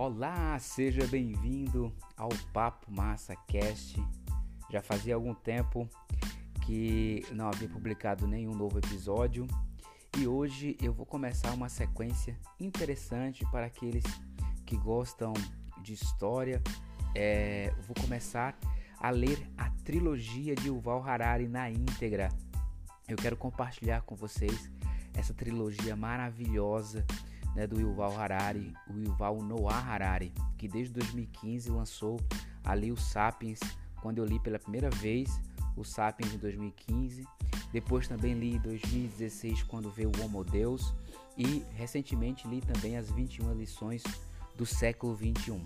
Olá, 0.00 0.56
seja 0.60 1.04
bem-vindo 1.08 1.92
ao 2.16 2.28
Papo 2.52 2.88
Massa 2.88 3.34
Cast. 3.34 4.00
Já 4.70 4.80
fazia 4.80 5.16
algum 5.16 5.34
tempo 5.34 5.90
que 6.64 7.26
não 7.32 7.48
havia 7.48 7.68
publicado 7.68 8.24
nenhum 8.24 8.54
novo 8.54 8.78
episódio 8.78 9.44
e 10.16 10.24
hoje 10.24 10.76
eu 10.80 10.92
vou 10.92 11.04
começar 11.04 11.52
uma 11.52 11.68
sequência 11.68 12.38
interessante 12.60 13.44
para 13.50 13.66
aqueles 13.66 14.04
que 14.64 14.76
gostam 14.76 15.32
de 15.82 15.94
história. 15.94 16.62
É, 17.12 17.74
vou 17.80 17.96
começar 18.00 18.56
a 19.00 19.10
ler 19.10 19.50
a 19.58 19.68
trilogia 19.84 20.54
de 20.54 20.68
Yuval 20.68 21.02
Harari 21.02 21.48
na 21.48 21.68
íntegra. 21.68 22.28
Eu 23.08 23.16
quero 23.16 23.36
compartilhar 23.36 24.02
com 24.02 24.14
vocês 24.14 24.70
essa 25.12 25.34
trilogia 25.34 25.96
maravilhosa 25.96 27.04
né, 27.54 27.66
do 27.66 27.80
Yuval 27.80 28.18
Harari, 28.18 28.72
o 28.88 28.98
Yuval 28.98 29.42
Noah 29.42 29.78
Harari, 29.78 30.32
que 30.56 30.68
desde 30.68 30.94
2015 30.94 31.70
lançou 31.70 32.20
ali 32.64 32.92
o 32.92 32.96
Sapiens, 32.96 33.60
quando 34.00 34.18
eu 34.18 34.24
li 34.24 34.38
pela 34.40 34.58
primeira 34.58 34.90
vez 34.90 35.40
o 35.76 35.84
Sapiens 35.84 36.32
em 36.34 36.38
2015, 36.38 37.26
depois 37.72 38.08
também 38.08 38.34
li 38.34 38.54
em 38.54 38.58
2016 38.58 39.62
quando 39.64 39.90
veio 39.90 40.10
o 40.16 40.24
Homo 40.24 40.44
Deus 40.44 40.94
e 41.36 41.64
recentemente 41.74 42.48
li 42.48 42.60
também 42.60 42.96
as 42.96 43.10
21 43.10 43.54
lições 43.54 44.02
do 44.56 44.66
século 44.66 45.14
21. 45.14 45.64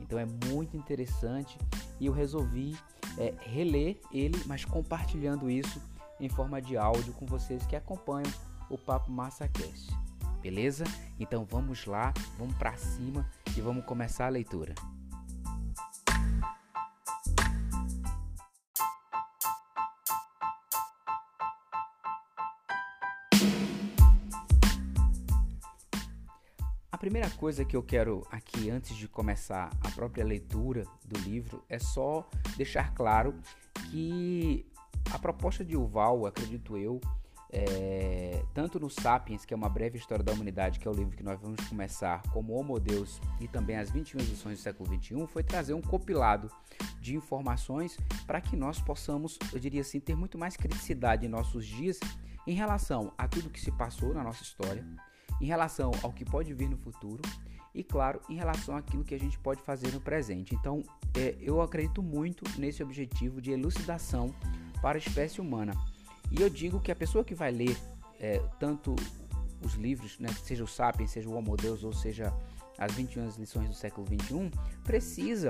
Então 0.00 0.18
é 0.18 0.26
muito 0.26 0.76
interessante 0.76 1.56
e 2.00 2.06
eu 2.06 2.12
resolvi 2.12 2.76
é, 3.16 3.32
reler 3.40 3.98
ele, 4.12 4.40
mas 4.46 4.64
compartilhando 4.64 5.48
isso 5.48 5.80
em 6.20 6.28
forma 6.28 6.60
de 6.60 6.76
áudio 6.76 7.12
com 7.14 7.26
vocês 7.26 7.64
que 7.66 7.76
acompanham 7.76 8.30
o 8.68 8.76
Papo 8.76 9.10
MassaCast. 9.10 9.92
Beleza? 10.44 10.84
Então 11.18 11.42
vamos 11.42 11.86
lá, 11.86 12.12
vamos 12.36 12.54
para 12.56 12.76
cima 12.76 13.26
e 13.56 13.62
vamos 13.62 13.82
começar 13.86 14.26
a 14.26 14.28
leitura. 14.28 14.74
A 26.92 26.98
primeira 26.98 27.30
coisa 27.30 27.64
que 27.64 27.74
eu 27.74 27.82
quero 27.82 28.26
aqui 28.30 28.68
antes 28.68 28.94
de 28.98 29.08
começar 29.08 29.70
a 29.82 29.90
própria 29.92 30.26
leitura 30.26 30.84
do 31.06 31.18
livro 31.20 31.64
é 31.70 31.78
só 31.78 32.28
deixar 32.58 32.92
claro 32.92 33.34
que 33.90 34.70
a 35.10 35.18
proposta 35.18 35.64
de 35.64 35.74
Uval, 35.74 36.26
acredito 36.26 36.76
eu, 36.76 37.00
é, 37.54 38.42
tanto 38.52 38.80
no 38.80 38.90
Sapiens, 38.90 39.44
que 39.44 39.54
é 39.54 39.56
uma 39.56 39.68
breve 39.68 39.96
história 39.96 40.24
da 40.24 40.32
humanidade, 40.32 40.80
que 40.80 40.88
é 40.88 40.90
o 40.90 40.94
livro 40.94 41.16
que 41.16 41.22
nós 41.22 41.40
vamos 41.40 41.66
começar, 41.68 42.20
como 42.32 42.52
Homo 42.52 42.80
Deus 42.80 43.20
e 43.40 43.46
também 43.46 43.76
as 43.76 43.90
21 43.90 44.20
edições 44.20 44.58
do 44.58 44.62
século 44.62 44.88
XXI, 44.92 45.26
foi 45.28 45.44
trazer 45.44 45.72
um 45.72 45.80
compilado 45.80 46.50
de 47.00 47.14
informações 47.14 47.96
para 48.26 48.40
que 48.40 48.56
nós 48.56 48.80
possamos, 48.80 49.38
eu 49.52 49.60
diria 49.60 49.82
assim, 49.82 50.00
ter 50.00 50.16
muito 50.16 50.36
mais 50.36 50.56
criticidade 50.56 51.26
em 51.26 51.28
nossos 51.28 51.64
dias 51.64 52.00
em 52.44 52.54
relação 52.54 53.12
a 53.16 53.28
tudo 53.28 53.48
que 53.48 53.60
se 53.60 53.70
passou 53.70 54.12
na 54.12 54.22
nossa 54.22 54.42
história, 54.42 54.84
em 55.40 55.46
relação 55.46 55.92
ao 56.02 56.12
que 56.12 56.24
pode 56.24 56.52
vir 56.52 56.68
no 56.68 56.76
futuro 56.76 57.22
e, 57.72 57.82
claro, 57.82 58.20
em 58.28 58.34
relação 58.34 58.76
àquilo 58.76 59.04
que 59.04 59.14
a 59.14 59.18
gente 59.18 59.38
pode 59.38 59.62
fazer 59.62 59.92
no 59.92 60.00
presente. 60.00 60.54
Então, 60.54 60.82
é, 61.16 61.36
eu 61.40 61.60
acredito 61.60 62.02
muito 62.02 62.44
nesse 62.58 62.82
objetivo 62.82 63.40
de 63.40 63.52
elucidação 63.52 64.34
para 64.80 64.96
a 64.96 64.98
espécie 64.98 65.40
humana. 65.40 65.72
E 66.30 66.40
eu 66.40 66.50
digo 66.50 66.80
que 66.80 66.90
a 66.90 66.96
pessoa 66.96 67.24
que 67.24 67.34
vai 67.34 67.50
ler 67.50 67.76
é, 68.18 68.38
tanto 68.58 68.94
os 69.62 69.74
livros, 69.74 70.18
né, 70.18 70.28
seja 70.42 70.64
o 70.64 70.68
Sapiens, 70.68 71.10
seja 71.10 71.28
o 71.28 71.34
Homo 71.34 71.56
Deus, 71.56 71.84
ou 71.84 71.92
seja 71.92 72.32
as 72.78 72.92
21 72.92 73.28
lições 73.38 73.68
do 73.68 73.74
século 73.74 74.06
21, 74.06 74.50
precisa 74.82 75.48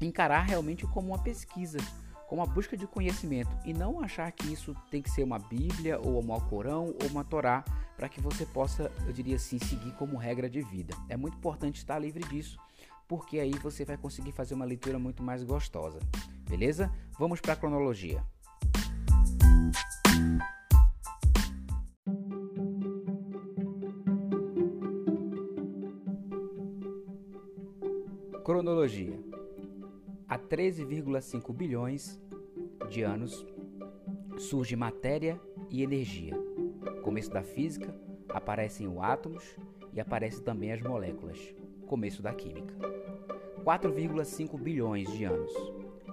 encarar 0.00 0.42
realmente 0.42 0.86
como 0.86 1.08
uma 1.08 1.18
pesquisa, 1.18 1.78
como 2.28 2.42
uma 2.42 2.46
busca 2.46 2.76
de 2.76 2.86
conhecimento 2.86 3.50
e 3.64 3.72
não 3.72 4.02
achar 4.02 4.30
que 4.32 4.52
isso 4.52 4.74
tem 4.90 5.00
que 5.00 5.10
ser 5.10 5.22
uma 5.22 5.38
Bíblia 5.38 5.98
ou 6.00 6.22
um 6.22 6.32
Alcorão 6.32 6.94
ou 7.02 7.08
uma 7.08 7.24
Torá 7.24 7.64
para 7.96 8.08
que 8.08 8.20
você 8.20 8.44
possa, 8.44 8.90
eu 9.06 9.12
diria 9.12 9.36
assim, 9.36 9.58
seguir 9.58 9.92
como 9.92 10.16
regra 10.16 10.48
de 10.48 10.60
vida. 10.60 10.94
É 11.08 11.16
muito 11.16 11.36
importante 11.36 11.76
estar 11.76 11.98
livre 11.98 12.24
disso, 12.24 12.58
porque 13.06 13.38
aí 13.38 13.52
você 13.62 13.84
vai 13.84 13.96
conseguir 13.96 14.32
fazer 14.32 14.54
uma 14.54 14.64
leitura 14.64 14.98
muito 14.98 15.22
mais 15.22 15.44
gostosa. 15.44 16.00
Beleza? 16.48 16.92
Vamos 17.18 17.40
para 17.40 17.52
a 17.52 17.56
cronologia. 17.56 18.24
Cronologia: 28.44 29.18
Há 30.28 30.38
13,5 30.38 31.52
bilhões 31.52 32.20
de 32.90 33.02
anos 33.02 33.46
surge 34.38 34.74
matéria 34.76 35.40
e 35.70 35.82
energia. 35.82 36.34
Começo 37.02 37.30
da 37.30 37.42
física, 37.42 37.94
aparecem 38.28 38.88
os 38.88 38.98
átomos 38.98 39.44
e 39.92 40.00
aparecem 40.00 40.42
também 40.42 40.72
as 40.72 40.80
moléculas. 40.80 41.38
Começo 41.86 42.22
da 42.22 42.34
química. 42.34 42.74
4,5 43.64 44.58
bilhões 44.60 45.10
de 45.12 45.24
anos. 45.24 45.52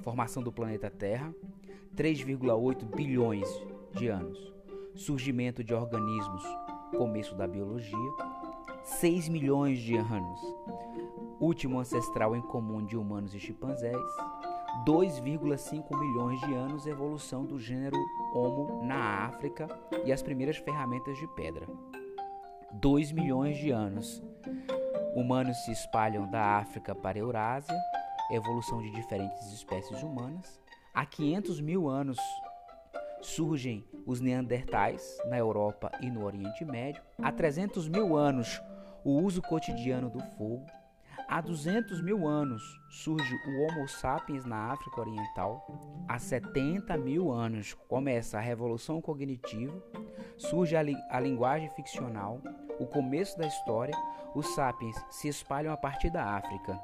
Formação 0.04 0.44
do 0.44 0.52
planeta 0.52 0.90
Terra. 0.90 1.34
3,8 1.96 2.86
bilhões 2.96 3.48
de 3.94 4.08
anos. 4.08 4.54
Surgimento 4.96 5.64
de 5.64 5.74
organismos. 5.74 6.44
Começo 6.98 7.36
da 7.36 7.48
biologia. 7.48 8.12
6 8.84 9.30
milhões 9.30 9.80
de 9.80 9.96
anos 9.96 10.40
último 11.40 11.80
ancestral 11.80 12.36
em 12.36 12.42
comum 12.42 12.86
de 12.86 12.98
humanos 12.98 13.34
e 13.34 13.40
chimpanzés, 13.40 13.96
2,5 14.86 15.98
milhões 15.98 16.40
de 16.42 16.54
anos 16.54 16.86
evolução 16.86 17.46
do 17.46 17.58
gênero 17.58 17.98
Homo 18.34 18.86
na 18.86 19.26
África 19.26 19.68
e 20.06 20.12
as 20.12 20.22
primeiras 20.22 20.58
ferramentas 20.58 21.18
de 21.18 21.28
pedra. 21.30 21.66
2 22.74 23.12
milhões 23.12 23.58
de 23.58 23.72
anos. 23.72 24.22
Humanos 25.16 25.58
se 25.66 25.72
espalham 25.72 26.30
da 26.30 26.58
África 26.58 26.94
para 26.94 27.18
a 27.18 27.22
Eurásia, 27.22 27.76
evolução 28.32 28.82
de 28.82 28.92
diferentes 28.92 29.52
espécies 29.52 30.04
humanas. 30.04 30.60
Há 30.94 31.06
500 31.06 31.62
mil 31.62 31.88
anos 31.88 32.18
surgem 33.22 33.86
os 34.06 34.20
Neandertais 34.20 35.18
na 35.28 35.38
Europa 35.38 35.92
e 36.02 36.10
no 36.10 36.26
Oriente 36.26 36.66
Médio. 36.66 37.02
Há 37.22 37.32
300 37.32 37.88
mil 37.88 38.18
anos, 38.18 38.62
o 39.04 39.22
uso 39.22 39.42
cotidiano 39.42 40.10
do 40.10 40.20
fogo. 40.20 40.66
Há 41.28 41.42
200 41.42 42.02
mil 42.02 42.28
anos 42.28 42.64
surge 42.90 43.36
o 43.36 43.62
Homo 43.62 43.88
sapiens 43.88 44.46
na 44.46 44.72
África 44.72 45.00
Oriental. 45.00 45.64
Há 46.08 46.18
70 46.18 46.98
mil 46.98 47.32
anos 47.32 47.76
começa 47.88 48.40
a 48.40 48.42
revolução 48.42 49.00
cognitiva, 49.00 49.80
surge 50.38 50.76
a, 50.76 50.82
li 50.82 50.96
a 51.12 51.20
linguagem 51.20 51.70
ficcional, 51.70 52.42
o 52.80 52.88
começo 52.88 53.38
da 53.38 53.46
história. 53.46 53.96
Os 54.34 54.56
sapiens 54.56 54.96
se 55.12 55.28
espalham 55.28 55.72
a 55.72 55.78
partir 55.78 56.10
da 56.10 56.24
África. 56.36 56.80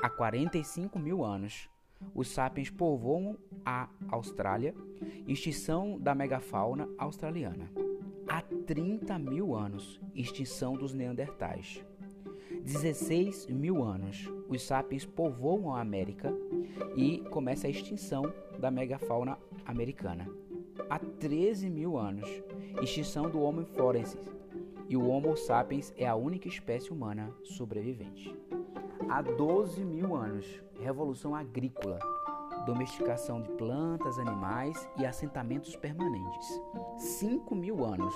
Há 0.00 0.08
45 0.08 0.98
mil 0.98 1.24
anos, 1.24 1.68
os 2.14 2.28
sapiens 2.28 2.70
povoam 2.70 3.36
a 3.64 3.88
Austrália, 4.08 4.74
extinção 5.26 5.98
da 5.98 6.14
megafauna 6.14 6.88
australiana. 6.98 7.70
Há 8.28 8.42
30 8.42 9.18
mil 9.18 9.54
anos, 9.54 10.00
extinção 10.14 10.74
dos 10.74 10.92
neandertais. 10.92 11.84
16 12.62 13.46
mil 13.48 13.82
anos, 13.82 14.30
os 14.48 14.62
sapiens 14.62 15.04
povoam 15.04 15.74
a 15.74 15.80
América 15.80 16.32
e 16.96 17.18
começa 17.30 17.66
a 17.66 17.70
extinção 17.70 18.32
da 18.58 18.70
megafauna 18.70 19.38
americana. 19.66 20.28
Há 20.88 20.98
13 20.98 21.68
mil 21.70 21.96
anos, 21.96 22.28
extinção 22.80 23.28
do 23.28 23.40
Homo 23.40 23.64
florensis 23.64 24.32
e 24.88 24.96
o 24.96 25.08
Homo 25.08 25.36
sapiens 25.36 25.92
é 25.96 26.06
a 26.06 26.14
única 26.14 26.48
espécie 26.48 26.92
humana 26.92 27.34
sobrevivente. 27.44 28.36
Há 29.12 29.20
12 29.20 29.84
mil 29.84 30.16
anos, 30.16 30.46
revolução 30.80 31.34
agrícola, 31.34 31.98
domesticação 32.64 33.42
de 33.42 33.50
plantas, 33.50 34.18
animais 34.18 34.88
e 34.96 35.04
assentamentos 35.04 35.76
permanentes. 35.76 36.62
5 36.96 37.54
mil 37.54 37.84
anos, 37.84 38.14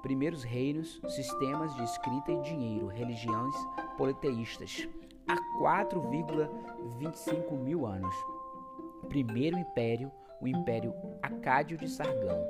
primeiros 0.00 0.42
reinos, 0.42 0.98
sistemas 1.08 1.74
de 1.74 1.82
escrita 1.82 2.32
e 2.32 2.40
dinheiro, 2.40 2.86
religiões 2.86 3.54
politeístas. 3.98 4.88
Há 5.28 5.36
4,25 5.60 7.52
mil 7.58 7.84
anos. 7.84 8.14
Primeiro 9.10 9.58
império, 9.58 10.10
o 10.40 10.48
Império 10.48 10.94
Acádio 11.22 11.76
de 11.76 11.86
Sargão. 11.86 12.42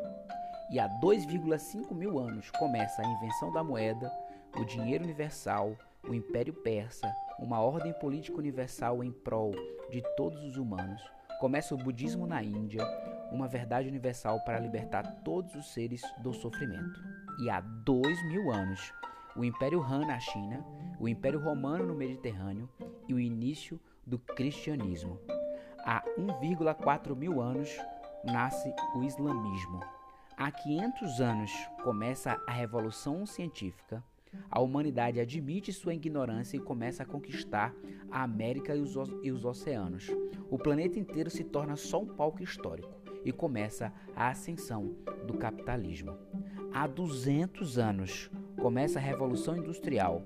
E 0.71 0.79
há 0.79 0.89
2,5 1.01 1.93
mil 1.93 2.21
anos 2.21 2.53
começa 2.53 3.03
a 3.03 3.09
invenção 3.09 3.51
da 3.51 3.65
moeda, 3.65 4.09
o 4.57 4.65
dinheiro 4.65 5.03
universal, 5.03 5.77
o 6.09 6.15
Império 6.15 6.53
Persa, 6.53 7.11
uma 7.39 7.61
ordem 7.61 7.93
política 7.93 8.39
universal 8.39 9.03
em 9.05 9.13
prol 9.13 9.53
de 9.91 10.03
todos 10.17 10.43
os 10.45 10.57
humanos. 10.57 11.03
Começa 11.39 11.75
o 11.75 11.79
budismo 11.79 12.27
na 12.27 12.43
Índia, 12.43 12.85
uma 13.33 13.49
verdade 13.49 13.89
universal 13.89 14.41
para 14.45 14.59
libertar 14.59 15.23
todos 15.25 15.55
os 15.55 15.73
seres 15.73 16.03
do 16.23 16.33
sofrimento. 16.33 17.01
E 17.43 17.49
há 17.49 17.61
dois 17.61 18.23
mil 18.29 18.51
anos, 18.53 18.93
o 19.37 19.45
Império 19.45 19.83
Han 19.83 20.07
na 20.07 20.19
China, 20.19 20.65
o 20.99 21.09
Império 21.09 21.41
Romano 21.41 21.87
no 21.87 21.95
Mediterrâneo 21.95 22.69
e 23.09 23.15
o 23.15 23.21
início 23.21 23.81
do 24.07 24.19
cristianismo. 24.19 25.19
Há 25.85 26.03
1,4 26.19 27.17
mil 27.17 27.41
anos 27.41 27.71
nasce 28.25 28.75
o 28.95 29.03
islamismo. 29.03 29.81
Há 30.37 30.51
500 30.51 31.21
anos 31.21 31.53
começa 31.83 32.39
a 32.47 32.53
revolução 32.53 33.25
científica. 33.25 34.03
A 34.51 34.61
humanidade 34.61 35.21
admite 35.21 35.73
sua 35.73 35.95
ignorância 35.95 36.57
e 36.57 36.61
começa 36.61 37.03
a 37.03 37.07
conquistar 37.07 37.75
a 38.11 38.23
América 38.23 38.75
e 38.75 38.81
os, 38.81 38.95
e 39.23 39.31
os 39.31 39.45
oceanos. 39.45 40.11
O 40.51 40.59
planeta 40.59 40.99
inteiro 40.99 41.31
se 41.31 41.45
torna 41.45 41.77
só 41.77 42.03
um 42.03 42.07
palco 42.07 42.43
histórico 42.43 43.01
e 43.25 43.33
começa 43.33 43.93
a 44.15 44.29
ascensão 44.29 44.97
do 45.27 45.35
capitalismo. 45.35 46.17
Há 46.73 46.87
200 46.87 47.79
anos 47.79 48.31
começa 48.61 48.99
a 48.99 49.03
Revolução 49.03 49.57
Industrial. 49.57 50.23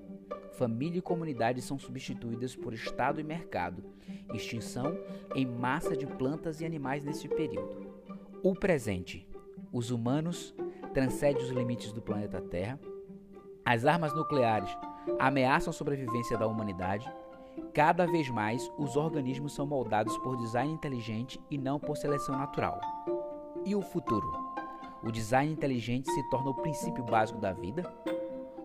Família 0.53 0.99
e 0.99 1.01
comunidade 1.01 1.61
são 1.61 1.77
substituídas 1.77 2.55
por 2.55 2.73
Estado 2.73 3.19
e 3.19 3.23
mercado. 3.23 3.83
Extinção 4.33 4.97
em 5.35 5.45
massa 5.45 5.95
de 5.95 6.07
plantas 6.07 6.61
e 6.61 6.65
animais 6.65 7.03
nesse 7.03 7.27
período. 7.27 7.93
O 8.41 8.53
presente. 8.53 9.27
Os 9.71 9.91
humanos 9.91 10.55
transcendem 10.93 11.43
os 11.43 11.49
limites 11.49 11.91
do 11.91 12.01
planeta 12.01 12.41
Terra. 12.41 12.79
As 13.65 13.83
armas 13.83 14.13
nucleares 14.13 14.69
ameaçam 15.17 15.71
a 15.71 15.73
sobrevivência 15.73 16.37
da 16.37 16.45
humanidade. 16.45 17.11
Cada 17.73 18.05
vez 18.05 18.29
mais, 18.29 18.71
os 18.77 18.95
organismos 18.95 19.55
são 19.55 19.65
moldados 19.65 20.15
por 20.19 20.37
design 20.37 20.71
inteligente 20.71 21.41
e 21.49 21.57
não 21.57 21.79
por 21.79 21.97
seleção 21.97 22.37
natural. 22.37 22.79
E 23.65 23.75
o 23.75 23.81
futuro? 23.81 24.31
O 25.01 25.11
design 25.11 25.51
inteligente 25.51 26.11
se 26.11 26.29
torna 26.29 26.51
o 26.51 26.61
princípio 26.61 27.03
básico 27.03 27.39
da 27.39 27.53
vida? 27.53 27.91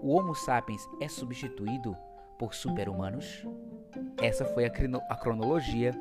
O 0.02 0.14
Homo 0.14 0.34
sapiens 0.34 0.86
é 1.00 1.08
substituído 1.08 1.96
por 2.38 2.52
super-humanos? 2.52 3.46
Essa 4.20 4.44
foi 4.44 4.66
a, 4.66 5.16
cronologia 5.16 5.92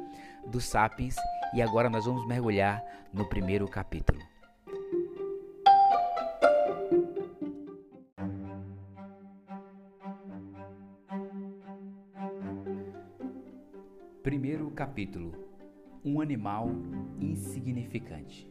dos 0.45 0.65
sapiens 0.65 1.15
e 1.53 1.61
agora 1.61 1.89
nós 1.89 2.05
vamos 2.05 2.27
mergulhar 2.27 2.83
no 3.13 3.25
primeiro 3.29 3.65
capítulo. 3.65 4.19
Primeiro 14.29 14.69
capítulo: 14.69 15.33
Um 16.05 16.21
animal 16.21 16.69
insignificante. 17.19 18.47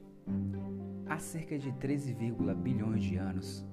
Há 1.09 1.21
cerca 1.21 1.57
de 1.57 1.71
13, 1.71 2.17
bilhões 2.57 3.01
de 3.01 3.15
anos, 3.15 3.65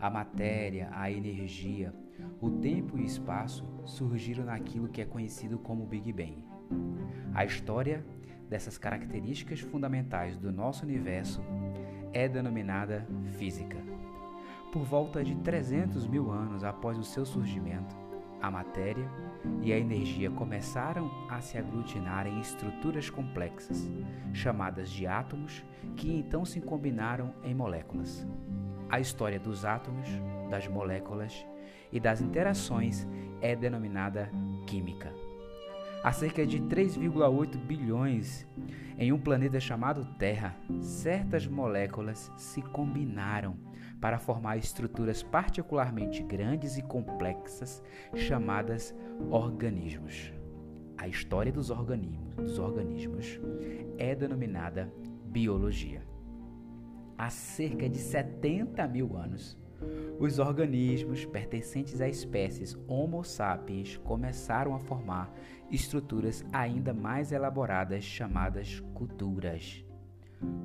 a 0.00 0.08
matéria, 0.08 0.88
a 0.90 1.10
energia, 1.10 1.94
o 2.40 2.48
tempo 2.48 2.96
e 2.96 3.02
o 3.02 3.04
espaço 3.04 3.62
surgiram 3.84 4.46
naquilo 4.46 4.88
que 4.88 5.02
é 5.02 5.04
conhecido 5.04 5.58
como 5.58 5.84
Big 5.84 6.10
Bang. 6.14 6.42
A 7.34 7.44
história 7.44 8.06
dessas 8.48 8.78
características 8.78 9.60
fundamentais 9.60 10.38
do 10.38 10.50
nosso 10.50 10.86
universo 10.86 11.42
é 12.10 12.26
denominada 12.26 13.06
física. 13.32 13.76
Por 14.72 14.84
volta 14.84 15.22
de 15.22 15.36
300 15.36 16.06
mil 16.06 16.30
anos 16.30 16.64
após 16.64 16.96
o 16.96 17.04
seu 17.04 17.26
surgimento, 17.26 17.94
a 18.40 18.50
matéria 18.50 19.08
e 19.62 19.72
a 19.72 19.78
energia 19.78 20.30
começaram 20.30 21.10
a 21.28 21.40
se 21.40 21.58
aglutinar 21.58 22.26
em 22.26 22.40
estruturas 22.40 23.10
complexas, 23.10 23.90
chamadas 24.32 24.90
de 24.90 25.06
átomos, 25.06 25.64
que 25.96 26.12
então 26.12 26.44
se 26.44 26.60
combinaram 26.60 27.34
em 27.44 27.54
moléculas. 27.54 28.26
A 28.88 29.00
história 29.00 29.38
dos 29.38 29.64
átomos, 29.64 30.08
das 30.50 30.66
moléculas 30.66 31.46
e 31.92 32.00
das 32.00 32.20
interações 32.20 33.06
é 33.40 33.54
denominada 33.54 34.30
química. 34.66 35.12
Há 36.02 36.12
cerca 36.12 36.46
de 36.46 36.58
3,8 36.60 37.56
bilhões 37.58 38.46
em 38.98 39.12
um 39.12 39.18
planeta 39.18 39.60
chamado 39.60 40.04
Terra, 40.18 40.56
certas 40.80 41.46
moléculas 41.46 42.32
se 42.36 42.62
combinaram 42.62 43.56
para 44.00 44.18
formar 44.18 44.56
estruturas 44.56 45.22
particularmente 45.22 46.22
grandes 46.22 46.78
e 46.78 46.82
complexas 46.82 47.82
chamadas 48.14 48.94
organismos. 49.30 50.32
A 50.96 51.06
história 51.08 51.52
dos 51.52 51.70
organismos, 51.70 52.34
dos 52.36 52.58
organismos 52.58 53.40
é 53.98 54.14
denominada 54.14 54.92
biologia. 55.26 56.02
Há 57.16 57.30
cerca 57.30 57.88
de 57.88 57.98
70 57.98 58.86
mil 58.88 59.16
anos, 59.16 59.58
os 60.18 60.38
organismos 60.38 61.24
pertencentes 61.24 62.00
à 62.00 62.08
espécies 62.08 62.78
Homo 62.86 63.24
sapiens 63.24 63.96
começaram 63.98 64.74
a 64.74 64.78
formar 64.78 65.32
estruturas 65.70 66.44
ainda 66.52 66.92
mais 66.92 67.32
elaboradas 67.32 68.04
chamadas 68.04 68.80
culturas. 68.94 69.84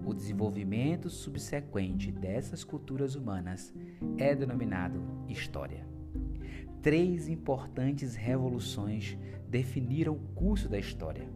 O 0.05 0.13
desenvolvimento 0.13 1.09
subsequente 1.09 2.11
dessas 2.11 2.63
culturas 2.63 3.15
humanas 3.15 3.73
é 4.17 4.35
denominado 4.35 5.01
história. 5.27 5.85
Três 6.81 7.27
importantes 7.27 8.15
revoluções 8.15 9.17
definiram 9.47 10.13
o 10.13 10.19
curso 10.35 10.69
da 10.69 10.77
história. 10.77 11.27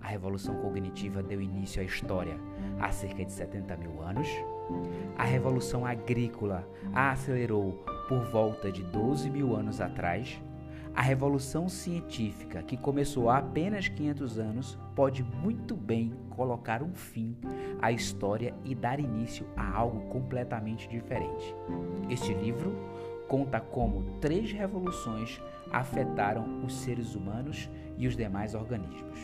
A 0.00 0.06
revolução 0.08 0.54
cognitiva 0.62 1.22
deu 1.22 1.42
início 1.42 1.82
à 1.82 1.84
história 1.84 2.38
há 2.78 2.90
cerca 2.92 3.24
de 3.24 3.32
70 3.32 3.76
mil 3.76 4.00
anos. 4.00 4.28
A 5.16 5.24
revolução 5.24 5.84
agrícola 5.84 6.68
a 6.92 7.10
acelerou 7.10 7.84
por 8.08 8.24
volta 8.30 8.70
de 8.70 8.82
12 8.84 9.28
mil 9.28 9.56
anos 9.56 9.80
atrás 9.80 10.40
a 10.94 11.02
revolução 11.02 11.68
científica, 11.68 12.60
que 12.60 12.76
começou 12.76 13.30
há 13.30 13.38
apenas 13.38 13.86
500 13.86 14.38
anos, 14.38 14.78
pode 14.96 15.22
muito 15.22 15.76
bem 15.76 16.12
colocar 16.38 16.84
um 16.84 16.94
fim 16.94 17.36
à 17.82 17.90
história 17.90 18.54
e 18.64 18.72
dar 18.72 19.00
início 19.00 19.44
a 19.56 19.76
algo 19.76 20.08
completamente 20.08 20.88
diferente. 20.88 21.52
Este 22.08 22.32
livro 22.32 22.72
conta 23.26 23.60
como 23.60 24.20
três 24.20 24.52
revoluções 24.52 25.42
afetaram 25.72 26.64
os 26.64 26.74
seres 26.76 27.16
humanos 27.16 27.68
e 27.96 28.06
os 28.06 28.16
demais 28.16 28.54
organismos. 28.54 29.18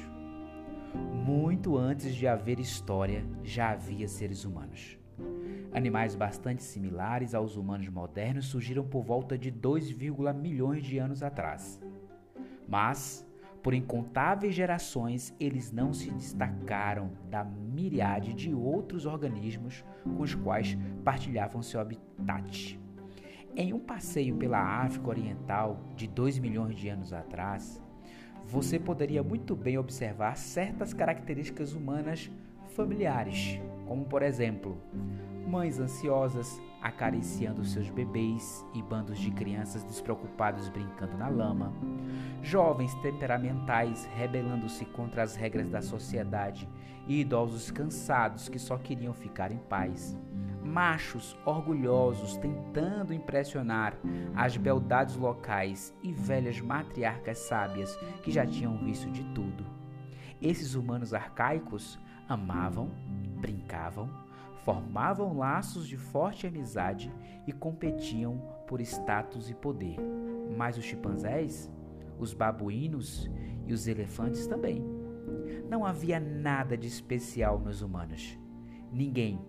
Muito 1.24 1.78
antes 1.78 2.16
de 2.16 2.26
haver 2.26 2.58
história, 2.58 3.24
já 3.44 3.70
havia 3.70 4.08
seres 4.08 4.44
humanos. 4.44 4.98
Animais 5.72 6.16
bastante 6.16 6.64
similares 6.64 7.32
aos 7.32 7.56
humanos 7.56 7.88
modernos 7.88 8.46
surgiram 8.46 8.84
por 8.84 9.04
volta 9.04 9.38
de 9.38 9.52
2, 9.52 9.96
milhões 10.34 10.82
de 10.84 10.98
anos 10.98 11.22
atrás. 11.22 11.80
Mas, 12.68 13.24
por 13.64 13.72
incontáveis 13.72 14.54
gerações, 14.54 15.34
eles 15.40 15.72
não 15.72 15.94
se 15.94 16.10
destacaram 16.10 17.12
da 17.30 17.42
miríade 17.42 18.34
de 18.34 18.52
outros 18.54 19.06
organismos 19.06 19.82
com 20.04 20.20
os 20.20 20.34
quais 20.34 20.76
partilhavam 21.02 21.62
seu 21.62 21.80
habitat. 21.80 22.78
Em 23.56 23.72
um 23.72 23.80
passeio 23.80 24.36
pela 24.36 24.58
África 24.58 25.08
Oriental 25.08 25.80
de 25.96 26.06
2 26.06 26.38
milhões 26.40 26.76
de 26.76 26.90
anos 26.90 27.14
atrás, 27.14 27.82
você 28.44 28.78
poderia 28.78 29.22
muito 29.22 29.56
bem 29.56 29.78
observar 29.78 30.36
certas 30.36 30.92
características 30.92 31.72
humanas 31.72 32.30
familiares, 32.74 33.60
como 33.86 34.04
por 34.04 34.22
exemplo, 34.22 34.76
mães 35.46 35.78
ansiosas 35.78 36.60
acariciando 36.82 37.64
seus 37.64 37.88
bebês 37.88 38.64
e 38.74 38.82
bandos 38.82 39.18
de 39.18 39.30
crianças 39.30 39.82
despreocupados 39.84 40.68
brincando 40.68 41.16
na 41.16 41.28
lama, 41.28 41.72
jovens 42.42 42.94
temperamentais 42.96 44.04
rebelando-se 44.16 44.84
contra 44.86 45.22
as 45.22 45.34
regras 45.34 45.70
da 45.70 45.80
sociedade 45.80 46.68
e 47.06 47.20
idosos 47.20 47.70
cansados 47.70 48.48
que 48.48 48.58
só 48.58 48.76
queriam 48.76 49.14
ficar 49.14 49.52
em 49.52 49.58
paz, 49.58 50.18
machos 50.62 51.36
orgulhosos 51.44 52.36
tentando 52.38 53.14
impressionar 53.14 53.96
as 54.34 54.56
beldades 54.56 55.16
locais 55.16 55.94
e 56.02 56.12
velhas 56.12 56.60
matriarcas 56.60 57.38
sábias 57.38 57.96
que 58.22 58.30
já 58.30 58.44
tinham 58.44 58.76
visto 58.78 59.10
de 59.10 59.22
tudo. 59.34 59.64
Esses 60.42 60.74
humanos 60.74 61.14
arcaicos 61.14 61.98
amavam, 62.28 62.90
brincavam, 63.40 64.08
formavam 64.64 65.36
laços 65.36 65.86
de 65.86 65.96
forte 65.96 66.46
amizade 66.46 67.12
e 67.46 67.52
competiam 67.52 68.38
por 68.66 68.80
status 68.80 69.50
e 69.50 69.54
poder. 69.54 69.96
Mas 70.56 70.78
os 70.78 70.84
chimpanzés, 70.84 71.70
os 72.18 72.32
babuínos 72.32 73.30
e 73.66 73.72
os 73.72 73.86
elefantes 73.86 74.46
também. 74.46 74.82
Não 75.68 75.84
havia 75.84 76.20
nada 76.20 76.76
de 76.76 76.86
especial 76.86 77.58
nos 77.58 77.82
humanos. 77.82 78.38
Ninguém, 78.92 79.40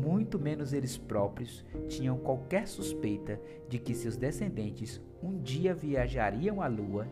muito 0.00 0.38
menos 0.38 0.72
eles 0.72 0.96
próprios, 0.96 1.64
tinham 1.88 2.18
qualquer 2.18 2.68
suspeita 2.68 3.40
de 3.68 3.78
que 3.78 3.94
seus 3.94 4.16
descendentes 4.16 5.00
um 5.20 5.40
dia 5.40 5.74
viajariam 5.74 6.62
à 6.62 6.68
Lua, 6.68 7.08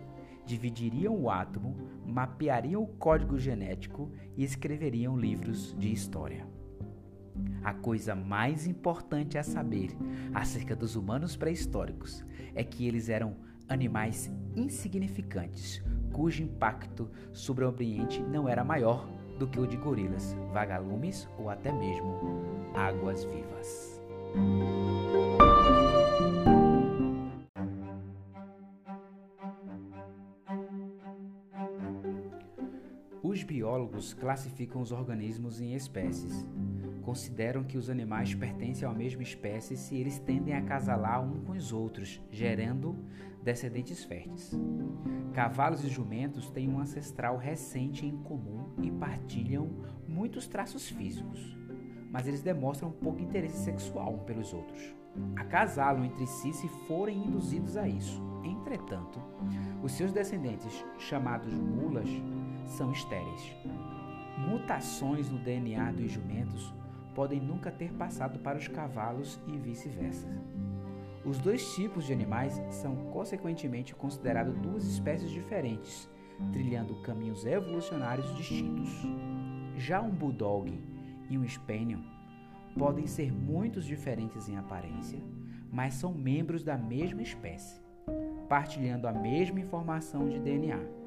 dividiriam 0.50 1.14
o 1.14 1.30
átomo, 1.30 1.76
mapeariam 2.04 2.83
o 2.83 2.87
código 2.87 3.38
genético 3.38 4.11
e 4.37 4.42
escreveriam 4.42 5.16
livros 5.16 5.76
de 5.78 5.92
história. 5.92 6.45
A 7.62 7.73
coisa 7.73 8.16
mais 8.16 8.66
importante 8.66 9.38
a 9.38 9.45
saber 9.45 9.97
acerca 10.35 10.75
dos 10.75 10.97
humanos 10.97 11.37
pré-históricos 11.37 12.25
é 12.52 12.64
que 12.64 12.87
eles 12.87 13.09
eram 13.09 13.37
animais 13.69 14.28
insignificantes, 14.57 15.85
cujo 16.12 16.42
impacto 16.42 17.09
sobre 17.33 17.64
o 17.64 17.69
ambiente 17.69 18.21
não 18.21 18.49
era 18.49 18.64
maior 18.64 19.09
do 19.38 19.47
que 19.47 19.61
o 19.61 19.66
de 19.66 19.76
gorilas, 19.76 20.37
vagalumes 20.52 21.28
ou 21.38 21.49
até 21.49 21.71
mesmo 21.71 22.19
águas 22.75 23.25
vivas. 23.25 24.02
Biólogos 33.50 34.14
classificam 34.14 34.80
os 34.80 34.92
organismos 34.92 35.61
em 35.61 35.75
espécies. 35.75 36.47
Consideram 37.02 37.64
que 37.64 37.76
os 37.76 37.90
animais 37.90 38.33
pertencem 38.33 38.87
à 38.87 38.92
mesma 38.92 39.25
espécie 39.25 39.76
se 39.76 39.97
eles 39.97 40.21
tendem 40.21 40.54
a 40.54 40.59
acasalar 40.59 41.21
um 41.21 41.40
com 41.40 41.50
os 41.50 41.73
outros, 41.73 42.23
gerando 42.30 42.97
descendentes 43.42 44.04
férteis. 44.04 44.52
Cavalos 45.33 45.85
e 45.85 45.88
jumentos 45.88 46.49
têm 46.50 46.69
um 46.69 46.78
ancestral 46.78 47.37
recente 47.37 48.07
em 48.07 48.16
comum 48.19 48.73
e 48.80 48.88
partilham 48.88 49.69
muitos 50.07 50.47
traços 50.47 50.88
físicos, 50.88 51.59
mas 52.09 52.28
eles 52.28 52.42
demonstram 52.42 52.92
pouco 52.92 53.21
interesse 53.21 53.64
sexual 53.64 54.14
um 54.14 54.19
pelos 54.19 54.54
outros. 54.54 54.95
Acasalam 55.35 56.04
entre 56.04 56.25
si 56.25 56.52
se 56.52 56.69
forem 56.87 57.26
induzidos 57.26 57.76
a 57.76 57.88
isso. 57.88 58.23
Entretanto, 58.45 59.21
os 59.83 59.90
seus 59.90 60.12
descendentes, 60.12 60.85
chamados 60.99 61.52
mulas, 61.52 62.09
são 62.67 62.93
estéreis. 62.93 63.57
Mutações 64.38 65.29
no 65.29 65.38
DNA 65.38 65.93
dos 65.93 66.11
jumentos 66.11 66.73
podem 67.14 67.40
nunca 67.40 67.71
ter 67.71 67.93
passado 67.93 68.38
para 68.38 68.59
os 68.59 68.69
cavalos 68.69 69.40
e 69.47 69.57
vice-versa. 69.59 70.29
Os 71.25 71.38
dois 71.38 71.75
tipos 71.75 72.07
de 72.07 72.12
animais 72.12 72.61
são 72.71 72.97
consequentemente 73.11 73.95
considerados 73.95 74.57
duas 74.57 74.85
espécies 74.87 75.31
diferentes, 75.31 76.09
trilhando 76.52 77.02
caminhos 77.02 77.45
evolucionários 77.45 78.35
distintos. 78.37 78.88
Já 79.76 80.00
um 80.00 80.11
bulldog 80.11 80.73
e 81.29 81.37
um 81.37 81.47
spaniel 81.47 82.00
podem 82.79 83.07
ser 83.07 83.33
muito 83.33 83.81
diferentes 83.81 84.49
em 84.49 84.57
aparência, 84.57 85.19
mas 85.71 85.95
são 85.95 86.14
membros 86.14 86.64
da 86.64 86.79
mesma 86.79 87.21
espécie, 87.21 87.81
partilhando 88.49 89.07
a 89.07 89.12
mesma 89.12 89.61
informação 89.61 90.29
de 90.29 90.38
DNA. 90.38 91.00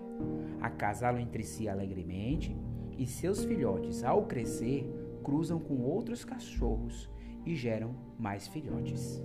Acasalam 0.61 1.19
entre 1.19 1.43
si 1.43 1.67
alegremente 1.67 2.55
e 2.97 3.05
seus 3.05 3.43
filhotes, 3.43 4.03
ao 4.03 4.25
crescer, 4.25 4.89
cruzam 5.23 5.59
com 5.59 5.81
outros 5.81 6.23
cachorros 6.23 7.09
e 7.45 7.55
geram 7.55 7.95
mais 8.17 8.47
filhotes. 8.47 9.21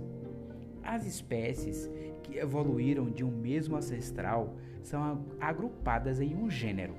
As 0.83 1.05
espécies 1.05 1.89
que 2.23 2.37
evoluíram 2.37 3.09
de 3.09 3.23
um 3.23 3.31
mesmo 3.31 3.75
ancestral 3.75 4.55
são 4.81 5.25
agrupadas 5.39 6.19
em 6.19 6.35
um 6.35 6.49
gênero. 6.49 6.95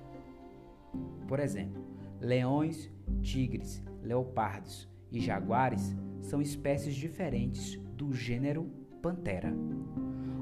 Por 1.26 1.40
exemplo, 1.40 1.82
leões, 2.20 2.90
tigres, 3.20 3.82
leopardos 4.02 4.88
e 5.10 5.20
jaguares 5.20 5.96
são 6.20 6.40
espécies 6.40 6.94
diferentes 6.94 7.76
do 7.96 8.12
gênero 8.12 8.70
Pantera. 9.02 9.52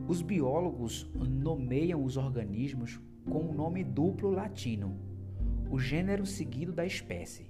Os 0.08 0.22
biólogos 0.22 1.10
nomeiam 1.14 2.02
os 2.02 2.16
organismos 2.16 3.00
com 3.30 3.40
um 3.40 3.52
nome 3.52 3.85
duplo 3.85 4.30
latino, 4.30 4.97
o 5.70 5.78
gênero 5.78 6.25
seguido 6.25 6.73
da 6.73 6.87
espécie. 6.87 7.47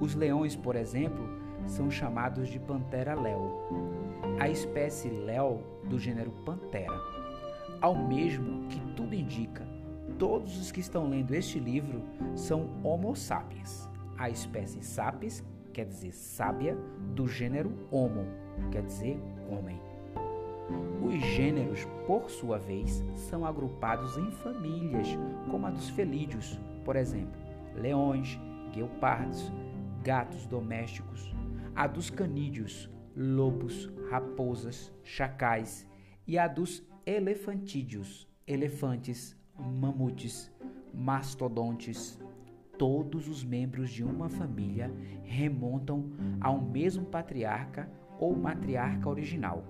Os 0.00 0.14
leões, 0.14 0.56
por 0.56 0.74
exemplo, 0.74 1.24
são 1.66 1.90
chamados 1.90 2.48
de 2.48 2.58
Pantera 2.58 3.14
leo, 3.14 3.50
a 4.40 4.48
espécie 4.48 5.08
leo 5.08 5.62
do 5.88 5.98
gênero 5.98 6.32
Pantera. 6.44 7.00
Ao 7.80 7.94
mesmo 7.94 8.68
que 8.68 8.80
tudo 8.96 9.14
indica, 9.14 9.66
todos 10.18 10.60
os 10.60 10.72
que 10.72 10.80
estão 10.80 11.08
lendo 11.08 11.34
este 11.34 11.58
livro 11.58 12.02
são 12.34 12.68
Homo 12.82 13.14
sapiens. 13.14 13.88
A 14.18 14.28
espécie 14.28 14.82
sapiens 14.82 15.44
quer 15.72 15.86
dizer 15.86 16.12
sábia 16.12 16.76
do 17.14 17.26
gênero 17.26 17.72
Homo, 17.90 18.26
quer 18.70 18.82
dizer 18.82 19.20
homem. 19.48 19.91
Os 21.04 21.14
gêneros, 21.14 21.84
por 22.06 22.30
sua 22.30 22.58
vez, 22.58 23.04
são 23.14 23.44
agrupados 23.44 24.16
em 24.16 24.30
famílias, 24.30 25.08
como 25.50 25.66
a 25.66 25.70
dos 25.70 25.88
felídeos, 25.90 26.58
por 26.84 26.96
exemplo, 26.96 27.40
leões, 27.74 28.38
guepardos, 28.72 29.52
gatos 30.02 30.46
domésticos, 30.46 31.34
a 31.74 31.86
dos 31.86 32.10
canídeos, 32.10 32.90
lobos, 33.16 33.90
raposas, 34.10 34.92
chacais, 35.02 35.86
e 36.26 36.38
a 36.38 36.46
dos 36.46 36.86
elefantídeos, 37.04 38.28
elefantes, 38.46 39.36
mamutes, 39.58 40.50
mastodontes. 40.94 42.20
Todos 42.78 43.28
os 43.28 43.44
membros 43.44 43.90
de 43.90 44.02
uma 44.02 44.28
família 44.28 44.92
remontam 45.24 46.10
ao 46.40 46.60
mesmo 46.60 47.04
patriarca 47.04 47.90
ou 48.18 48.34
matriarca 48.34 49.08
original. 49.08 49.64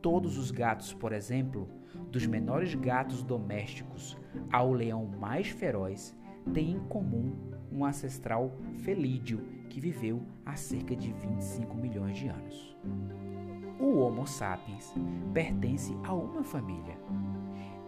Todos 0.00 0.38
os 0.38 0.50
gatos, 0.50 0.92
por 0.94 1.12
exemplo, 1.12 1.68
dos 2.10 2.26
menores 2.26 2.74
gatos 2.74 3.22
domésticos 3.22 4.16
ao 4.52 4.72
leão 4.72 5.06
mais 5.18 5.48
feroz, 5.48 6.16
têm 6.52 6.72
em 6.72 6.80
comum 6.80 7.36
um 7.72 7.84
ancestral 7.84 8.56
felídeo 8.78 9.44
que 9.68 9.80
viveu 9.80 10.22
há 10.46 10.56
cerca 10.56 10.94
de 10.94 11.12
25 11.12 11.76
milhões 11.76 12.16
de 12.16 12.28
anos. 12.28 12.76
O 13.78 13.98
Homo 13.98 14.26
sapiens 14.26 14.94
pertence 15.32 15.96
a 16.04 16.12
uma 16.12 16.42
família. 16.42 16.96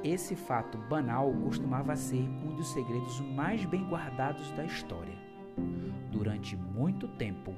Esse 0.02 0.34
fato 0.34 0.78
banal 0.88 1.32
costumava 1.44 1.94
ser 1.96 2.22
um 2.22 2.54
dos 2.54 2.72
segredos 2.72 3.20
mais 3.20 3.64
bem 3.64 3.84
guardados 3.88 4.50
da 4.52 4.64
história. 4.64 5.14
Durante 6.10 6.56
muito 6.56 7.06
tempo, 7.08 7.54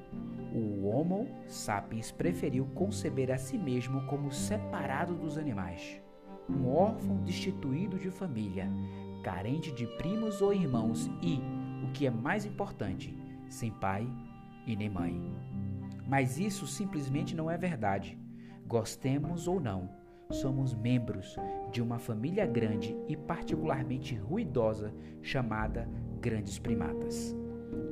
o 0.55 0.87
Homo 0.87 1.29
sapiens 1.47 2.13
preferiu 2.13 2.67
conceber 2.75 3.31
a 3.31 3.39
si 3.39 3.57
mesmo 3.57 4.07
como 4.07 4.31
separado 4.31 5.15
dos 5.15 5.39
animais, 5.39 6.01
um 6.49 6.69
órfão 6.69 7.17
destituído 7.23 7.99
de 7.99 8.11
família, 8.11 8.69
carente 9.23 9.73
de 9.73 9.87
primos 9.97 10.43
ou 10.43 10.53
irmãos 10.53 11.11
e, 11.23 11.41
o 11.85 11.93
que 11.93 12.07
é 12.07 12.11
mais 12.11 12.45
importante, 12.45 13.17
sem 13.49 13.71
pai 13.71 14.07
e 14.67 14.77
nem 14.77 14.91
mãe. 14.91 15.21
Mas 16.07 16.39
isso 16.39 16.67
simplesmente 16.67 17.35
não 17.35 17.51
é 17.51 17.57
verdade. 17.57 18.19
Gostemos 18.67 19.49
ou 19.49 19.61
não, 19.61 19.89
somos 20.31 20.75
membros 20.75 21.37
de 21.71 21.81
uma 21.81 21.99
família 21.99 22.47
grande 22.47 22.97
e 23.09 23.17
particularmente 23.17 24.15
ruidosa 24.15 24.93
chamada 25.23 25.89
grandes 26.21 26.59
primatas. 26.59 27.37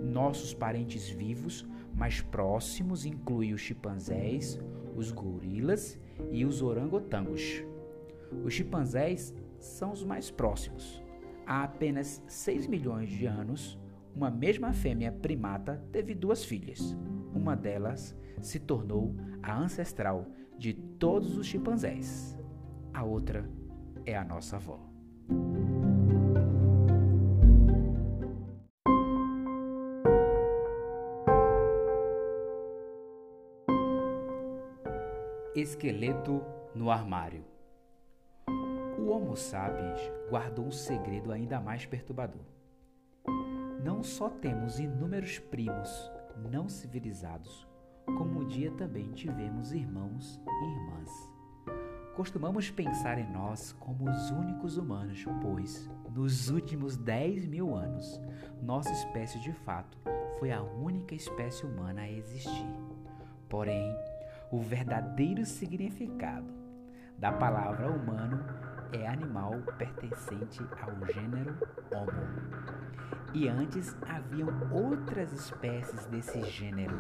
Nossos 0.02 0.52
parentes 0.52 1.09
vivos 1.09 1.67
mais 1.94 2.20
próximos 2.20 3.04
incluem 3.04 3.52
os 3.52 3.61
chimpanzés, 3.61 4.61
os 4.97 5.11
gorilas 5.11 5.99
e 6.30 6.44
os 6.44 6.62
orangotangos. 6.62 7.64
Os 8.44 8.54
chimpanzés 8.54 9.35
são 9.59 9.92
os 9.92 10.04
mais 10.04 10.30
próximos. 10.30 11.02
Há 11.47 11.64
apenas 11.64 12.23
6 12.26 12.66
milhões 12.66 13.09
de 13.09 13.26
anos, 13.26 13.78
uma 14.14 14.30
mesma 14.30 14.73
fêmea 14.73 15.12
primata 15.12 15.82
teve 15.92 16.14
duas 16.14 16.44
filhas. 16.44 16.97
Uma 17.35 17.56
delas 17.56 18.16
se 18.40 18.59
tornou 18.59 19.14
a 19.42 19.59
ancestral 19.59 20.26
de 20.59 20.75
todos 20.75 21.37
os 21.37 21.47
chimpanzés. 21.47 22.38
A 22.92 23.04
outra 23.04 23.49
é 24.04 24.16
a 24.16 24.25
nossa 24.25 24.56
avó. 24.56 24.80
Esqueleto 35.54 36.42
no 36.75 36.90
armário. 36.90 37.45
O 38.99 39.11
Homo 39.11 39.37
sapiens 39.37 40.00
guardou 40.28 40.66
um 40.66 40.73
segredo 40.73 41.33
ainda 41.33 41.61
mais 41.61 41.85
perturbador 41.87 42.42
não 43.83 44.02
só 44.02 44.28
temos 44.28 44.78
inúmeros 44.78 45.38
primos 45.38 46.11
não 46.50 46.69
civilizados, 46.69 47.66
como 48.04 48.40
um 48.40 48.47
dia 48.47 48.71
também 48.73 49.11
tivemos 49.12 49.73
irmãos 49.73 50.40
e 50.47 50.64
irmãs. 50.64 51.11
Costumamos 52.14 52.71
pensar 52.71 53.19
em 53.19 53.30
nós 53.30 53.73
como 53.73 54.09
os 54.09 54.30
únicos 54.30 54.76
humanos, 54.76 55.25
pois, 55.40 55.88
nos 56.11 56.50
últimos 56.50 56.97
10 56.97 57.47
mil 57.47 57.75
anos, 57.75 58.21
nossa 58.62 58.90
espécie 58.90 59.38
de 59.40 59.52
fato 59.52 59.99
foi 60.38 60.50
a 60.50 60.62
única 60.62 61.14
espécie 61.14 61.64
humana 61.64 62.02
a 62.02 62.11
existir. 62.11 62.66
Porém, 63.49 63.95
o 64.50 64.61
verdadeiro 64.61 65.45
significado 65.47 66.52
da 67.16 67.30
palavra 67.30 67.88
humano 67.88 68.45
é 68.92 69.07
animal 69.07 69.52
pertencente 69.78 70.61
ao 70.83 71.07
gênero 71.07 71.57
Homo. 71.92 72.90
E 73.33 73.47
antes 73.47 73.97
haviam 74.09 74.49
outras 74.73 75.33
espécies 75.33 76.04
desse 76.07 76.42
gênero. 76.42 76.99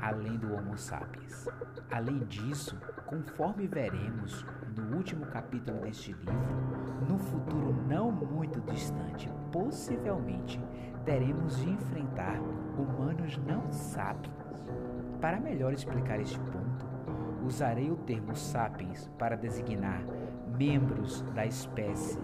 além 0.00 0.38
do 0.38 0.54
Homo 0.54 0.78
sapiens. 0.78 1.46
Além 1.90 2.20
disso, 2.20 2.80
conforme 3.04 3.66
veremos 3.66 4.46
no 4.74 4.96
último 4.96 5.26
capítulo 5.26 5.80
deste 5.80 6.12
livro, 6.12 7.06
no 7.06 7.18
futuro 7.18 7.72
não 7.86 8.10
muito 8.10 8.60
distante, 8.72 9.30
possivelmente 9.52 10.58
teremos 11.04 11.58
de 11.58 11.68
enfrentar 11.68 12.40
humanos 12.78 13.36
não 13.38 13.70
sapiens. 13.72 14.39
Para 15.20 15.38
melhor 15.38 15.74
explicar 15.74 16.18
este 16.18 16.38
ponto, 16.38 16.86
usarei 17.44 17.90
o 17.90 17.96
termo 17.96 18.34
sapiens 18.34 19.10
para 19.18 19.36
designar 19.36 20.02
membros 20.58 21.22
da 21.34 21.44
espécie 21.44 22.18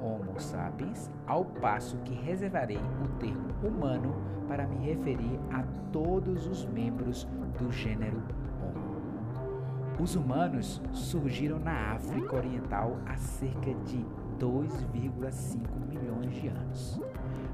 Homo 0.00 0.38
sapiens, 0.40 1.10
ao 1.26 1.44
passo 1.44 1.98
que 1.98 2.14
reservarei 2.14 2.80
o 3.04 3.08
termo 3.18 3.48
humano 3.62 4.14
para 4.46 4.66
me 4.66 4.76
referir 4.76 5.38
a 5.50 5.62
todos 5.92 6.46
os 6.46 6.64
membros 6.66 7.28
do 7.58 7.70
gênero 7.70 8.22
Homo. 8.62 9.98
Os 10.00 10.14
humanos 10.14 10.80
surgiram 10.92 11.58
na 11.58 11.92
África 11.94 12.36
Oriental 12.36 12.96
há 13.04 13.16
cerca 13.16 13.74
de 13.84 14.06
2,5 14.38 15.58
milhões 15.88 16.32
de 16.34 16.48
anos, 16.48 17.00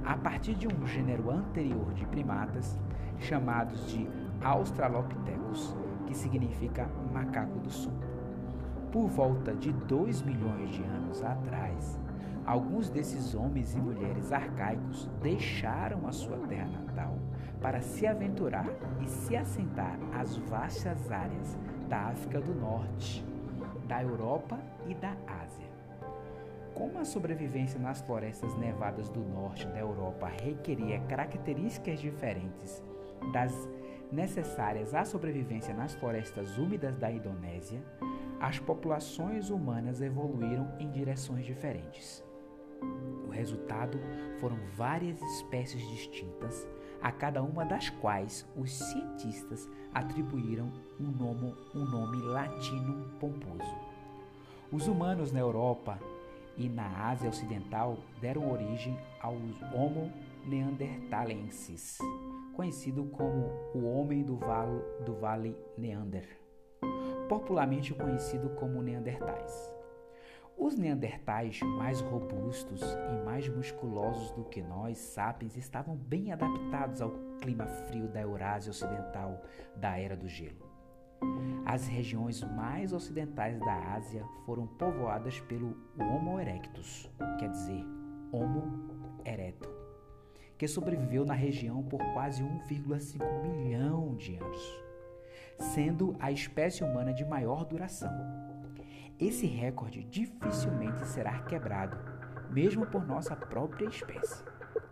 a 0.04 0.16
partir 0.16 0.54
de 0.54 0.68
um 0.68 0.86
gênero 0.86 1.30
anterior 1.30 1.92
de 1.94 2.06
primatas 2.06 2.78
chamados 3.18 3.88
de 3.88 4.06
Australopithecus, 4.44 5.74
que 6.06 6.14
significa 6.14 6.88
macaco 7.12 7.58
do 7.58 7.70
sul. 7.70 7.92
Por 8.92 9.08
volta 9.08 9.52
de 9.54 9.72
2 9.72 10.22
milhões 10.22 10.70
de 10.70 10.82
anos 10.84 11.22
atrás, 11.24 11.98
Alguns 12.46 12.90
desses 12.90 13.34
homens 13.34 13.74
e 13.74 13.78
mulheres 13.78 14.30
arcaicos 14.30 15.08
deixaram 15.22 16.06
a 16.06 16.12
sua 16.12 16.36
terra 16.46 16.68
natal 16.68 17.16
para 17.60 17.80
se 17.80 18.06
aventurar 18.06 18.68
e 19.00 19.08
se 19.08 19.34
assentar 19.34 19.98
às 20.12 20.36
vastas 20.36 21.10
áreas 21.10 21.58
da 21.88 22.08
África 22.08 22.42
do 22.42 22.54
Norte, 22.54 23.24
da 23.88 24.02
Europa 24.02 24.58
e 24.86 24.94
da 24.94 25.16
Ásia. 25.42 25.64
Como 26.74 26.98
a 26.98 27.04
sobrevivência 27.06 27.80
nas 27.80 28.02
florestas 28.02 28.54
nevadas 28.58 29.08
do 29.08 29.20
norte 29.20 29.66
da 29.68 29.78
Europa 29.78 30.28
requeria 30.28 31.00
características 31.00 31.98
diferentes 31.98 32.82
das 33.32 33.54
necessárias 34.14 34.94
à 34.94 35.04
sobrevivência 35.04 35.75
nas 35.75 35.94
florestas 35.94 36.56
úmidas 36.56 36.97
da 36.97 37.11
Indonésia, 37.11 37.83
as 38.40 38.59
populações 38.59 39.50
humanas 39.50 40.00
evoluíram 40.00 40.73
em 40.78 40.90
direções 40.90 41.44
diferentes. 41.44 42.25
O 43.26 43.30
resultado 43.30 43.99
foram 44.38 44.56
várias 44.76 45.21
espécies 45.21 45.83
distintas, 45.88 46.66
a 47.02 47.11
cada 47.11 47.42
uma 47.42 47.64
das 47.64 47.90
quais 47.90 48.47
os 48.56 48.73
cientistas 48.73 49.68
atribuíram 49.92 50.73
um 51.00 51.11
nome, 51.11 51.54
um 51.75 51.85
nome 51.85 52.23
latino 52.23 53.11
pomposo. 53.18 53.76
Os 54.71 54.87
humanos 54.87 55.33
na 55.33 55.40
Europa 55.40 55.99
e 56.56 56.68
na 56.68 57.09
Ásia 57.09 57.28
Ocidental 57.28 57.99
deram 58.21 58.50
origem 58.50 58.97
aos 59.21 59.61
Homo 59.75 60.12
neanderthalensis, 60.47 61.99
conhecido 62.54 63.04
como 63.06 63.50
o 63.75 63.84
homem 63.84 64.23
do 64.23 64.37
vale, 64.37 64.82
do 65.04 65.14
vale 65.14 65.56
Neander, 65.76 66.26
popularmente 67.28 67.92
conhecido 67.94 68.50
como 68.50 68.82
Neandertais. 68.82 69.75
Os 70.56 70.76
neandertais, 70.76 71.61
mais 71.62 72.00
robustos 72.00 72.80
e 72.80 73.25
mais 73.25 73.49
musculosos 73.49 74.30
do 74.32 74.44
que 74.44 74.62
nós, 74.62 74.99
sapiens, 74.99 75.56
estavam 75.56 75.96
bem 75.96 76.32
adaptados 76.32 77.02
ao 77.02 77.11
clima 77.40 77.66
frio 77.66 78.06
da 78.06 78.20
Eurásia 78.20 78.70
Ocidental 78.70 79.42
da 79.75 79.99
Era 79.99 80.16
do 80.16 80.28
Gelo. 80.28 80.73
As 81.66 81.88
regiões 81.88 82.42
mais 82.42 82.92
ocidentais 82.92 83.58
da 83.58 83.94
Ásia 83.94 84.25
foram 84.46 84.66
povoadas 84.66 85.40
pelo 85.40 85.76
Homo 85.98 86.38
erectus, 86.38 87.11
quer 87.38 87.50
dizer, 87.50 87.85
Homo 88.31 89.20
erecto, 89.24 89.68
que 90.56 90.68
sobreviveu 90.68 91.24
na 91.24 91.34
região 91.34 91.82
por 91.82 92.00
quase 92.12 92.42
1,5 92.42 93.42
milhão 93.42 94.14
de 94.16 94.36
anos, 94.36 94.84
sendo 95.58 96.16
a 96.20 96.30
espécie 96.30 96.84
humana 96.84 97.12
de 97.12 97.24
maior 97.24 97.64
duração. 97.64 98.12
Esse 99.18 99.46
recorde 99.46 100.04
dificilmente 100.04 101.06
será 101.06 101.40
quebrado, 101.40 101.96
mesmo 102.50 102.86
por 102.86 103.06
nossa 103.06 103.36
própria 103.36 103.86
espécie. 103.86 104.44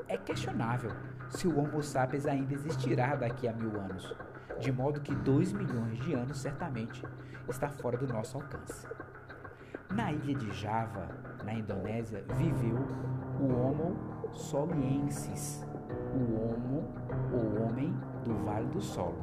É 0.09 0.17
questionável 0.17 0.91
se 1.31 1.49
o 1.49 1.59
Homo 1.59 1.83
sapiens 1.83 2.27
ainda 2.27 2.55
existirá 2.55 3.17
daqui 3.17 3.49
a 3.49 3.53
mil 3.53 3.81
anos, 3.81 4.15
de 4.61 4.71
modo 4.71 5.01
que 5.01 5.15
2 5.15 5.53
milhões 5.53 5.99
de 6.01 6.13
anos 6.13 6.39
certamente 6.39 7.03
está 7.49 7.69
fora 7.69 7.97
do 7.97 8.07
nosso 8.07 8.37
alcance. 8.37 8.87
Na 9.91 10.13
ilha 10.13 10.35
de 10.35 10.53
Java, 10.53 11.32
na 11.45 11.55
Indonésia, 11.55 12.25
viveu 12.37 12.79
o 13.41 13.53
Homo 13.53 14.13
soliensis, 14.33 15.67
o 16.15 16.35
Homo, 16.41 16.85
o 17.33 17.63
homem 17.63 17.95
do 18.25 18.35
Vale 18.45 18.67
do 18.69 18.81
Solo, 18.81 19.19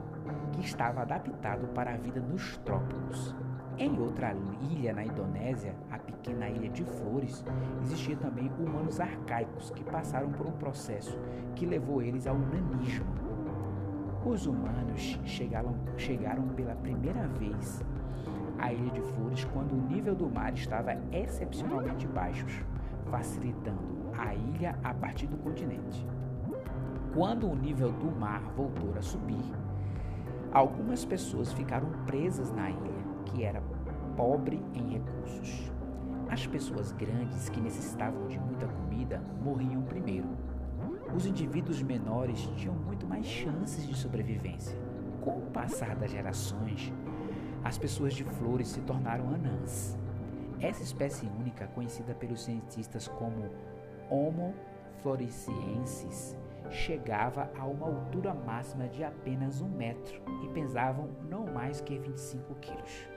que 0.51 0.61
estava 0.61 1.01
adaptado 1.01 1.67
para 1.73 1.93
a 1.93 1.97
vida 1.97 2.19
nos 2.19 2.57
trópicos. 2.59 3.35
Em 3.77 3.97
outra 3.99 4.35
ilha 4.69 4.93
na 4.93 5.05
Indonésia, 5.05 5.73
a 5.89 5.97
pequena 5.97 6.49
ilha 6.49 6.69
de 6.69 6.83
Flores, 6.83 7.43
existia 7.81 8.15
também 8.17 8.51
humanos 8.59 8.99
arcaicos 8.99 9.71
que 9.71 9.83
passaram 9.83 10.31
por 10.31 10.45
um 10.47 10.51
processo 10.51 11.17
que 11.55 11.65
levou 11.65 12.01
eles 12.01 12.27
ao 12.27 12.37
nanismo. 12.37 13.07
Os 14.25 14.45
humanos 14.45 15.17
chegaram, 15.23 15.75
chegaram 15.95 16.49
pela 16.49 16.75
primeira 16.75 17.25
vez 17.27 17.81
à 18.59 18.73
ilha 18.73 18.91
de 18.91 19.01
Flores 19.01 19.45
quando 19.45 19.73
o 19.73 19.81
nível 19.87 20.13
do 20.13 20.29
mar 20.29 20.53
estava 20.53 20.95
excepcionalmente 21.11 22.05
baixo, 22.07 22.45
facilitando 23.09 24.11
a 24.17 24.35
ilha 24.35 24.77
a 24.83 24.93
partir 24.93 25.27
do 25.27 25.37
continente. 25.37 26.05
Quando 27.13 27.49
o 27.49 27.55
nível 27.55 27.91
do 27.91 28.11
mar 28.11 28.41
voltou 28.55 28.93
a 28.97 29.01
subir, 29.01 29.51
algumas 30.51 31.05
pessoas 31.05 31.51
ficaram 31.53 31.89
presas 32.05 32.51
na 32.51 32.69
ilha 32.69 32.99
que 33.25 33.43
era 33.43 33.61
pobre 34.15 34.61
em 34.73 34.93
recursos. 34.93 35.71
As 36.29 36.45
pessoas 36.45 36.91
grandes 36.91 37.49
que 37.49 37.59
necessitavam 37.59 38.27
de 38.27 38.39
muita 38.39 38.67
comida 38.67 39.21
morriam 39.41 39.81
primeiro. 39.81 40.27
Os 41.15 41.25
indivíduos 41.25 41.81
menores 41.81 42.39
tinham 42.55 42.75
muito 42.75 43.07
mais 43.07 43.25
chances 43.25 43.87
de 43.87 43.95
sobrevivência. 43.95 44.77
Com 45.21 45.39
o 45.39 45.49
passar 45.51 45.95
das 45.95 46.11
gerações, 46.11 46.93
as 47.63 47.77
pessoas 47.77 48.13
de 48.13 48.23
flores 48.23 48.67
se 48.69 48.81
tornaram 48.81 49.29
anãs. 49.29 49.97
Essa 50.59 50.83
espécie 50.83 51.25
única, 51.39 51.67
conhecida 51.67 52.13
pelos 52.13 52.43
cientistas 52.43 53.07
como 53.07 53.49
Homo 54.09 54.53
floresiensis, 55.01 56.37
chegava 56.69 57.49
a 57.57 57.65
uma 57.65 57.87
altura 57.87 58.33
máxima 58.33 58.87
de 58.87 59.03
apenas 59.03 59.61
um 59.61 59.69
metro 59.69 60.21
e 60.43 60.49
pesavam 60.49 61.09
não 61.29 61.45
mais 61.45 61.81
que 61.81 61.97
25 61.97 62.55
quilos. 62.55 63.07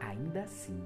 Ainda 0.00 0.42
assim, 0.42 0.82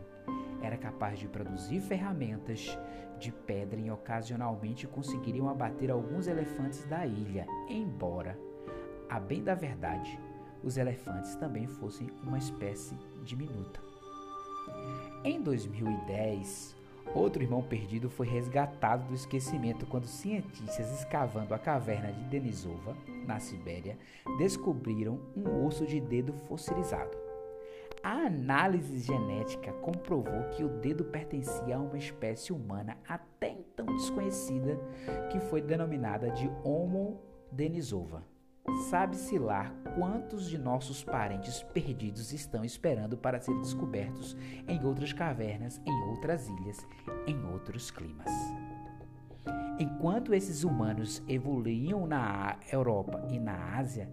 era 0.62 0.76
capaz 0.76 1.18
de 1.18 1.26
produzir 1.26 1.80
ferramentas 1.80 2.78
de 3.18 3.32
pedra 3.32 3.80
e 3.80 3.90
ocasionalmente 3.90 4.86
conseguiriam 4.86 5.48
abater 5.48 5.90
alguns 5.90 6.26
elefantes 6.26 6.84
da 6.86 7.06
ilha, 7.06 7.46
embora, 7.68 8.38
a 9.08 9.18
bem 9.18 9.42
da 9.42 9.54
verdade, 9.54 10.18
os 10.62 10.76
elefantes 10.76 11.34
também 11.36 11.66
fossem 11.66 12.08
uma 12.22 12.38
espécie 12.38 12.94
diminuta. 13.24 13.80
Em 15.24 15.40
2010, 15.40 16.76
outro 17.14 17.42
irmão 17.42 17.62
perdido 17.62 18.08
foi 18.08 18.26
resgatado 18.26 19.06
do 19.08 19.14
esquecimento 19.14 19.86
quando 19.86 20.06
cientistas 20.06 20.90
escavando 20.98 21.54
a 21.54 21.58
caverna 21.58 22.12
de 22.12 22.24
Denisova, 22.24 22.96
na 23.26 23.38
Sibéria, 23.38 23.98
descobriram 24.38 25.20
um 25.36 25.66
osso 25.66 25.86
de 25.86 26.00
dedo 26.00 26.32
fossilizado. 26.32 27.16
A 28.02 28.12
análise 28.12 28.98
genética 29.00 29.72
comprovou 29.74 30.44
que 30.56 30.64
o 30.64 30.68
dedo 30.68 31.04
pertencia 31.04 31.76
a 31.76 31.80
uma 31.80 31.98
espécie 31.98 32.50
humana 32.50 32.96
até 33.06 33.50
então 33.50 33.84
desconhecida, 33.84 34.78
que 35.30 35.38
foi 35.38 35.60
denominada 35.60 36.30
de 36.30 36.50
Homo 36.64 37.20
denisova. 37.52 38.29
Sabe-se 38.88 39.38
lá 39.38 39.72
quantos 39.98 40.48
de 40.48 40.58
nossos 40.58 41.04
parentes 41.04 41.62
perdidos 41.62 42.32
estão 42.32 42.64
esperando 42.64 43.16
para 43.16 43.40
serem 43.40 43.60
descobertos 43.60 44.36
em 44.66 44.84
outras 44.84 45.12
cavernas, 45.12 45.80
em 45.86 46.02
outras 46.10 46.48
ilhas, 46.48 46.78
em 47.26 47.44
outros 47.52 47.90
climas. 47.90 48.30
Enquanto 49.78 50.34
esses 50.34 50.64
humanos 50.64 51.22
evoluíam 51.28 52.06
na 52.06 52.56
Europa 52.70 53.26
e 53.30 53.38
na 53.38 53.76
Ásia, 53.78 54.10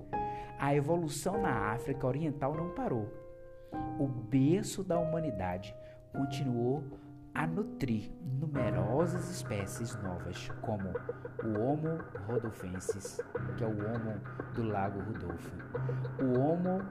a 0.60 0.74
evolução 0.74 1.42
na 1.42 1.72
África 1.74 2.08
Oriental 2.08 2.56
não 2.56 2.70
parou 2.70 3.12
o 4.00 4.08
berço 4.08 4.84
da 4.84 4.98
humanidade, 4.98 5.76
continuou 6.12 6.84
a 7.38 7.46
nutrir 7.46 8.12
numerosas 8.42 9.30
espécies 9.30 9.96
novas, 10.02 10.50
como 10.60 10.90
o 11.44 11.60
Homo 11.62 12.00
rhodolfensis, 12.28 13.22
que 13.56 13.64
é 13.64 13.68
o 13.68 13.70
Homo 13.70 14.20
do 14.56 14.64
Lago 14.64 15.00
Rudolfo, 15.02 15.52
o 16.20 16.40
Homo 16.40 16.82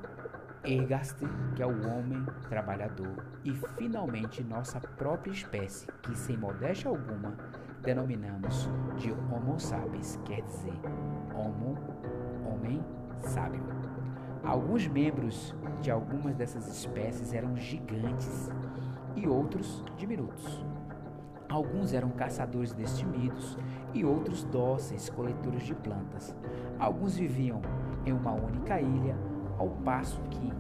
ergaster, 0.62 1.28
que 1.56 1.62
é 1.62 1.66
o 1.66 1.88
homem 1.88 2.24
trabalhador, 2.48 3.26
e 3.44 3.52
finalmente 3.76 4.44
nossa 4.44 4.78
própria 4.78 5.32
espécie, 5.32 5.88
que 6.00 6.16
sem 6.16 6.36
modéstia 6.36 6.90
alguma 6.90 7.36
denominamos 7.82 8.70
de 8.98 9.10
Homo 9.10 9.58
sapiens, 9.58 10.16
quer 10.24 10.42
dizer, 10.42 10.78
Homo, 11.34 11.76
homem 12.48 12.84
sábio. 13.18 13.64
Alguns 14.44 14.86
membros 14.86 15.52
de 15.82 15.90
algumas 15.90 16.36
dessas 16.36 16.68
espécies 16.68 17.32
eram 17.32 17.56
gigantes 17.56 18.48
e 19.16 19.26
outros 19.26 19.82
diminutos. 19.96 20.64
Alguns 21.48 21.92
eram 21.92 22.10
caçadores 22.10 22.72
destemidos 22.72 23.56
e 23.94 24.04
outros 24.04 24.44
dóceis 24.44 25.08
coletores 25.08 25.62
de 25.62 25.74
plantas. 25.74 26.36
Alguns 26.78 27.16
viviam 27.16 27.62
em 28.04 28.12
uma 28.12 28.32
única 28.32 28.80
ilha, 28.80 29.16
ao 29.58 29.70
passo 29.70 30.20
que 30.30 30.52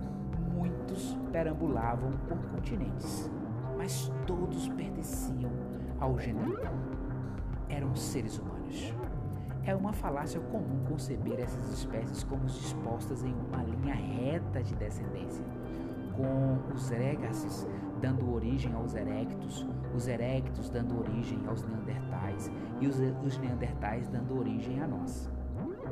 muitos 0.52 1.16
perambulavam 1.30 2.10
por 2.28 2.38
continentes. 2.50 3.30
Mas 3.76 4.10
todos 4.26 4.68
pertenciam 4.70 5.50
ao 6.00 6.18
gênero 6.18 6.56
eram 7.68 7.94
seres 7.94 8.38
humanos. 8.38 8.94
É 9.64 9.74
uma 9.74 9.92
falácia 9.92 10.40
comum 10.40 10.84
conceber 10.88 11.40
essas 11.40 11.72
espécies 11.72 12.22
como 12.22 12.44
dispostas 12.44 13.24
em 13.24 13.34
uma 13.34 13.62
linha 13.64 13.94
reta 13.94 14.62
de 14.62 14.74
descendência, 14.76 15.44
com 16.16 16.72
os 16.72 16.88
regaces 16.90 17.66
dando 18.06 18.32
origem 18.32 18.72
aos 18.72 18.94
erectos, 18.94 19.66
os 19.92 20.06
erectos 20.06 20.70
dando 20.70 20.96
origem 20.96 21.40
aos 21.48 21.64
neandertais 21.64 22.52
e 22.80 22.86
os, 22.86 23.00
os 23.24 23.36
neandertais 23.38 24.06
dando 24.06 24.38
origem 24.38 24.80
a 24.80 24.86
nós. 24.86 25.28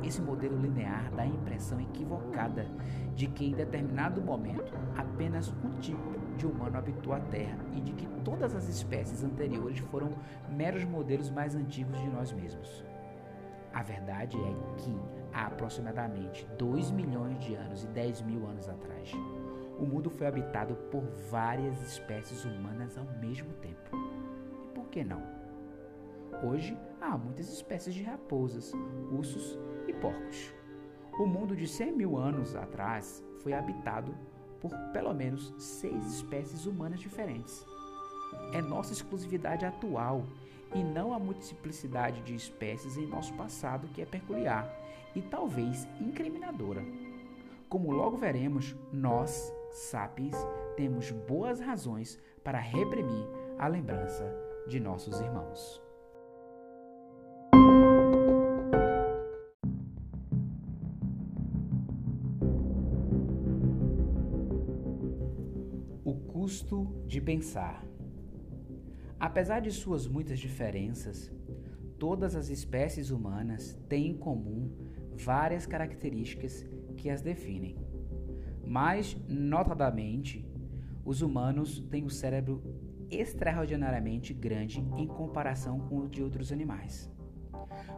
Esse 0.01 0.21
modelo 0.21 0.57
linear 0.57 1.11
dá 1.13 1.23
a 1.23 1.27
impressão 1.27 1.77
equivocada 1.81 2.67
de 3.13 3.27
que 3.27 3.47
em 3.47 3.51
determinado 3.51 4.21
momento 4.21 4.73
apenas 4.95 5.53
um 5.61 5.77
tipo 5.81 6.15
de 6.37 6.47
humano 6.47 6.77
habitou 6.77 7.11
a 7.11 7.19
Terra 7.19 7.57
e 7.73 7.81
de 7.81 7.91
que 7.91 8.07
todas 8.23 8.55
as 8.55 8.69
espécies 8.69 9.21
anteriores 9.21 9.79
foram 9.79 10.11
meros 10.49 10.85
modelos 10.85 11.29
mais 11.29 11.53
antigos 11.53 11.99
de 11.99 12.07
nós 12.07 12.31
mesmos. 12.31 12.81
A 13.73 13.83
verdade 13.83 14.37
é 14.37 14.81
que 14.81 14.97
há 15.33 15.47
aproximadamente 15.47 16.47
2 16.57 16.91
milhões 16.91 17.37
de 17.39 17.55
anos 17.55 17.83
e 17.83 17.87
10 17.87 18.21
mil 18.21 18.47
anos 18.47 18.69
atrás, 18.69 19.11
o 19.79 19.85
mundo 19.85 20.09
foi 20.09 20.27
habitado 20.27 20.75
por 20.89 21.03
várias 21.29 21.81
espécies 21.81 22.45
humanas 22.45 22.97
ao 22.97 23.05
mesmo 23.19 23.51
tempo. 23.53 23.95
E 24.63 24.67
por 24.73 24.87
que 24.87 25.03
não? 25.03 25.21
Hoje 26.43 26.77
há 27.01 27.17
muitas 27.17 27.51
espécies 27.51 27.93
de 27.93 28.03
raposas, 28.03 28.73
ursos 29.11 29.57
e 29.87 29.93
porcos. 29.93 30.53
O 31.19 31.25
mundo 31.25 31.55
de 31.55 31.67
100 31.67 31.91
mil 31.93 32.17
anos 32.17 32.55
atrás 32.55 33.23
foi 33.41 33.53
habitado 33.53 34.13
por 34.59 34.71
pelo 34.91 35.13
menos 35.13 35.53
seis 35.57 36.05
espécies 36.15 36.65
humanas 36.65 36.99
diferentes. 36.99 37.65
É 38.53 38.61
nossa 38.61 38.91
exclusividade 38.91 39.65
atual 39.65 40.25
e 40.73 40.83
não 40.83 41.13
a 41.13 41.19
multiplicidade 41.19 42.21
de 42.21 42.35
espécies 42.35 42.97
em 42.97 43.07
nosso 43.07 43.33
passado 43.35 43.87
que 43.89 44.01
é 44.01 44.05
peculiar 44.05 44.69
e 45.15 45.21
talvez 45.21 45.87
incriminadora. 46.01 46.83
Como 47.69 47.91
logo 47.91 48.17
veremos, 48.17 48.75
nós, 48.91 49.53
sapiens, 49.75 50.35
temos 50.77 51.11
boas 51.11 51.59
razões 51.59 52.17
para 52.43 52.59
reprimir 52.59 53.27
a 53.57 53.67
lembrança 53.67 54.23
de 54.67 54.79
nossos 54.79 55.19
irmãos. 55.19 55.81
O 66.03 66.15
custo 66.27 67.03
de 67.05 67.19
pensar. 67.19 67.85
Apesar 69.19 69.59
de 69.59 69.71
suas 69.71 70.07
muitas 70.07 70.39
diferenças, 70.39 71.31
todas 71.99 72.35
as 72.35 72.49
espécies 72.49 73.09
humanas 73.09 73.77
têm 73.89 74.11
em 74.11 74.17
comum 74.17 74.71
várias 75.13 75.65
características 75.65 76.65
que 76.95 77.09
as 77.09 77.21
definem. 77.21 77.84
Mais 78.65 79.15
notadamente, 79.27 80.45
os 81.03 81.21
humanos 81.21 81.79
têm 81.89 82.03
o 82.03 82.07
um 82.07 82.09
cérebro 82.09 82.63
extraordinariamente 83.09 84.33
grande 84.33 84.79
em 84.97 85.07
comparação 85.07 85.79
com 85.79 85.99
o 85.99 86.09
de 86.09 86.23
outros 86.23 86.51
animais. 86.51 87.11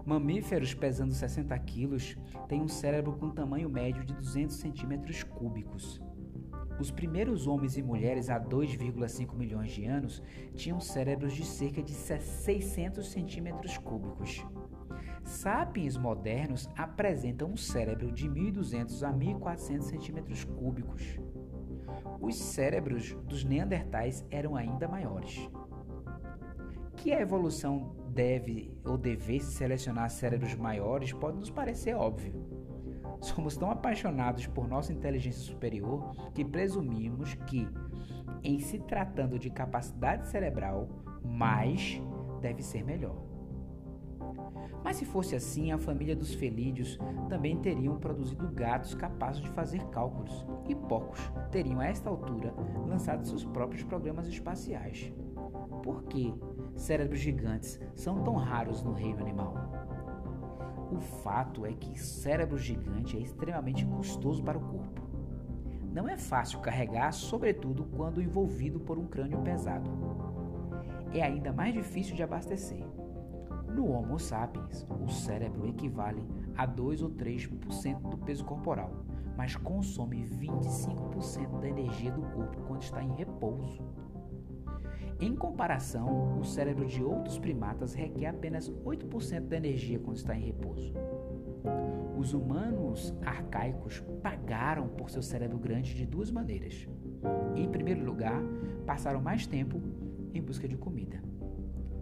Mamíferos 0.06 0.74
pesando 0.74 1.14
60 1.14 1.58
quilos 1.60 2.18
têm 2.48 2.62
um 2.62 2.68
cérebro 2.68 3.14
com 3.14 3.30
tamanho 3.30 3.70
médio 3.70 4.04
de 4.04 4.14
200 4.14 4.56
centímetros 4.56 5.24
cúbicos. 5.24 6.02
Os 6.80 6.92
primeiros 6.92 7.48
homens 7.48 7.76
e 7.78 7.82
mulheres 7.82 8.30
há 8.30 8.40
2,5 8.40 9.36
milhões 9.36 9.72
de 9.72 9.86
anos 9.86 10.22
tinham 10.54 10.80
cérebros 10.80 11.34
de 11.34 11.44
cerca 11.44 11.82
de 11.82 11.92
600 11.92 13.08
centímetros 13.08 13.78
cúbicos. 13.78 14.46
Sapiens 15.28 15.98
modernos 15.98 16.70
apresentam 16.74 17.52
um 17.52 17.58
cérebro 17.58 18.14
de 18.14 18.30
1.200 18.30 19.04
a 19.04 19.14
1.400 19.14 19.82
centímetros 19.82 20.46
cúbicos. 20.46 21.20
Os 22.22 22.38
cérebros 22.38 23.14
dos 23.26 23.44
neandertais 23.44 24.26
eram 24.32 24.56
ainda 24.56 24.88
maiores. 24.88 25.50
Que 26.96 27.12
a 27.12 27.20
evolução 27.20 27.94
deve 28.08 28.72
ou 28.86 28.98
devesse 28.98 29.52
selecionar 29.52 30.10
cérebros 30.10 30.56
maiores 30.56 31.12
pode 31.12 31.38
nos 31.38 31.50
parecer 31.50 31.94
óbvio. 31.94 32.34
Somos 33.20 33.58
tão 33.58 33.70
apaixonados 33.70 34.48
por 34.48 34.66
nossa 34.66 34.94
inteligência 34.94 35.42
superior 35.42 36.16
que 36.34 36.46
presumimos 36.46 37.36
que, 37.46 37.68
em 38.42 38.60
se 38.60 38.80
tratando 38.80 39.38
de 39.38 39.50
capacidade 39.50 40.26
cerebral, 40.30 40.88
mais 41.22 42.02
deve 42.40 42.64
ser 42.64 42.86
melhor. 42.86 43.27
Mas 44.84 44.96
se 44.98 45.06
fosse 45.06 45.36
assim, 45.36 45.72
a 45.72 45.78
família 45.78 46.16
dos 46.16 46.34
felídeos 46.34 46.98
também 47.28 47.58
teriam 47.58 47.98
produzido 47.98 48.48
gatos 48.50 48.96
capazes 48.96 49.42
de 49.42 49.50
fazer 49.50 49.84
cálculos, 49.90 50.46
e 50.68 50.76
porcos 50.76 51.20
teriam, 51.52 51.80
a 51.80 51.86
esta 51.86 52.10
altura, 52.10 52.54
lançado 52.88 53.26
seus 53.26 53.44
próprios 53.44 53.84
programas 53.84 54.28
espaciais. 54.28 55.12
Por 55.84 56.04
que 56.04 56.34
cérebros 56.76 57.20
gigantes 57.20 57.80
são 57.96 58.24
tão 58.24 58.36
raros 58.36 58.84
no 58.84 58.94
reino 58.94 59.20
animal? 59.20 59.56
O 60.92 61.00
fato 61.00 61.66
é 61.66 61.74
que 61.74 62.00
cérebro 62.00 62.58
gigante 62.58 63.18
é 63.18 63.20
extremamente 63.20 63.86
custoso 63.86 64.42
para 64.42 64.58
o 64.58 64.62
corpo. 64.62 65.02
Não 65.92 66.08
é 66.08 66.18
fácil 66.18 66.60
carregar, 66.60 67.12
sobretudo 67.12 67.84
quando 67.86 68.22
envolvido 68.22 68.80
por 68.80 68.98
um 68.98 69.08
crânio 69.08 69.42
pesado. 69.42 69.90
É 71.14 71.22
ainda 71.22 71.52
mais 71.52 71.74
difícil 71.74 72.16
de 72.16 72.24
abastecer. 72.24 72.86
No 73.78 73.92
Homo 73.92 74.18
sapiens, 74.18 74.88
o 75.00 75.08
cérebro 75.08 75.68
equivale 75.68 76.26
a 76.58 76.66
2 76.66 77.04
ou 77.04 77.12
3% 77.12 78.10
do 78.10 78.18
peso 78.18 78.44
corporal, 78.44 78.92
mas 79.38 79.56
consome 79.56 80.26
25% 80.26 81.60
da 81.60 81.70
energia 81.70 82.12
do 82.12 82.24
corpo 82.24 82.60
quando 82.66 82.82
está 82.82 83.04
em 83.04 83.14
repouso. 83.14 83.80
Em 85.20 85.36
comparação, 85.36 86.40
o 86.40 86.44
cérebro 86.44 86.88
de 86.88 87.04
outros 87.04 87.38
primatas 87.38 87.94
requer 87.94 88.26
apenas 88.26 88.68
8% 88.68 89.42
da 89.42 89.58
energia 89.58 90.00
quando 90.00 90.18
está 90.18 90.36
em 90.36 90.46
repouso. 90.46 90.96
Os 92.18 92.34
humanos 92.34 93.14
arcaicos 93.24 94.04
pagaram 94.24 94.88
por 94.88 95.12
seu 95.12 95.22
cérebro 95.22 95.60
grande 95.60 95.94
de 95.94 96.04
duas 96.04 96.32
maneiras. 96.32 96.90
Em 97.56 97.70
primeiro 97.70 98.04
lugar, 98.04 98.42
passaram 98.88 99.22
mais 99.22 99.46
tempo 99.46 99.80
em 100.34 100.42
busca 100.42 100.68
de 100.68 100.76
comida. 100.76 101.22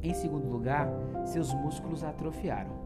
Em 0.05 0.13
segundo 0.13 0.47
lugar, 0.47 0.87
seus 1.25 1.53
músculos 1.53 2.03
atrofiaram. 2.03 2.85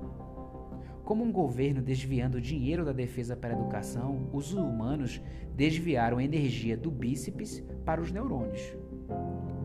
Como 1.04 1.24
um 1.24 1.32
governo 1.32 1.82
desviando 1.82 2.40
dinheiro 2.40 2.86
da 2.86 2.94
defesa 2.94 3.36
para 3.36 3.54
a 3.54 3.58
educação, 3.58 4.30
os 4.32 4.54
humanos 4.54 5.22
desviaram 5.56 6.22
energia 6.22 6.78
do 6.78 6.90
bíceps 6.90 7.64
para 7.84 8.00
os 8.02 8.12
neurônios 8.12 8.76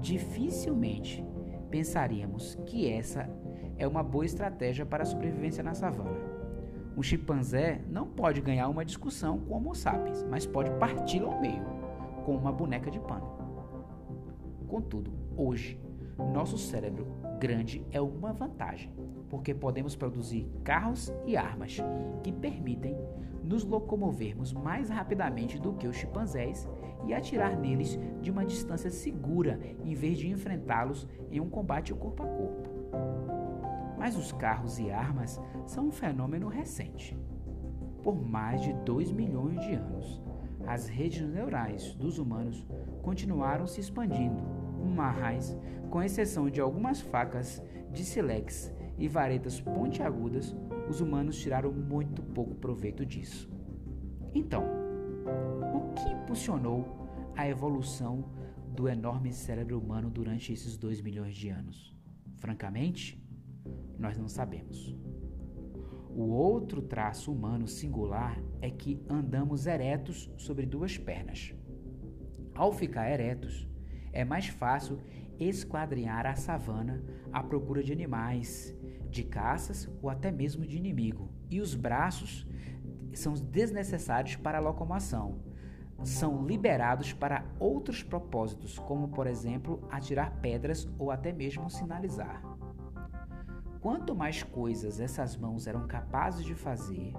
dificilmente 0.05 1.25
pensaríamos 1.71 2.57
que 2.67 2.87
essa 2.87 3.27
é 3.79 3.89
uma 3.89 4.03
boa 4.03 4.27
estratégia 4.27 4.85
para 4.85 5.03
a 5.03 5.07
sobrevivência 5.07 5.65
na 5.65 5.73
savana. 5.73 6.21
Um 6.95 7.03
chimpanzé 7.03 7.81
não 7.89 8.07
pode 8.07 8.43
ganhar 8.43 8.69
uma 8.69 8.85
discussão 8.85 9.39
com 9.39 9.55
Homo 9.55 9.75
sapiens, 9.75 10.23
mas 10.23 10.47
pode 10.47 10.71
parti-lo 10.73 11.31
ao 11.31 11.41
meio 11.41 11.65
com 12.27 12.37
uma 12.37 12.53
boneca 12.53 12.91
de 12.91 13.01
pano. 13.01 13.27
Contudo, 14.69 15.11
hoje, 15.37 15.81
nosso 16.19 16.59
cérebro 16.59 17.07
grande 17.45 17.85
é 17.93 18.01
uma 18.01 18.33
vantagem, 18.33 18.91
porque 19.29 19.53
podemos 19.53 19.95
produzir 19.95 20.51
carros 20.65 21.13
e 21.27 21.37
armas 21.37 21.77
que 22.23 22.33
permitem 22.33 22.97
nos 23.43 23.63
locomovermos 23.65 24.51
mais 24.51 24.89
rapidamente 24.89 25.61
do 25.61 25.75
que 25.75 25.87
os 25.87 25.95
chimpanzés 25.95 26.67
e 27.07 27.13
atirar 27.13 27.55
neles 27.55 27.99
de 28.23 28.31
uma 28.31 28.47
distância 28.47 28.91
segura 28.91 29.61
em 29.85 29.93
vez 29.93 30.17
de 30.17 30.31
enfrentá-los 30.31 31.07
em 31.31 31.39
um 31.39 31.51
combate 31.51 31.93
corpo 31.93 32.23
a 32.23 32.27
corpo. 32.27 32.71
Mas 33.99 34.17
os 34.17 34.33
carros 34.33 34.79
e 34.79 34.91
armas 34.91 35.39
são 35.67 35.89
um 35.89 35.93
fenômeno 35.93 36.49
recente. 36.49 37.15
Por 38.03 38.27
mais 38.27 38.63
de 38.63 38.73
2 38.73 39.13
milhões 39.13 39.61
de 39.61 39.75
anos, 39.75 40.23
as 40.67 40.89
redes 40.89 41.29
neurais 41.29 41.95
dos 41.95 42.19
humanos 42.19 42.67
continuaram 43.03 43.67
se 43.67 43.83
expandindo, 43.83 44.64
mas, 44.85 45.57
com 45.91 46.03
exceção 46.03 46.49
de 46.51 46.61
algumas 46.61 47.01
facas 47.01 47.63
de 47.93 48.05
silex 48.05 48.73
e 48.99 49.09
varetas 49.09 49.61
pontiagudas, 49.61 50.55
os 50.89 51.01
humanos 51.01 51.39
tiraram 51.41 51.73
muito 51.73 52.23
pouco 52.23 52.55
proveito 52.55 53.05
disso. 53.05 53.51
Então, 54.35 54.65
o 55.75 55.95
que 55.95 56.09
impulsionou 56.11 57.09
a 57.37 57.49
evolução 57.49 58.25
do 58.75 58.89
enorme 58.89 59.33
cérebro 59.33 59.79
humano 59.79 60.11
durante 60.11 60.53
esses 60.53 60.77
dois 60.77 61.01
milhões 61.01 61.35
de 61.35 61.49
anos? 61.49 61.97
Francamente, 62.37 63.23
nós 63.99 64.19
não 64.19 64.29
sabemos. 64.29 64.95
O 66.11 66.29
outro 66.29 66.81
traço 66.83 67.33
humano 67.33 67.67
singular 67.67 68.41
é 68.61 68.71
que 68.71 69.03
andamos 69.09 69.67
eretos 69.67 70.31
sobre 70.37 70.65
duas 70.65 70.97
pernas. 70.97 71.53
Ao 72.55 72.73
ficar 72.73 73.11
eretos, 73.11 73.69
é 74.15 74.25
mais 74.25 74.47
fácil 74.47 74.99
esquadrinhar 75.39 76.25
a 76.25 76.37
savana 76.37 77.05
à 77.33 77.43
procura 77.43 77.83
de 77.83 77.93
animais, 77.93 78.75
de 79.11 79.25
caças 79.25 79.91
ou 80.01 80.09
até 80.09 80.31
mesmo 80.31 80.65
de 80.65 80.77
inimigo. 80.77 81.29
E 81.51 81.61
os 81.61 81.75
braços 81.75 82.47
são 83.13 83.35
desnecessários 83.35 84.37
para 84.37 84.59
a 84.59 84.61
locomoção. 84.61 85.43
São 86.03 86.45
liberados 86.47 87.13
para 87.13 87.45
outros 87.59 88.03
propósitos, 88.03 88.79
como 88.79 89.09
por 89.09 89.27
exemplo 89.27 89.87
atirar 89.91 90.39
pedras 90.41 90.89
ou 90.99 91.11
até 91.11 91.33
mesmo 91.33 91.69
sinalizar. 91.69 92.43
Quanto 93.81 94.15
mais 94.15 94.43
coisas 94.43 95.01
essas 95.01 95.37
mãos 95.37 95.67
eram 95.67 95.87
capazes 95.87 96.45
de 96.45 96.55
fazer, 96.55 97.13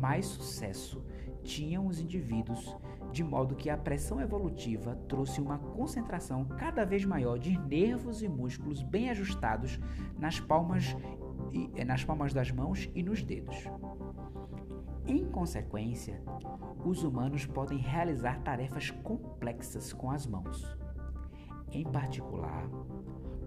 mais 0.00 0.26
sucesso 0.26 1.04
tinham 1.42 1.86
os 1.86 2.00
indivíduos, 2.00 2.76
de 3.12 3.22
modo 3.22 3.54
que 3.54 3.68
a 3.68 3.76
pressão 3.76 4.20
evolutiva 4.20 4.96
trouxe 5.06 5.40
uma 5.40 5.58
concentração 5.58 6.44
cada 6.44 6.84
vez 6.84 7.04
maior 7.04 7.38
de 7.38 7.58
nervos 7.58 8.22
e 8.22 8.28
músculos 8.28 8.82
bem 8.82 9.10
ajustados 9.10 9.78
nas 10.18 10.40
palmas, 10.40 10.96
e, 11.52 11.70
eh, 11.74 11.84
nas 11.84 12.04
palmas 12.04 12.32
das 12.32 12.50
mãos 12.50 12.90
e 12.94 13.02
nos 13.02 13.22
dedos. 13.22 13.56
Em 15.06 15.26
consequência, 15.26 16.22
os 16.84 17.02
humanos 17.02 17.44
podem 17.44 17.78
realizar 17.78 18.40
tarefas 18.42 18.90
complexas 18.90 19.92
com 19.92 20.10
as 20.10 20.26
mãos. 20.26 20.76
Em 21.70 21.84
particular, 21.84 22.68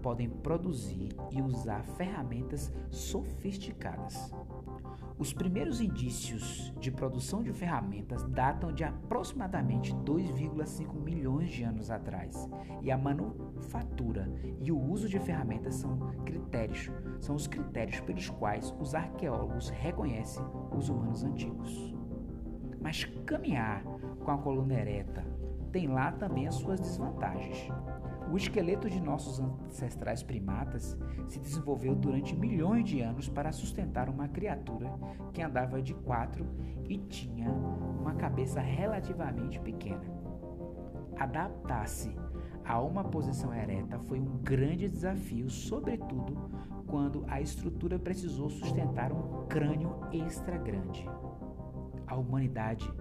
podem 0.02 0.28
produzir 0.28 1.08
e 1.32 1.42
usar 1.42 1.82
ferramentas 1.82 2.72
sofisticadas. 2.90 4.32
Os 5.18 5.32
primeiros 5.32 5.80
indícios 5.80 6.74
de 6.78 6.90
produção 6.90 7.42
de 7.42 7.50
ferramentas 7.50 8.22
datam 8.24 8.70
de 8.70 8.84
aproximadamente 8.84 9.94
2,5 9.94 10.94
milhões 10.94 11.50
de 11.50 11.62
anos 11.62 11.90
atrás, 11.90 12.48
e 12.82 12.90
a 12.90 12.98
manufatura 12.98 14.30
e 14.60 14.70
o 14.70 14.78
uso 14.78 15.08
de 15.08 15.18
ferramentas 15.18 15.76
são 15.76 15.98
critérios, 16.24 16.90
são 17.18 17.34
os 17.34 17.46
critérios 17.46 17.98
pelos 18.00 18.28
quais 18.28 18.74
os 18.78 18.94
arqueólogos 18.94 19.70
reconhecem 19.70 20.44
os 20.76 20.90
humanos 20.90 21.24
antigos. 21.24 21.94
Mas 22.78 23.04
caminhar 23.24 23.82
com 24.22 24.30
a 24.30 24.38
coluna 24.38 24.74
ereta 24.74 25.24
tem 25.72 25.88
lá 25.88 26.12
também 26.12 26.46
as 26.46 26.56
suas 26.56 26.78
desvantagens. 26.78 27.68
O 28.30 28.36
esqueleto 28.36 28.90
de 28.90 29.00
nossos 29.00 29.38
ancestrais 29.40 30.22
primatas 30.22 30.98
se 31.28 31.38
desenvolveu 31.38 31.94
durante 31.94 32.34
milhões 32.34 32.84
de 32.84 33.00
anos 33.00 33.28
para 33.28 33.52
sustentar 33.52 34.08
uma 34.08 34.26
criatura 34.28 34.92
que 35.32 35.40
andava 35.40 35.80
de 35.80 35.94
quatro 35.94 36.44
e 36.88 36.98
tinha 36.98 37.50
uma 37.50 38.14
cabeça 38.14 38.60
relativamente 38.60 39.60
pequena. 39.60 40.04
Adaptar-se 41.16 42.14
a 42.64 42.80
uma 42.80 43.04
posição 43.04 43.54
ereta 43.54 43.98
foi 44.00 44.18
um 44.18 44.38
grande 44.38 44.88
desafio, 44.88 45.48
sobretudo 45.48 46.50
quando 46.86 47.24
a 47.28 47.40
estrutura 47.40 47.98
precisou 47.98 48.50
sustentar 48.50 49.12
um 49.12 49.46
crânio 49.46 50.00
extra 50.12 50.58
grande. 50.58 51.08
A 52.06 52.16
humanidade 52.16 52.92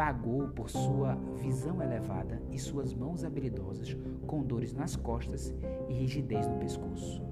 pagou 0.00 0.48
por 0.48 0.70
sua 0.70 1.14
visão 1.36 1.82
elevada 1.82 2.40
e 2.50 2.58
suas 2.58 2.94
mãos 2.94 3.22
habilidosas 3.22 3.94
com 4.26 4.42
dores 4.42 4.72
nas 4.72 4.96
costas 4.96 5.54
e 5.90 5.92
rigidez 5.92 6.48
no 6.48 6.56
pescoço. 6.56 7.22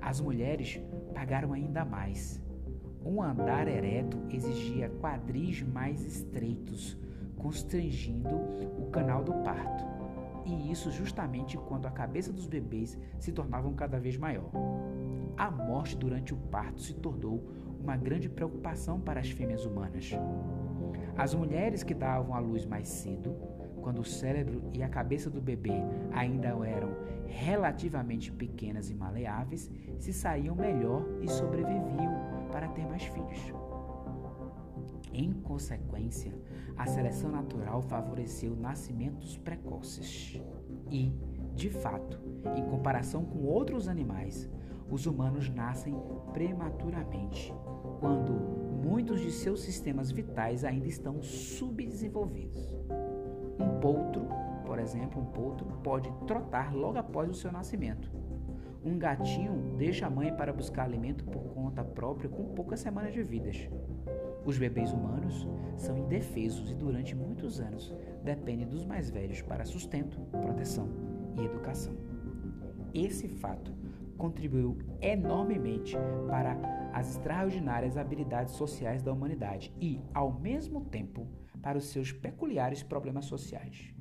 As 0.00 0.20
mulheres 0.20 0.82
pagaram 1.14 1.52
ainda 1.52 1.84
mais. 1.84 2.42
Um 3.00 3.22
andar 3.22 3.68
ereto 3.68 4.18
exigia 4.28 4.90
quadris 5.00 5.62
mais 5.62 6.04
estreitos, 6.04 6.98
constrangindo 7.36 8.34
o 8.82 8.90
canal 8.90 9.22
do 9.22 9.32
parto. 9.44 9.84
E 10.44 10.72
isso 10.72 10.90
justamente 10.90 11.56
quando 11.56 11.86
a 11.86 11.92
cabeça 11.92 12.32
dos 12.32 12.48
bebês 12.48 12.98
se 13.20 13.30
tornavam 13.30 13.72
cada 13.72 14.00
vez 14.00 14.16
maior. 14.16 14.50
A 15.36 15.48
morte 15.48 15.96
durante 15.96 16.34
o 16.34 16.36
parto 16.36 16.80
se 16.80 16.94
tornou 16.94 17.40
uma 17.80 17.96
grande 17.96 18.28
preocupação 18.28 19.00
para 19.00 19.20
as 19.20 19.30
fêmeas 19.30 19.64
humanas. 19.64 20.10
As 21.16 21.34
mulheres 21.34 21.82
que 21.82 21.94
davam 21.94 22.34
à 22.34 22.38
luz 22.38 22.66
mais 22.66 22.88
cedo, 22.88 23.34
quando 23.80 24.00
o 24.00 24.04
cérebro 24.04 24.62
e 24.72 24.82
a 24.82 24.88
cabeça 24.88 25.30
do 25.30 25.40
bebê 25.40 25.82
ainda 26.12 26.48
eram 26.48 26.90
relativamente 27.26 28.30
pequenas 28.30 28.90
e 28.90 28.94
maleáveis, 28.94 29.70
se 29.98 30.12
saíam 30.12 30.54
melhor 30.54 31.02
e 31.22 31.28
sobreviviam 31.28 32.48
para 32.52 32.68
ter 32.68 32.86
mais 32.86 33.04
filhos. 33.04 33.52
Em 35.12 35.32
consequência, 35.32 36.32
a 36.76 36.86
seleção 36.86 37.30
natural 37.30 37.80
favoreceu 37.80 38.54
nascimentos 38.54 39.38
precoces. 39.38 40.38
E, 40.90 41.10
de 41.54 41.70
fato, 41.70 42.20
em 42.54 42.64
comparação 42.64 43.24
com 43.24 43.38
outros 43.44 43.88
animais, 43.88 44.50
os 44.90 45.06
humanos 45.06 45.48
nascem 45.48 45.94
prematuramente, 46.34 47.52
quando 47.98 48.75
muitos 48.86 49.20
de 49.20 49.32
seus 49.32 49.62
sistemas 49.62 50.12
vitais 50.12 50.64
ainda 50.64 50.86
estão 50.86 51.20
subdesenvolvidos. 51.20 52.72
Um 53.58 53.80
potro, 53.80 54.28
por 54.64 54.78
exemplo, 54.78 55.20
um 55.20 55.26
potro 55.26 55.66
pode 55.82 56.08
trotar 56.24 56.72
logo 56.72 56.96
após 56.96 57.28
o 57.28 57.34
seu 57.34 57.50
nascimento. 57.50 58.08
Um 58.84 58.96
gatinho 58.96 59.74
deixa 59.76 60.06
a 60.06 60.10
mãe 60.10 60.32
para 60.32 60.52
buscar 60.52 60.84
alimento 60.84 61.24
por 61.24 61.42
conta 61.52 61.82
própria 61.82 62.30
com 62.30 62.54
poucas 62.54 62.78
semanas 62.78 63.12
de 63.12 63.24
vidas. 63.24 63.68
Os 64.44 64.56
bebês 64.56 64.92
humanos 64.92 65.48
são 65.76 65.98
indefesos 65.98 66.70
e 66.70 66.74
durante 66.74 67.12
muitos 67.16 67.58
anos 67.58 67.92
dependem 68.22 68.68
dos 68.68 68.84
mais 68.84 69.10
velhos 69.10 69.42
para 69.42 69.64
sustento, 69.64 70.20
proteção 70.30 70.88
e 71.36 71.44
educação. 71.44 71.96
Esse 72.94 73.26
fato 73.26 73.74
contribuiu 74.16 74.78
enormemente 75.00 75.96
para 76.28 76.54
as 76.96 77.10
extraordinárias 77.10 77.98
habilidades 77.98 78.54
sociais 78.54 79.02
da 79.02 79.12
humanidade 79.12 79.70
e, 79.78 80.00
ao 80.14 80.32
mesmo 80.32 80.82
tempo, 80.86 81.28
para 81.60 81.76
os 81.76 81.88
seus 81.88 82.10
peculiares 82.10 82.82
problemas 82.82 83.26
sociais. 83.26 83.92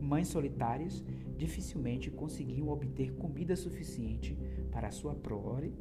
Mães 0.00 0.26
solitárias 0.26 1.04
dificilmente 1.36 2.10
conseguiam 2.10 2.66
obter 2.66 3.14
comida 3.14 3.54
suficiente 3.54 4.36
para 4.72 4.90
sua 4.90 5.14
prole, 5.14 5.72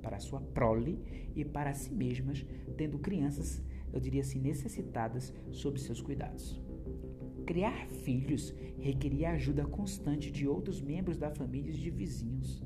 para, 0.00 0.18
sua 0.18 0.40
prole 0.40 1.30
e 1.36 1.44
para 1.44 1.74
si 1.74 1.92
mesmas, 1.92 2.42
tendo 2.74 2.98
crianças, 2.98 3.62
eu 3.92 4.00
diria 4.00 4.22
assim, 4.22 4.40
necessitadas 4.40 5.30
sob 5.50 5.78
seus 5.78 6.00
cuidados. 6.00 6.58
Criar 7.44 7.86
filhos 7.86 8.54
requeria 8.78 9.32
ajuda 9.32 9.66
constante 9.66 10.30
de 10.30 10.48
outros 10.48 10.80
membros 10.80 11.18
da 11.18 11.30
família 11.30 11.70
e 11.70 11.76
de 11.76 11.90
vizinhos. 11.90 12.63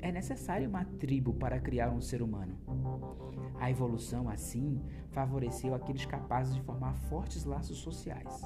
É 0.00 0.12
necessário 0.12 0.68
uma 0.68 0.84
tribo 0.84 1.34
para 1.34 1.58
criar 1.58 1.90
um 1.90 2.00
ser 2.00 2.22
humano. 2.22 2.56
A 3.58 3.70
evolução, 3.70 4.28
assim, 4.28 4.80
favoreceu 5.10 5.74
aqueles 5.74 6.06
capazes 6.06 6.54
de 6.54 6.62
formar 6.62 6.94
fortes 6.94 7.44
laços 7.44 7.78
sociais. 7.78 8.42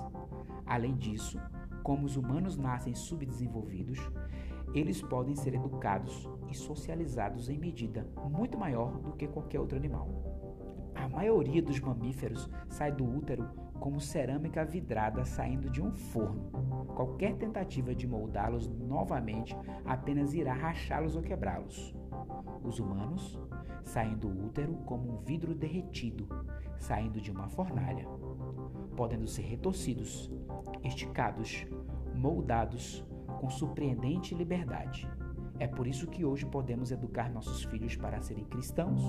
Além 0.64 0.96
disso, 0.96 1.38
como 1.82 2.06
os 2.06 2.16
humanos 2.16 2.56
nascem 2.56 2.94
subdesenvolvidos, 2.94 3.98
eles 4.72 5.02
podem 5.02 5.36
ser 5.36 5.54
educados 5.54 6.26
e 6.50 6.54
socializados 6.54 7.50
em 7.50 7.58
medida 7.58 8.08
muito 8.30 8.56
maior 8.56 8.98
do 8.98 9.12
que 9.12 9.28
qualquer 9.28 9.60
outro 9.60 9.76
animal. 9.76 10.08
A 10.94 11.08
maioria 11.08 11.62
dos 11.62 11.78
mamíferos 11.80 12.48
sai 12.70 12.90
do 12.90 13.04
útero 13.04 13.48
como 13.83 14.01
cerâmica 14.01 14.64
vidrada 14.64 15.25
saindo 15.25 15.68
de 15.68 15.83
um 15.83 15.90
forno. 15.90 16.53
Qualquer 16.95 17.35
tentativa 17.35 17.92
de 17.92 18.07
moldá-los 18.07 18.68
novamente 18.68 19.57
apenas 19.85 20.35
irá 20.35 20.55
rachá-los 20.55 21.16
ou 21.16 21.23
quebrá-los. 21.23 21.92
Os 22.62 22.79
humanos 22.79 23.40
saem 23.83 24.16
do 24.16 24.29
útero 24.29 24.75
como 24.87 25.12
um 25.12 25.18
vidro 25.18 25.53
derretido, 25.53 26.29
saindo 26.79 27.21
de 27.21 27.33
uma 27.33 27.49
fornalha, 27.49 28.07
podendo 28.97 29.27
ser 29.27 29.42
retorcidos, 29.42 30.31
esticados, 30.85 31.66
moldados 32.14 33.05
com 33.40 33.51
surpreendente 33.51 34.33
liberdade. 34.33 35.11
É 35.59 35.66
por 35.66 35.88
isso 35.88 36.07
que 36.07 36.25
hoje 36.25 36.47
podemos 36.47 36.92
educar 36.92 37.29
nossos 37.33 37.64
filhos 37.64 37.97
para 37.97 38.23
serem 38.23 38.45
cristãos 38.45 39.03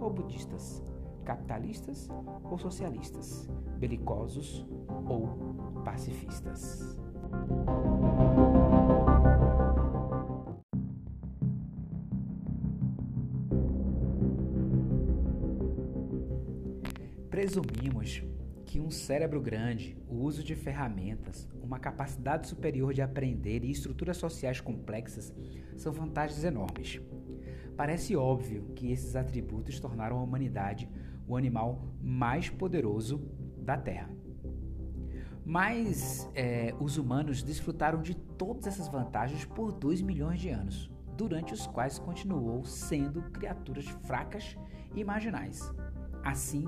ou 0.00 0.10
budistas, 0.10 0.82
capitalistas 1.26 2.08
ou 2.44 2.56
socialistas, 2.56 3.50
belicosos 3.78 4.64
ou 5.04 5.82
pacifistas. 5.84 6.96
Presumimos 17.28 18.22
que 18.64 18.80
um 18.80 18.90
cérebro 18.90 19.40
grande, 19.40 19.96
o 20.08 20.16
uso 20.16 20.42
de 20.42 20.54
ferramentas, 20.54 21.48
uma 21.62 21.78
capacidade 21.78 22.46
superior 22.48 22.94
de 22.94 23.02
aprender 23.02 23.64
e 23.64 23.70
estruturas 23.70 24.16
sociais 24.16 24.60
complexas 24.60 25.32
são 25.76 25.92
vantagens 25.92 26.44
enormes. 26.44 27.00
Parece 27.76 28.16
óbvio 28.16 28.72
que 28.74 28.90
esses 28.90 29.14
atributos 29.14 29.78
tornaram 29.78 30.18
a 30.18 30.22
humanidade 30.22 30.88
o 31.26 31.36
animal 31.36 31.82
mais 32.00 32.48
poderoso 32.48 33.18
da 33.58 33.76
Terra. 33.76 34.10
Mas 35.44 36.28
é, 36.34 36.74
os 36.80 36.98
humanos 36.98 37.42
desfrutaram 37.42 38.02
de 38.02 38.14
todas 38.14 38.66
essas 38.66 38.88
vantagens 38.88 39.44
por 39.44 39.70
2 39.70 40.02
milhões 40.02 40.40
de 40.40 40.48
anos, 40.48 40.90
durante 41.16 41.54
os 41.54 41.66
quais 41.66 41.98
continuou 41.98 42.64
sendo 42.64 43.22
criaturas 43.30 43.86
fracas 44.04 44.56
e 44.94 45.04
marginais. 45.04 45.72
Assim, 46.24 46.64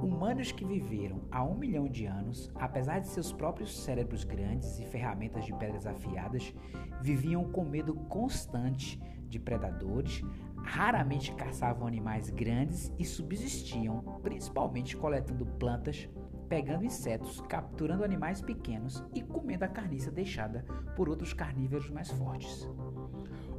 humanos 0.00 0.52
que 0.52 0.64
viveram 0.64 1.22
há 1.32 1.42
um 1.42 1.56
milhão 1.56 1.88
de 1.88 2.06
anos, 2.06 2.48
apesar 2.54 3.00
de 3.00 3.08
seus 3.08 3.32
próprios 3.32 3.76
cérebros 3.82 4.22
grandes 4.22 4.78
e 4.78 4.86
ferramentas 4.86 5.44
de 5.44 5.52
pedras 5.54 5.88
afiadas, 5.88 6.54
viviam 7.00 7.50
com 7.50 7.64
medo 7.64 7.94
constante 7.94 9.00
de 9.28 9.40
predadores, 9.40 10.22
raramente 10.62 11.34
caçavam 11.34 11.86
animais 11.86 12.30
grandes 12.30 12.92
e 12.98 13.04
subsistiam, 13.04 14.00
principalmente 14.22 14.96
coletando 14.96 15.44
plantas, 15.44 16.08
pegando 16.48 16.84
insetos, 16.84 17.40
capturando 17.48 18.04
animais 18.04 18.40
pequenos 18.40 19.04
e 19.14 19.22
comendo 19.22 19.64
a 19.64 19.68
carniça 19.68 20.10
deixada 20.10 20.64
por 20.96 21.08
outros 21.08 21.32
carnívoros 21.32 21.90
mais 21.90 22.10
fortes. 22.10 22.68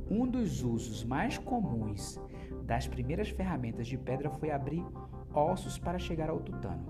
Um 0.10 0.28
dos 0.28 0.63
usos 0.63 1.04
mais 1.04 1.38
comuns 1.38 2.20
das 2.66 2.88
primeiras 2.88 3.30
ferramentas 3.30 3.88
de 3.88 3.98
pedra 3.98 4.30
foi 4.30 4.52
abrir 4.52 4.86
ossos 5.34 5.78
para 5.78 5.98
chegar 5.98 6.30
ao 6.30 6.39
tutano. 6.39 6.86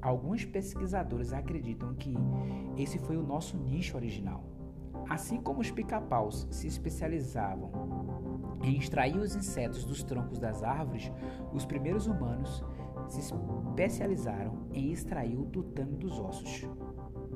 Alguns 0.00 0.44
pesquisadores 0.44 1.32
acreditam 1.32 1.94
que 1.94 2.14
esse 2.76 2.98
foi 2.98 3.16
o 3.16 3.22
nosso 3.22 3.56
nicho 3.56 3.96
original. 3.96 4.44
Assim 5.08 5.40
como 5.40 5.60
os 5.60 5.70
pica-paus 5.70 6.46
se 6.50 6.66
especializavam 6.66 7.70
em 8.62 8.76
extrair 8.76 9.16
os 9.16 9.34
insetos 9.34 9.84
dos 9.84 10.02
troncos 10.02 10.38
das 10.38 10.62
árvores, 10.62 11.12
os 11.52 11.64
primeiros 11.64 12.06
humanos 12.06 12.64
se 13.08 13.20
especializaram 13.20 14.66
em 14.72 14.92
extrair 14.92 15.36
o 15.38 15.46
tutano 15.46 15.96
dos 15.96 16.18
ossos. 16.18 16.68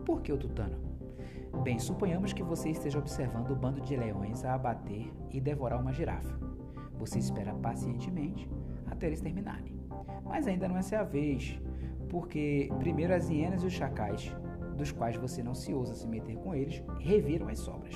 Por 0.05 0.23
que 0.23 0.33
o 0.33 0.39
tutano? 0.39 0.79
Bem, 1.63 1.79
suponhamos 1.79 2.33
que 2.33 2.43
você 2.43 2.71
esteja 2.71 2.99
observando 2.99 3.51
o 3.51 3.57
bando 3.57 3.81
de 3.81 3.97
leões 3.97 4.45
a 4.45 4.55
abater 4.55 5.13
e 5.31 5.41
devorar 5.41 5.81
uma 5.81 5.93
girafa. 5.93 6.39
Você 6.99 7.19
espera 7.19 7.55
pacientemente 7.55 8.49
até 8.87 9.07
eles 9.07 9.21
terminarem. 9.21 9.75
Mas 10.25 10.47
ainda 10.47 10.69
não 10.69 10.77
é 10.77 10.97
a 10.97 11.03
vez, 11.03 11.61
porque 12.09 12.71
primeiro 12.79 13.15
as 13.15 13.29
hienas 13.29 13.63
e 13.63 13.67
os 13.67 13.73
chacais, 13.73 14.35
dos 14.77 14.93
quais 14.93 15.17
você 15.17 15.43
não 15.43 15.55
se 15.55 15.73
ousa 15.73 15.95
se 15.95 16.07
meter 16.07 16.37
com 16.37 16.55
eles, 16.55 16.83
reviram 17.01 17.49
as 17.49 17.59
sobras. 17.59 17.95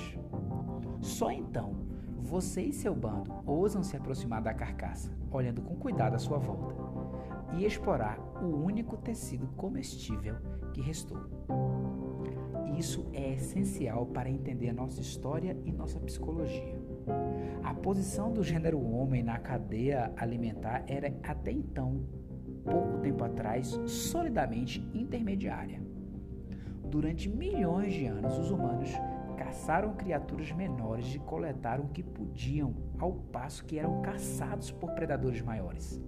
Só 0.99 1.31
então 1.31 1.90
você 2.31 2.61
e 2.61 2.71
seu 2.71 2.95
bando 2.95 3.29
ousam 3.45 3.83
se 3.83 3.97
aproximar 3.97 4.41
da 4.41 4.53
carcaça, 4.53 5.11
olhando 5.29 5.61
com 5.61 5.75
cuidado 5.75 6.15
à 6.15 6.17
sua 6.17 6.37
volta, 6.37 6.73
e 7.57 7.65
explorar 7.65 8.17
o 8.41 8.55
único 8.63 8.95
tecido 8.95 9.47
comestível 9.57 10.37
que 10.73 10.79
restou. 10.79 11.19
Isso 12.77 13.05
é 13.11 13.33
essencial 13.33 14.05
para 14.05 14.29
entender 14.29 14.71
nossa 14.71 15.01
história 15.01 15.57
e 15.65 15.73
nossa 15.73 15.99
psicologia. 15.99 16.81
A 17.61 17.73
posição 17.73 18.31
do 18.31 18.41
gênero 18.41 18.79
homem 18.79 19.21
na 19.21 19.37
cadeia 19.37 20.13
alimentar 20.15 20.85
era 20.87 21.13
até 21.23 21.51
então, 21.51 21.99
pouco 22.63 22.99
tempo 22.99 23.25
atrás, 23.25 23.77
solidamente 23.85 24.79
intermediária. 24.93 25.83
Durante 26.89 27.27
milhões 27.27 27.93
de 27.93 28.05
anos, 28.05 28.37
os 28.37 28.51
humanos 28.51 28.89
caçaram 29.41 29.95
criaturas 29.95 30.51
menores 30.51 31.15
e 31.15 31.19
coletaram 31.19 31.85
o 31.85 31.89
que 31.89 32.03
podiam, 32.03 32.75
ao 32.99 33.11
passo 33.11 33.65
que 33.65 33.79
eram 33.79 33.99
caçados 33.99 34.69
por 34.69 34.91
predadores 34.91 35.41
maiores. 35.41 35.99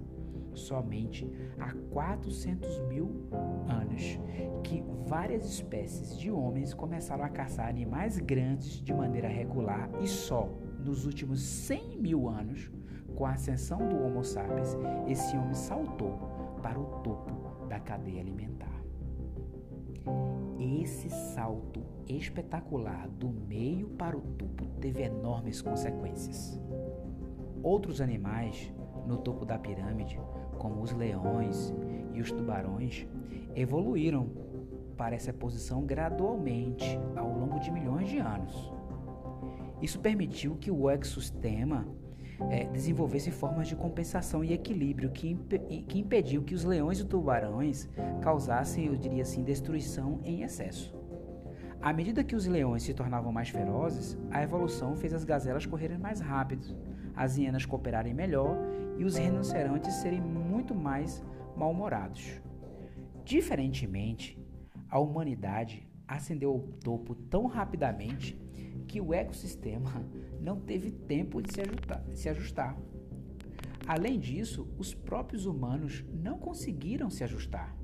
Somente 0.54 1.28
há 1.58 1.74
400 1.90 2.80
mil 2.82 3.28
anos 3.68 4.20
que 4.64 4.84
várias 5.08 5.46
espécies 5.46 6.16
de 6.16 6.30
homens 6.30 6.76
começaram 6.76 7.24
a 7.24 7.30
caçar 7.30 7.68
animais 7.68 8.20
grandes 8.20 8.80
de 8.80 8.94
maneira 8.94 9.28
regular 9.28 9.90
e 10.00 10.08
só 10.08 10.48
nos 10.80 11.08
últimos 11.08 11.42
100 11.42 11.98
mil 11.98 12.30
anos, 12.30 12.70
com 13.16 13.26
a 13.26 13.32
ascensão 13.32 13.80
do 13.80 13.98
Homo 13.98 14.24
sapiens, 14.24 14.78
esse 15.08 15.36
homem 15.36 15.56
saltou 15.56 16.20
para 16.62 16.80
o 16.80 16.86
topo 17.02 17.66
da 17.68 17.80
cadeia 17.80 18.22
alimentar. 18.22 18.84
Esse 20.60 21.10
salto 21.10 21.83
espetacular 22.08 23.08
do 23.08 23.30
meio 23.30 23.90
para 23.90 24.18
o 24.18 24.22
topo 24.22 24.66
teve 24.80 25.04
enormes 25.04 25.62
consequências. 25.62 26.60
Outros 27.62 28.02
animais 28.02 28.74
no 29.08 29.18
topo 29.18 29.46
da 29.46 29.58
pirâmide, 29.58 30.20
como 30.58 30.82
os 30.82 30.92
leões 30.92 31.74
e 32.14 32.22
os 32.22 32.32
tubarões, 32.32 33.08
evoluíram 33.56 34.30
para 34.98 35.16
essa 35.16 35.34
posição 35.34 35.86
gradualmente 35.86 37.00
ao 37.16 37.28
longo 37.28 37.60
de 37.60 37.72
milhões 37.72 38.10
de 38.10 38.20
anos. 38.20 38.72
Isso 39.82 40.00
permitiu 40.00 40.56
que 40.56 40.72
o 40.72 40.90
ecossistema 40.90 41.86
é, 42.50 42.66
desenvolvesse 42.66 43.32
formas 43.32 43.68
de 43.68 43.76
compensação 43.76 44.44
e 44.44 44.54
equilíbrio 44.54 45.12
que, 45.12 45.30
imp 45.30 45.54
que 45.88 46.00
impediu 46.00 46.44
que 46.44 46.56
os 46.56 46.64
leões 46.64 47.00
e 47.00 47.06
tubarões 47.06 47.90
causassem, 48.22 48.88
eu 48.88 48.96
diria 48.96 49.24
assim, 49.24 49.44
destruição 49.44 50.20
em 50.24 50.42
excesso. 50.44 50.96
À 51.84 51.92
medida 51.92 52.24
que 52.24 52.34
os 52.34 52.46
leões 52.48 52.84
se 52.84 52.94
tornavam 52.94 53.30
mais 53.30 53.50
ferozes, 53.50 54.18
a 54.32 54.42
evolução 54.42 54.96
fez 54.96 55.14
as 55.14 55.26
gazelas 55.26 55.66
correrem 55.66 55.98
mais 55.98 56.22
rápido, 56.22 56.66
as 57.14 57.36
hienas 57.36 57.66
cooperarem 57.66 58.14
melhor 58.14 58.56
e 58.98 59.04
os 59.04 59.18
rinocerontes 59.18 59.96
serem 59.96 60.22
muito 60.22 60.74
mais 60.74 61.22
mal-humorados. 61.58 62.42
Diferentemente, 63.26 64.42
a 64.90 64.98
humanidade 64.98 65.86
ascendeu 66.08 66.52
ao 66.52 66.60
topo 66.60 67.16
tão 67.16 67.48
rapidamente 67.48 68.42
que 68.88 69.02
o 69.02 69.14
ecossistema 69.14 69.92
não 70.40 70.62
teve 70.62 70.90
tempo 70.90 71.42
de 71.42 71.54
se 71.54 71.60
ajustar. 71.60 72.02
De 72.04 72.18
se 72.18 72.30
ajustar. 72.30 72.78
Além 73.86 74.18
disso, 74.18 74.74
os 74.78 74.94
próprios 74.94 75.46
humanos 75.46 76.06
não 76.14 76.40
conseguiram 76.40 77.10
se 77.10 77.26
ajustar. 77.26 77.76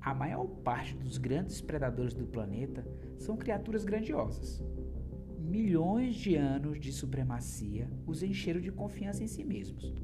A 0.00 0.14
maior 0.14 0.46
parte 0.46 0.96
dos 0.96 1.18
grandes 1.18 1.60
predadores 1.60 2.14
do 2.14 2.26
planeta 2.26 2.86
são 3.18 3.36
criaturas 3.36 3.84
grandiosas. 3.84 4.64
Milhões 5.38 6.14
de 6.14 6.36
anos 6.36 6.80
de 6.80 6.90
supremacia 6.90 7.90
os 8.06 8.22
encheram 8.22 8.60
de 8.60 8.72
confiança 8.72 9.22
em 9.22 9.26
si 9.26 9.44
mesmos. 9.44 9.94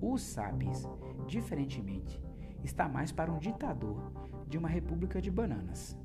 Os 0.00 0.22
sapiens, 0.22 0.84
diferentemente, 1.26 2.20
está 2.62 2.88
mais 2.88 3.10
para 3.10 3.32
um 3.32 3.38
ditador 3.38 4.12
de 4.46 4.58
uma 4.58 4.68
república 4.68 5.20
de 5.20 5.30
bananas. 5.30 5.98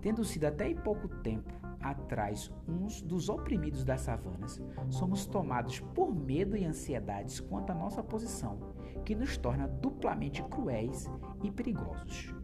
Tendo 0.00 0.24
sido 0.24 0.44
até 0.44 0.72
pouco 0.74 1.08
tempo 1.08 1.52
atrás 1.80 2.52
uns 2.68 3.02
dos 3.02 3.28
oprimidos 3.28 3.84
das 3.84 4.02
savanas, 4.02 4.60
somos 4.88 5.26
tomados 5.26 5.80
por 5.80 6.14
medo 6.14 6.56
e 6.56 6.64
ansiedades 6.64 7.40
quanto 7.40 7.70
à 7.70 7.74
nossa 7.74 8.02
posição, 8.02 8.58
que 9.04 9.14
nos 9.14 9.36
torna 9.36 9.66
duplamente 9.66 10.42
cruéis 10.44 11.10
e 11.42 11.50
perigosos. 11.50 12.34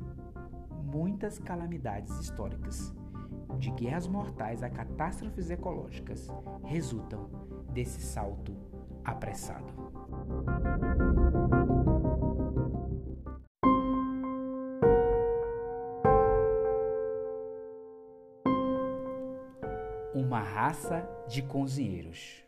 Muitas 0.85 1.39
calamidades 1.39 2.11
históricas, 2.21 2.95
de 3.59 3.71
guerras 3.71 4.07
mortais 4.07 4.63
a 4.63 4.71
catástrofes 4.71 5.51
ecológicas, 5.51 6.29
resultam 6.65 7.29
desse 7.73 8.01
salto 8.01 8.57
apressado. 9.05 9.73
Uma 20.15 20.41
raça 20.41 21.07
de 21.29 21.43
cozinheiros. 21.43 22.45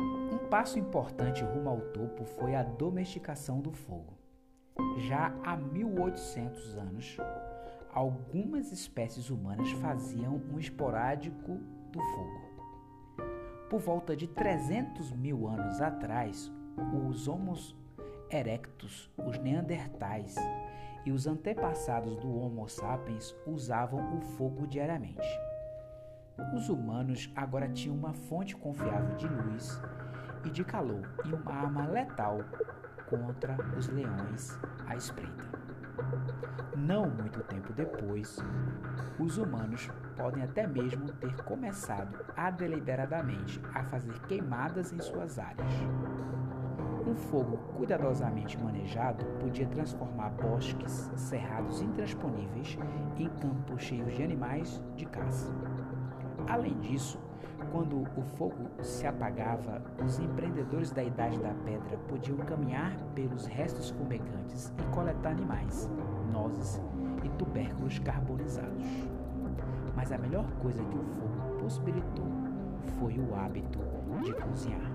Um 0.00 0.48
passo 0.50 0.78
importante 0.78 1.44
rumo 1.44 1.68
ao 1.68 1.80
topo 1.80 2.24
foi 2.24 2.54
a 2.54 2.62
domesticação 2.62 3.60
do 3.60 3.70
fogo. 3.72 4.17
Já 5.08 5.32
há 5.44 5.56
1800 5.56 6.76
anos, 6.76 7.16
algumas 7.92 8.72
espécies 8.72 9.30
humanas 9.30 9.70
faziam 9.72 10.42
um 10.52 10.58
esporádico 10.58 11.54
do 11.92 12.00
fogo. 12.00 13.28
Por 13.70 13.80
volta 13.80 14.16
de 14.16 14.26
300 14.26 15.12
mil 15.12 15.46
anos 15.46 15.80
atrás, 15.80 16.52
os 17.08 17.28
Homos 17.28 17.76
erectus, 18.28 19.10
os 19.16 19.38
neandertais 19.38 20.34
e 21.06 21.12
os 21.12 21.26
antepassados 21.26 22.16
do 22.16 22.36
Homo 22.36 22.68
sapiens 22.68 23.34
usavam 23.46 24.18
o 24.18 24.20
fogo 24.20 24.66
diariamente. 24.66 25.28
Os 26.54 26.68
humanos 26.68 27.32
agora 27.36 27.68
tinham 27.68 27.96
uma 27.96 28.12
fonte 28.12 28.56
confiável 28.56 29.16
de 29.16 29.28
luz 29.28 29.80
e 30.44 30.50
de 30.50 30.64
calor 30.64 31.08
e 31.24 31.32
uma 31.32 31.52
arma 31.52 31.86
letal 31.86 32.40
contra 33.08 33.56
os 33.76 33.88
leões 33.88 34.58
à 34.86 34.96
espreita. 34.96 35.48
Não 36.76 37.10
muito 37.10 37.40
tempo 37.42 37.72
depois, 37.72 38.38
os 39.18 39.36
humanos 39.36 39.90
podem 40.16 40.42
até 40.42 40.66
mesmo 40.66 41.12
ter 41.14 41.34
começado 41.42 42.24
a 42.36 42.50
deliberadamente 42.50 43.60
a 43.74 43.82
fazer 43.84 44.18
queimadas 44.20 44.92
em 44.92 45.00
suas 45.00 45.38
áreas. 45.38 45.72
Um 47.06 47.16
fogo 47.16 47.56
cuidadosamente 47.76 48.58
manejado 48.62 49.24
podia 49.40 49.66
transformar 49.66 50.30
bosques 50.30 51.10
cerrados 51.16 51.80
intransponíveis 51.80 52.78
em 53.16 53.28
campos 53.28 53.82
cheios 53.82 54.14
de 54.14 54.22
animais 54.22 54.82
de 54.94 55.06
caça. 55.06 55.50
Além 56.48 56.78
disso, 56.80 57.18
quando 57.70 58.02
o 58.16 58.22
fogo 58.36 58.68
se 58.82 59.06
apagava, 59.06 59.82
os 60.04 60.18
empreendedores 60.18 60.90
da 60.90 61.02
Idade 61.02 61.38
da 61.38 61.54
Pedra 61.64 61.96
podiam 62.08 62.38
caminhar 62.38 62.96
pelos 63.14 63.46
restos 63.46 63.90
fumegantes 63.90 64.72
e 64.78 64.94
coletar 64.94 65.30
animais, 65.30 65.90
nozes 66.32 66.82
e 67.22 67.28
tubérculos 67.30 67.98
carbonizados. 67.98 68.86
Mas 69.94 70.12
a 70.12 70.18
melhor 70.18 70.46
coisa 70.62 70.82
que 70.84 70.96
o 70.96 71.02
fogo 71.02 71.58
possibilitou 71.60 72.26
foi 72.98 73.18
o 73.18 73.34
hábito 73.34 73.78
de 74.22 74.32
cozinhar. 74.32 74.92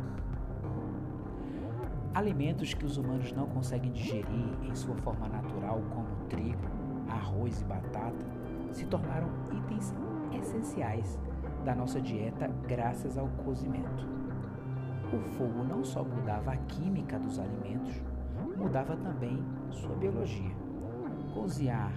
Alimentos 2.13 2.74
que 2.74 2.86
os 2.86 2.97
humanos 2.97 3.32
não 3.32 3.47
conseguem 3.47 3.91
digerir 3.91 4.57
em 4.61 4.76
sua 4.76 4.95
forma 4.97 5.28
natural, 5.28 5.82
como 5.93 6.07
trigo, 6.30 6.61
arroz 7.09 7.61
e 7.61 7.65
batata, 7.65 8.26
se 8.71 8.86
tornaram 8.86 9.28
itens 9.51 9.93
essenciais 10.32 11.19
da 11.64 11.74
nossa 11.74 12.01
dieta 12.01 12.49
graças 12.68 13.18
ao 13.18 13.28
cozimento. 13.43 14.07
O 15.14 15.22
fogo 15.32 15.64
não 15.64 15.84
só 15.84 16.03
mudava 16.03 16.51
a 16.51 16.57
química 16.57 17.18
dos 17.18 17.39
alimentos, 17.39 18.01
mudava 18.57 18.95
também 18.97 19.43
sua 19.70 19.95
biologia. 19.95 20.51
Cozinhar 21.34 21.93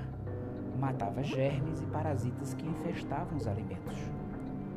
matava 0.78 1.22
germes 1.22 1.80
e 1.82 1.86
parasitas 1.86 2.54
que 2.54 2.66
infestavam 2.66 3.36
os 3.36 3.46
alimentos. 3.46 3.96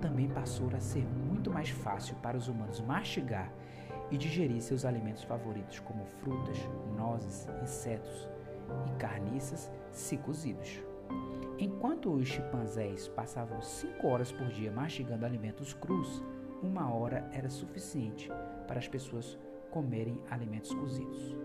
Também 0.01 0.29
passou 0.29 0.69
a 0.75 0.79
ser 0.79 1.05
muito 1.05 1.51
mais 1.51 1.69
fácil 1.69 2.15
para 2.17 2.37
os 2.37 2.47
humanos 2.47 2.79
mastigar 2.81 3.51
e 4.09 4.17
digerir 4.17 4.61
seus 4.61 4.85
alimentos 4.85 5.23
favoritos, 5.23 5.79
como 5.81 6.05
frutas, 6.05 6.57
nozes, 6.97 7.47
insetos 7.61 8.29
e 8.87 8.91
carniças, 8.97 9.71
se 9.91 10.17
cozidos. 10.17 10.88
Enquanto 11.57 12.11
os 12.13 12.27
chimpanzés 12.27 13.07
passavam 13.09 13.61
cinco 13.61 14.07
horas 14.07 14.31
por 14.31 14.47
dia 14.47 14.71
mastigando 14.71 15.25
alimentos 15.25 15.73
crus, 15.73 16.23
uma 16.61 16.93
hora 16.93 17.29
era 17.33 17.49
suficiente 17.49 18.29
para 18.67 18.79
as 18.79 18.87
pessoas 18.87 19.37
comerem 19.71 20.21
alimentos 20.29 20.73
cozidos. 20.73 21.35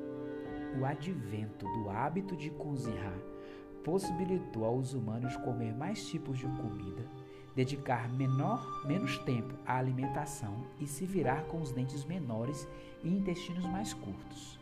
O 0.81 0.85
advento 0.85 1.67
do 1.73 1.91
hábito 1.91 2.37
de 2.37 2.51
cozinhar 2.51 3.19
possibilitou 3.83 4.65
aos 4.65 4.95
humanos 4.95 5.37
comer 5.39 5.75
mais 5.75 6.07
tipos 6.07 6.39
de 6.39 6.47
comida 6.47 7.05
dedicar 7.55 8.13
menor, 8.13 8.85
menos 8.85 9.19
tempo 9.19 9.55
à 9.65 9.79
alimentação 9.79 10.67
e 10.81 10.87
se 10.87 11.07
virar 11.07 11.45
com 11.45 11.61
os 11.61 11.73
dentes 11.73 12.05
menores 12.05 12.69
e 13.03 13.09
intestinos 13.09 13.65
mais 13.67 13.95
curtos. 13.95 14.59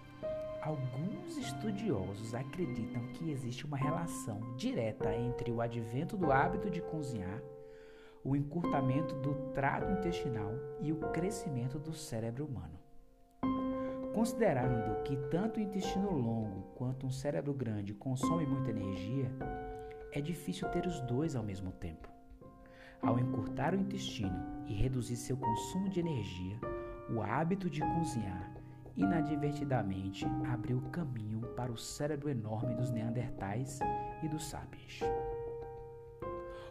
Alguns 0.62 1.36
estudiosos 1.36 2.36
acreditam 2.36 3.04
que 3.14 3.32
existe 3.32 3.66
uma 3.66 3.76
relação 3.76 4.54
direta 4.54 5.12
entre 5.12 5.50
o 5.50 5.60
advento 5.60 6.16
do 6.16 6.30
hábito 6.30 6.70
de 6.70 6.80
cozinhar, 6.80 7.42
o 8.22 8.36
encurtamento 8.36 9.12
do 9.16 9.34
trato 9.52 9.90
intestinal 9.90 10.52
e 10.80 10.92
o 10.92 10.98
crescimento 11.10 11.80
do 11.80 11.92
cérebro 11.92 12.46
humano. 12.46 12.78
Considerando 14.14 15.02
que 15.02 15.16
tanto 15.32 15.58
o 15.58 15.60
intestino 15.60 16.12
longo 16.12 16.62
quanto 16.76 17.08
um 17.08 17.10
cérebro 17.10 17.52
grande 17.52 17.92
consomem 17.92 18.46
muita 18.46 18.70
energia, 18.70 19.32
é 20.12 20.20
difícil 20.20 20.68
ter 20.68 20.86
os 20.86 21.00
dois 21.00 21.34
ao 21.34 21.42
mesmo 21.42 21.72
tempo. 21.72 22.08
Ao 23.02 23.18
encurtar 23.18 23.74
o 23.74 23.80
intestino 23.80 24.64
e 24.68 24.74
reduzir 24.74 25.16
seu 25.16 25.36
consumo 25.36 25.88
de 25.88 25.98
energia, 25.98 26.56
o 27.10 27.20
hábito 27.20 27.68
de 27.68 27.80
cozinhar 27.80 28.61
inadvertidamente 28.97 30.26
abriu 30.53 30.80
caminho 30.90 31.40
para 31.57 31.72
o 31.72 31.76
cérebro 31.76 32.28
enorme 32.28 32.74
dos 32.74 32.90
Neandertais 32.90 33.78
e 34.22 34.28
dos 34.28 34.49
Sapiens. 34.49 35.01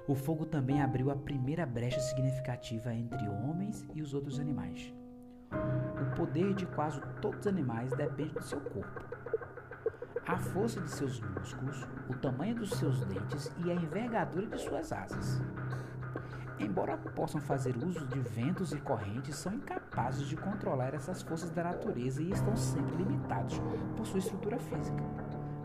O 0.07 0.15
fogo 0.15 0.45
também 0.45 0.81
abriu 0.81 1.09
a 1.09 1.15
primeira 1.15 1.65
brecha 1.65 1.99
significativa 1.99 2.93
entre 2.93 3.27
homens 3.27 3.85
e 3.93 4.01
os 4.01 4.13
outros 4.13 4.39
animais. 4.39 4.93
O 5.51 6.15
poder 6.15 6.53
de 6.53 6.65
quase 6.65 7.01
todos 7.21 7.41
os 7.41 7.47
animais 7.47 7.91
depende 7.91 8.33
do 8.33 8.43
seu 8.43 8.59
corpo. 8.61 9.01
A 10.25 10.37
força 10.37 10.79
de 10.81 10.89
seus 10.89 11.19
músculos, 11.19 11.87
o 12.09 12.13
tamanho 12.13 12.55
dos 12.55 12.71
seus 12.71 13.03
dentes 13.05 13.51
e 13.65 13.71
a 13.71 13.75
envergadura 13.75 14.47
de 14.47 14.61
suas 14.61 14.91
asas 14.91 15.41
embora 16.61 16.97
possam 16.97 17.41
fazer 17.41 17.75
uso 17.77 18.05
de 18.07 18.19
ventos 18.19 18.71
e 18.71 18.77
correntes, 18.79 19.35
são 19.35 19.53
incapazes 19.53 20.27
de 20.27 20.35
controlar 20.35 20.93
essas 20.93 21.21
forças 21.21 21.49
da 21.49 21.63
natureza 21.63 22.21
e 22.21 22.31
estão 22.31 22.55
sempre 22.55 22.95
limitados 22.95 23.59
por 23.95 24.05
sua 24.05 24.19
estrutura 24.19 24.57
física. 24.57 25.03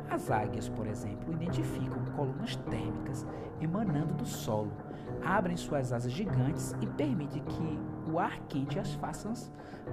As 0.08 0.30
águias, 0.30 0.68
por 0.68 0.86
exemplo, 0.86 1.32
identificam 1.32 2.04
colunas 2.16 2.56
térmicas 2.56 3.26
emanando 3.60 4.14
do 4.14 4.26
solo, 4.26 4.72
abrem 5.24 5.56
suas 5.56 5.92
asas 5.92 6.12
gigantes 6.12 6.74
e 6.80 6.86
permitem 6.86 7.42
que 7.42 8.10
o 8.10 8.18
ar 8.18 8.38
quente 8.48 8.78
as 8.78 8.94
façam, 8.94 9.32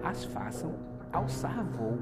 as 0.04 0.24
façam 0.26 0.76
alçar 1.12 1.64
voo 1.64 2.00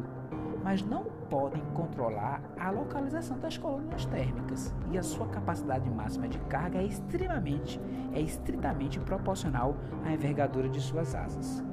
mas 0.64 0.82
não 0.82 1.06
podem 1.32 1.64
controlar 1.74 2.42
a 2.60 2.70
localização 2.70 3.40
das 3.40 3.58
colunas 3.58 4.06
térmicas 4.06 4.76
e 4.92 4.98
a 4.98 5.02
sua 5.02 5.26
capacidade 5.28 5.90
máxima 5.90 6.28
de 6.28 6.38
carga 6.40 6.80
é 6.80 6.84
extremamente, 6.84 7.80
é 8.12 8.20
estritamente 8.20 9.00
proporcional 9.00 9.78
à 10.04 10.12
envergadura 10.12 10.68
de 10.68 10.82
suas 10.82 11.16
asas. 11.16 11.64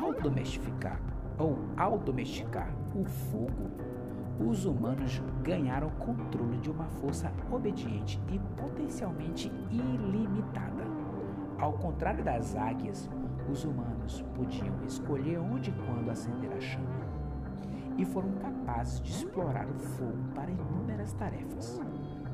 Ao 0.00 0.14
domesticar 0.14 1.00
ou 1.36 1.58
ao 1.76 1.98
domesticar 1.98 2.72
o 2.94 3.04
fogo, 3.04 3.68
os 4.48 4.64
humanos 4.64 5.20
ganharam 5.42 5.90
controle 5.90 6.58
de 6.58 6.70
uma 6.70 6.86
força 7.00 7.32
obediente 7.50 8.20
e 8.30 8.38
potencialmente 8.60 9.50
ilimitada. 9.72 10.84
Ao 11.58 11.72
contrário 11.72 12.22
das 12.22 12.54
águias, 12.54 13.10
os 13.50 13.64
humanos 13.64 14.24
podiam 14.36 14.84
escolher 14.86 15.40
onde 15.40 15.70
e 15.70 15.74
quando 15.84 16.10
acender 16.10 16.52
a 16.52 16.60
chama 16.60 16.97
e 17.98 18.04
foram 18.04 18.30
capazes 18.34 19.00
de 19.00 19.10
explorar 19.10 19.68
o 19.68 19.74
fogo 19.74 20.16
para 20.34 20.50
inúmeras 20.50 21.12
tarefas. 21.14 21.80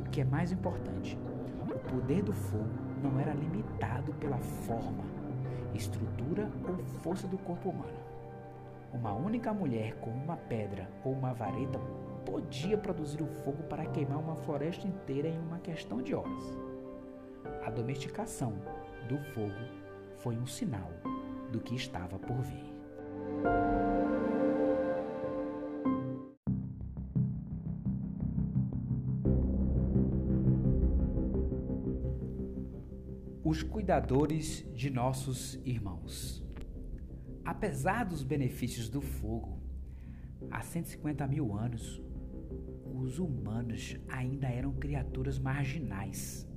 O 0.00 0.10
que 0.10 0.20
é 0.20 0.24
mais 0.24 0.52
importante, 0.52 1.18
o 1.62 1.78
poder 1.90 2.22
do 2.22 2.32
fogo 2.32 2.68
não 3.02 3.18
era 3.18 3.32
limitado 3.32 4.12
pela 4.14 4.38
forma, 4.38 5.02
estrutura 5.74 6.48
ou 6.68 6.84
força 7.00 7.26
do 7.26 7.38
corpo 7.38 7.70
humano. 7.70 8.04
Uma 8.92 9.12
única 9.12 9.52
mulher 9.52 9.96
com 9.96 10.10
uma 10.10 10.36
pedra 10.36 10.88
ou 11.02 11.12
uma 11.12 11.32
vareta 11.32 11.80
podia 12.24 12.78
produzir 12.78 13.22
o 13.22 13.26
fogo 13.26 13.62
para 13.64 13.86
queimar 13.86 14.18
uma 14.18 14.36
floresta 14.36 14.86
inteira 14.86 15.28
em 15.28 15.38
uma 15.38 15.58
questão 15.58 16.00
de 16.00 16.14
horas. 16.14 16.58
A 17.64 17.70
domesticação 17.70 18.52
do 19.08 19.18
fogo 19.32 19.52
foi 20.18 20.36
um 20.36 20.46
sinal 20.46 20.90
do 21.50 21.60
que 21.60 21.74
estava 21.74 22.18
por 22.18 22.36
vir. 22.42 22.74
Os 33.44 33.62
cuidadores 33.62 34.66
de 34.74 34.88
nossos 34.88 35.60
irmãos. 35.66 36.42
Apesar 37.44 38.04
dos 38.04 38.22
benefícios 38.22 38.88
do 38.88 39.02
fogo, 39.02 39.60
há 40.50 40.62
150 40.62 41.26
mil 41.26 41.54
anos, 41.54 42.02
os 42.94 43.18
humanos 43.18 43.98
ainda 44.08 44.48
eram 44.48 44.72
criaturas 44.72 45.38
marginais. 45.38 46.48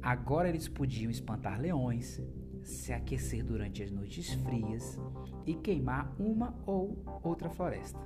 Agora 0.00 0.48
eles 0.48 0.68
podiam 0.68 1.10
espantar 1.10 1.60
leões, 1.60 2.22
se 2.62 2.92
aquecer 2.92 3.44
durante 3.44 3.82
as 3.82 3.90
noites 3.90 4.34
frias 4.34 5.00
e 5.44 5.54
queimar 5.54 6.14
uma 6.16 6.54
ou 6.64 7.02
outra 7.24 7.50
floresta. 7.50 7.98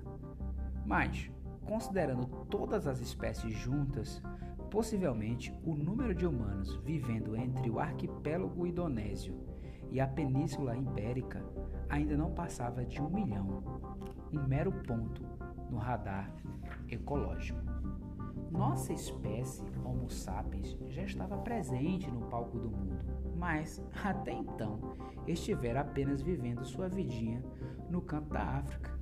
Mas, 0.87 1.31
considerando 1.67 2.27
todas 2.47 2.87
as 2.87 3.01
espécies 3.01 3.53
juntas, 3.53 4.23
possivelmente 4.71 5.53
o 5.65 5.75
número 5.75 6.15
de 6.15 6.27
humanos 6.27 6.77
vivendo 6.85 7.37
entre 7.37 7.71
o 7.71 7.79
arquipélago 7.79 8.67
indonésio 8.67 9.35
e 9.91 10.01
a 10.01 10.07
península 10.07 10.77
ibérica 10.77 11.43
ainda 11.89 12.17
não 12.17 12.33
passava 12.33 12.85
de 12.85 13.01
um 13.01 13.09
milhão, 13.09 13.63
um 14.33 14.47
mero 14.47 14.73
ponto 14.73 15.23
no 15.71 15.79
radar 15.79 16.31
ecológico. 16.89 17.59
Nossa 18.51 18.93
espécie, 18.93 19.63
Homo 19.85 20.11
sapiens, 20.11 20.77
já 20.89 21.03
estava 21.03 21.37
presente 21.39 22.11
no 22.11 22.27
palco 22.29 22.59
do 22.59 22.71
mundo, 22.71 23.05
mas 23.37 23.83
até 24.05 24.33
então 24.33 24.79
estivera 25.27 25.81
apenas 25.81 26.23
vivendo 26.23 26.65
sua 26.65 26.89
vidinha 26.89 27.43
no 27.91 28.01
canto 28.01 28.31
da 28.31 28.43
África. 28.43 28.98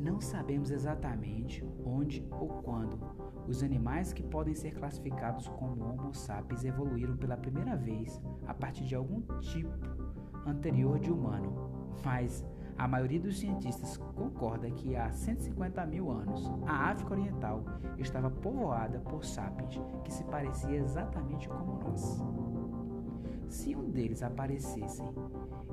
Não 0.00 0.20
sabemos 0.20 0.70
exatamente 0.70 1.64
onde 1.84 2.26
ou 2.30 2.48
quando 2.62 2.98
os 3.46 3.62
animais 3.62 4.12
que 4.12 4.22
podem 4.22 4.54
ser 4.54 4.74
classificados 4.74 5.48
como 5.48 5.84
Homo 5.84 6.14
sapiens 6.14 6.64
evoluíram 6.64 7.16
pela 7.16 7.36
primeira 7.36 7.76
vez 7.76 8.20
a 8.46 8.54
partir 8.54 8.84
de 8.84 8.94
algum 8.94 9.20
tipo 9.40 9.70
anterior 10.46 10.98
de 10.98 11.10
humano, 11.10 11.92
mas 12.04 12.44
a 12.78 12.88
maioria 12.88 13.20
dos 13.20 13.38
cientistas 13.38 13.98
concorda 14.14 14.70
que 14.70 14.96
há 14.96 15.10
150 15.12 15.84
mil 15.86 16.10
anos 16.10 16.50
a 16.66 16.90
África 16.90 17.12
Oriental 17.12 17.62
estava 17.98 18.30
povoada 18.30 19.00
por 19.00 19.24
sapiens 19.24 19.78
que 20.02 20.12
se 20.12 20.24
pareciam 20.24 20.72
exatamente 20.72 21.46
como 21.48 21.78
nós. 21.78 22.24
Se 23.50 23.76
um 23.76 23.90
deles 23.90 24.22
aparecesse 24.22 25.02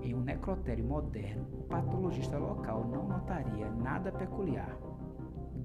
em 0.08 0.14
um 0.14 0.22
necrotério 0.22 0.86
moderno, 0.86 1.46
o 1.52 1.64
patologista 1.64 2.38
local 2.38 2.88
não 2.88 3.08
notaria 3.08 3.70
nada 3.70 4.10
peculiar. 4.10 4.78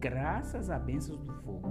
Graças 0.00 0.68
à 0.68 0.80
bênção 0.80 1.16
do 1.16 1.32
fogo, 1.42 1.68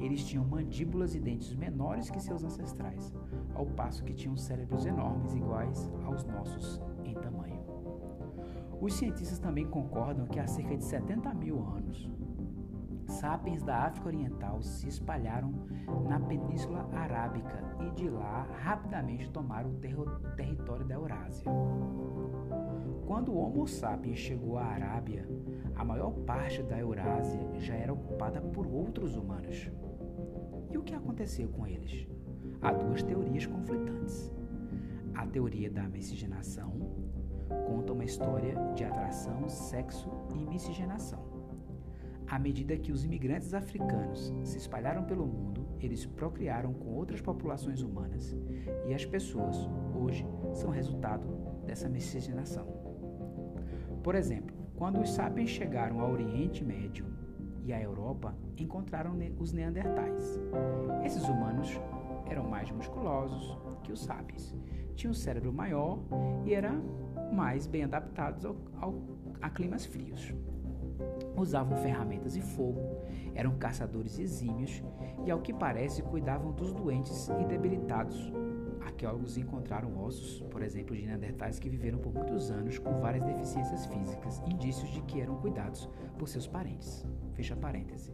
eles 0.00 0.24
tinham 0.24 0.44
mandíbulas 0.44 1.14
e 1.14 1.20
dentes 1.20 1.54
menores 1.54 2.08
que 2.08 2.18
seus 2.18 2.42
ancestrais, 2.42 3.12
ao 3.54 3.66
passo 3.66 4.04
que 4.04 4.14
tinham 4.14 4.36
cérebros 4.38 4.86
enormes 4.86 5.34
iguais 5.34 5.92
aos 6.04 6.24
nossos 6.24 6.80
em 7.04 7.14
tamanho. 7.14 7.60
Os 8.80 8.94
cientistas 8.94 9.38
também 9.38 9.66
concordam 9.66 10.26
que 10.26 10.40
há 10.40 10.46
cerca 10.46 10.74
de 10.74 10.84
70 10.84 11.34
mil 11.34 11.60
anos, 11.60 12.10
sapiens 13.06 13.62
da 13.62 13.84
África 13.84 14.08
Oriental 14.08 14.62
se 14.62 14.88
espalharam 14.88 15.52
na 16.08 16.18
Península 16.20 16.88
Arábica 16.92 17.62
e 17.80 17.90
de 17.90 18.08
lá 18.08 18.46
rapidamente 18.62 19.30
tomaram 19.30 19.70
o 19.70 19.74
ter 19.74 19.96
território 20.36 20.86
da 20.86 20.94
Eurásia. 20.94 21.50
Quando 23.06 23.32
o 23.32 23.38
Homo 23.38 23.66
sapiens 23.66 24.18
chegou 24.18 24.58
à 24.58 24.64
Arábia, 24.64 25.28
a 25.74 25.84
maior 25.84 26.12
parte 26.24 26.62
da 26.62 26.78
Eurásia 26.78 27.40
já 27.58 27.74
era 27.74 27.92
ocupada 27.92 28.40
por 28.40 28.66
outros 28.66 29.16
humanos. 29.16 29.70
E 30.70 30.78
o 30.78 30.82
que 30.82 30.94
aconteceu 30.94 31.48
com 31.48 31.66
eles? 31.66 32.06
Há 32.60 32.72
duas 32.72 33.02
teorias 33.02 33.44
conflitantes. 33.44 34.32
A 35.14 35.26
teoria 35.26 35.70
da 35.70 35.82
miscigenação 35.82 36.72
conta 37.66 37.92
uma 37.92 38.04
história 38.04 38.54
de 38.74 38.84
atração, 38.84 39.48
sexo 39.48 40.10
e 40.34 40.46
miscigenação. 40.46 41.31
À 42.32 42.38
medida 42.38 42.78
que 42.78 42.90
os 42.90 43.04
imigrantes 43.04 43.52
africanos 43.52 44.32
se 44.42 44.56
espalharam 44.56 45.04
pelo 45.04 45.26
mundo, 45.26 45.66
eles 45.78 46.06
procriaram 46.06 46.72
com 46.72 46.94
outras 46.94 47.20
populações 47.20 47.82
humanas 47.82 48.34
e 48.88 48.94
as 48.94 49.04
pessoas, 49.04 49.54
hoje, 49.94 50.26
são 50.54 50.70
resultado 50.70 51.28
dessa 51.66 51.90
miscigenação. 51.90 52.66
Por 54.02 54.14
exemplo, 54.14 54.56
quando 54.76 54.98
os 55.02 55.10
sapiens 55.10 55.50
chegaram 55.50 56.00
ao 56.00 56.10
Oriente 56.10 56.64
Médio 56.64 57.04
e 57.64 57.70
à 57.70 57.78
Europa, 57.78 58.34
encontraram 58.56 59.14
os 59.38 59.52
neandertais. 59.52 60.40
Esses 61.04 61.28
humanos 61.28 61.68
eram 62.30 62.48
mais 62.48 62.70
musculosos 62.70 63.58
que 63.82 63.92
os 63.92 64.00
sapiens, 64.00 64.56
tinham 64.94 65.10
um 65.10 65.14
cérebro 65.14 65.52
maior 65.52 65.98
e 66.46 66.54
eram 66.54 66.82
mais 67.30 67.66
bem 67.66 67.84
adaptados 67.84 68.46
ao, 68.46 68.56
ao, 68.80 68.94
a 69.42 69.50
climas 69.50 69.84
frios. 69.84 70.34
Usavam 71.36 71.76
ferramentas 71.78 72.36
e 72.36 72.40
fogo, 72.40 73.02
eram 73.34 73.56
caçadores 73.56 74.18
exímios 74.18 74.82
e, 75.24 75.30
ao 75.30 75.40
que 75.40 75.52
parece, 75.52 76.02
cuidavam 76.02 76.52
dos 76.52 76.72
doentes 76.72 77.28
e 77.40 77.44
debilitados. 77.44 78.32
Arqueólogos 78.80 79.38
encontraram 79.38 79.96
ossos, 80.02 80.40
por 80.50 80.62
exemplo, 80.62 80.94
de 80.94 81.06
neandertais 81.06 81.58
que 81.58 81.68
viveram 81.68 81.98
por 81.98 82.12
muitos 82.12 82.50
anos 82.50 82.78
com 82.78 82.98
várias 82.98 83.24
deficiências 83.24 83.86
físicas, 83.86 84.42
indícios 84.46 84.90
de 84.90 85.00
que 85.02 85.20
eram 85.20 85.36
cuidados 85.36 85.88
por 86.18 86.28
seus 86.28 86.46
parentes. 86.46 87.06
Fecha 87.32 87.56
parêntese. 87.56 88.12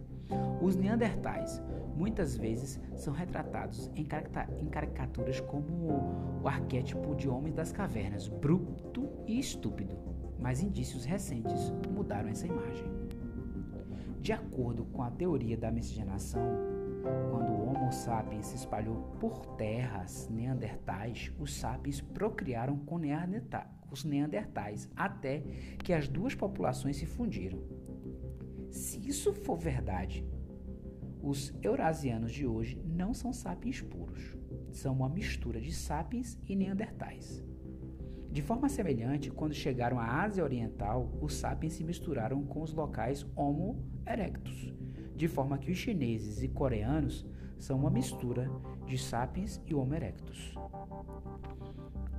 Os 0.61 0.77
neandertais 0.77 1.63
muitas 1.97 2.37
vezes 2.37 2.81
são 2.95 3.15
retratados 3.15 3.91
em, 3.97 4.05
caricaturas 4.05 5.41
como 5.41 6.41
o 6.43 6.49
arquétipo 6.49 7.15
de 7.17 7.29
homem 7.29 7.53
das 7.53 7.73
cavernas, 7.73 8.29
bruto 8.29 9.09
e 9.27 9.39
estúpido, 9.39 9.97
mas 10.39 10.63
indícios 10.63 11.05
recentes 11.05 11.73
mudaram 11.91 12.29
essa 12.29 12.47
imagem. 12.47 12.87
De 14.21 14.33
acordo 14.33 14.85
com 14.85 15.03
a 15.03 15.11
teoria 15.11 15.57
da 15.57 15.71
miscigenação, 15.71 16.43
quando 17.31 17.51
o 17.51 17.69
Homo 17.69 17.93
sapiens 17.93 18.47
se 18.47 18.57
espalhou 18.57 18.97
por 19.21 19.47
terras 19.57 20.29
neandertais, 20.29 21.33
os 21.39 21.55
sapiens 21.55 22.01
procriaram 22.01 22.77
com 22.77 23.01
os 23.91 24.05
neandertais 24.05 24.89
até 24.97 25.41
que 25.83 25.93
as 25.93 26.09
duas 26.09 26.35
populações 26.35 26.97
se 26.97 27.07
fundiram. 27.07 27.63
Se 28.71 28.99
isso 29.09 29.33
for 29.33 29.57
verdade, 29.57 30.27
os 31.23 31.55
eurasianos 31.63 32.33
de 32.33 32.47
hoje 32.47 32.81
não 32.85 33.15
são 33.15 33.33
sapiens 33.33 33.81
puros. 33.81 34.37
São 34.71 34.95
uma 34.95 35.09
mistura 35.09 35.61
de 35.61 35.73
sapiens 35.73 36.39
e 36.47 36.55
neandertais. 36.55 37.45
De 38.31 38.43
forma 38.43 38.69
semelhante, 38.69 39.31
quando 39.31 39.55
chegaram 39.55 39.99
à 39.99 40.23
Ásia 40.23 40.45
Oriental, 40.45 41.11
os 41.21 41.35
sapiens 41.35 41.73
se 41.73 41.85
misturaram 41.85 42.45
com 42.45 42.63
os 42.63 42.73
locais 42.75 43.27
Homo 43.35 43.83
erectus, 44.07 44.73
de 45.17 45.27
forma 45.27 45.59
que 45.59 45.71
os 45.71 45.79
chineses 45.79 46.43
e 46.43 46.49
coreanos 46.49 47.27
são 47.59 47.79
uma 47.79 47.91
mistura 47.91 48.51
de 48.87 48.99
sapiens 48.99 49.61
e 49.67 49.75
Homo 49.75 49.95
erectus. 49.95 50.55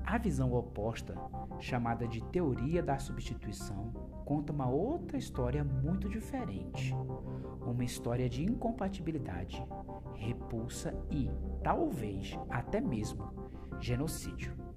A 0.04 0.18
visão 0.18 0.52
oposta, 0.54 1.14
chamada 1.60 2.08
de 2.08 2.24
teoria 2.32 2.82
da 2.82 2.98
substituição, 2.98 3.94
conta 4.26 4.52
uma 4.52 4.68
outra 4.68 5.18
história 5.18 5.64
muito 5.64 6.10
diferente. 6.10 6.96
Uma 7.62 7.84
história 7.84 8.28
de 8.28 8.44
incompatibilidade, 8.44 9.64
repulsa 10.16 10.96
e, 11.12 11.30
talvez, 11.62 12.38
até 12.50 12.82
mesmo, 12.82 13.32
genocídio. 13.80 14.69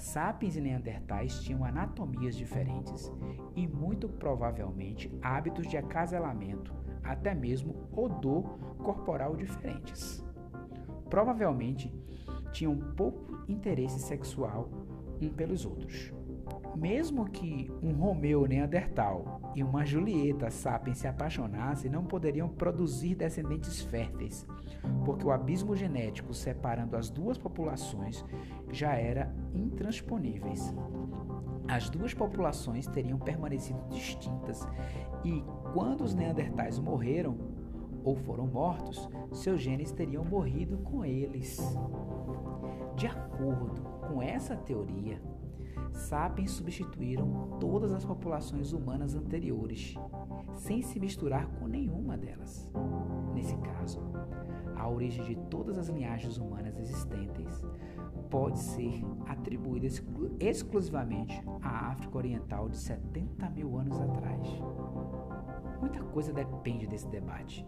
Sapiens 0.00 0.56
e 0.56 0.62
Neandertais 0.62 1.42
tinham 1.42 1.62
anatomias 1.62 2.34
diferentes 2.34 3.12
e, 3.54 3.68
muito 3.68 4.08
provavelmente, 4.08 5.12
hábitos 5.20 5.66
de 5.66 5.76
acasalamento, 5.76 6.74
até 7.04 7.34
mesmo 7.34 7.86
odor 7.92 8.58
corporal 8.78 9.36
diferentes. 9.36 10.24
Provavelmente 11.10 11.94
tinham 12.50 12.76
pouco 12.96 13.44
interesse 13.46 14.00
sexual 14.00 14.70
um 15.20 15.28
pelos 15.28 15.66
outros. 15.66 16.19
Mesmo 16.76 17.28
que 17.28 17.70
um 17.82 17.92
Romeu 17.92 18.46
Neandertal 18.46 19.52
e 19.54 19.62
uma 19.62 19.84
Julieta 19.84 20.50
sapiens 20.50 20.98
se 20.98 21.08
apaixonassem, 21.08 21.90
não 21.90 22.04
poderiam 22.04 22.48
produzir 22.48 23.14
descendentes 23.14 23.82
férteis, 23.82 24.46
porque 25.04 25.26
o 25.26 25.30
abismo 25.30 25.76
genético 25.76 26.32
separando 26.32 26.96
as 26.96 27.10
duas 27.10 27.36
populações 27.36 28.24
já 28.70 28.94
era 28.94 29.34
intransponíveis. 29.52 30.74
As 31.68 31.88
duas 31.88 32.14
populações 32.14 32.86
teriam 32.86 33.18
permanecido 33.18 33.80
distintas 33.90 34.66
e, 35.24 35.44
quando 35.72 36.02
os 36.02 36.14
Neandertais 36.14 36.78
morreram 36.78 37.36
ou 38.02 38.16
foram 38.16 38.46
mortos, 38.46 39.08
seus 39.32 39.60
genes 39.60 39.92
teriam 39.92 40.24
morrido 40.24 40.78
com 40.78 41.04
eles. 41.04 41.58
De 42.96 43.06
acordo 43.06 43.82
com 44.08 44.22
essa 44.22 44.56
teoria, 44.56 45.20
sapiens 45.92 46.52
substituíram 46.52 47.58
todas 47.58 47.92
as 47.92 48.04
populações 48.04 48.72
humanas 48.72 49.14
anteriores, 49.14 49.94
sem 50.54 50.82
se 50.82 50.98
misturar 50.98 51.46
com 51.58 51.66
nenhuma 51.66 52.16
delas. 52.16 52.70
Nesse 53.34 53.56
caso, 53.58 54.00
a 54.76 54.88
origem 54.88 55.24
de 55.24 55.36
todas 55.48 55.78
as 55.78 55.88
linhagens 55.88 56.38
humanas 56.38 56.78
existentes 56.78 57.62
pode 58.30 58.58
ser 58.58 59.04
atribuída 59.26 59.86
exclu 59.86 60.36
exclusivamente 60.38 61.42
à 61.62 61.90
África 61.90 62.16
Oriental 62.16 62.68
de 62.68 62.76
70 62.76 63.50
mil 63.50 63.76
anos 63.76 64.00
atrás. 64.00 64.46
Muita 65.80 66.02
coisa 66.04 66.32
depende 66.32 66.86
desse 66.86 67.08
debate. 67.08 67.66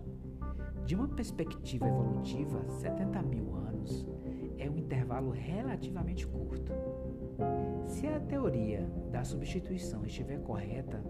De 0.84 0.94
uma 0.94 1.08
perspectiva 1.08 1.86
evolutiva, 1.86 2.68
70 2.68 3.22
mil 3.22 3.54
anos 3.54 4.06
intervalo 4.66 5.30
relativamente 5.30 6.26
curto. 6.26 6.72
Se 7.86 8.06
a 8.06 8.20
teoria 8.20 8.88
da 9.10 9.24
substituição 9.24 10.04
estiver 10.04 10.40
correta, 10.40 11.02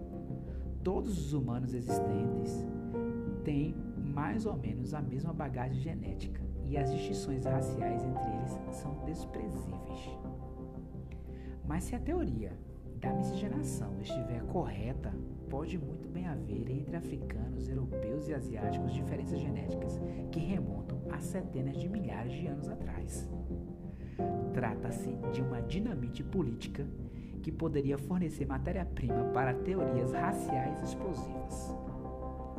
todos 0.83 1.19
os 1.19 1.33
humanos 1.33 1.75
existentes 1.75 2.67
têm 3.45 3.75
mais 3.97 4.47
ou 4.47 4.57
menos 4.57 4.95
a 4.95 5.01
mesma 5.01 5.33
bagagem 5.33 5.81
genética 5.81 6.43
e 6.65 6.77
as 6.77 6.91
distinções 6.91 7.45
raciais 7.45 8.05
entre 8.05 8.31
eles 8.31 8.77
são 8.77 9.05
desprezíveis. 9.05 10.19
Mas 11.67 11.85
se 11.85 11.95
a 11.95 12.01
teoria 12.01 12.53
da 13.01 13.13
miscigenação 13.13 14.01
estiver 14.01 14.43
correta, 14.45 15.13
pode 15.51 15.77
muito 15.77 16.09
bem 16.09 16.27
haver 16.27 16.71
entre 16.71 16.97
africanos, 16.97 17.69
europeus 17.69 18.29
e 18.29 18.35
asiáticos 18.35 18.93
diferenças 18.93 19.41
genéticas 19.41 20.01
que 20.31 20.41
remontam 20.41 21.03
a 21.11 21.19
centenas 21.19 21.77
de 21.77 21.89
milhares 21.89 22.33
de 22.33 22.47
anos 22.47 22.69
atrás. 22.69 23.29
Trata-se 24.53 25.11
de 25.33 25.41
uma 25.43 25.61
dinamite 25.63 26.23
política 26.23 26.87
que 27.43 27.51
poderia 27.51 27.99
fornecer 27.99 28.47
matéria-prima 28.47 29.25
para 29.33 29.55
teorias 29.55 30.13
raciais 30.13 30.83
explosivas. 30.83 31.75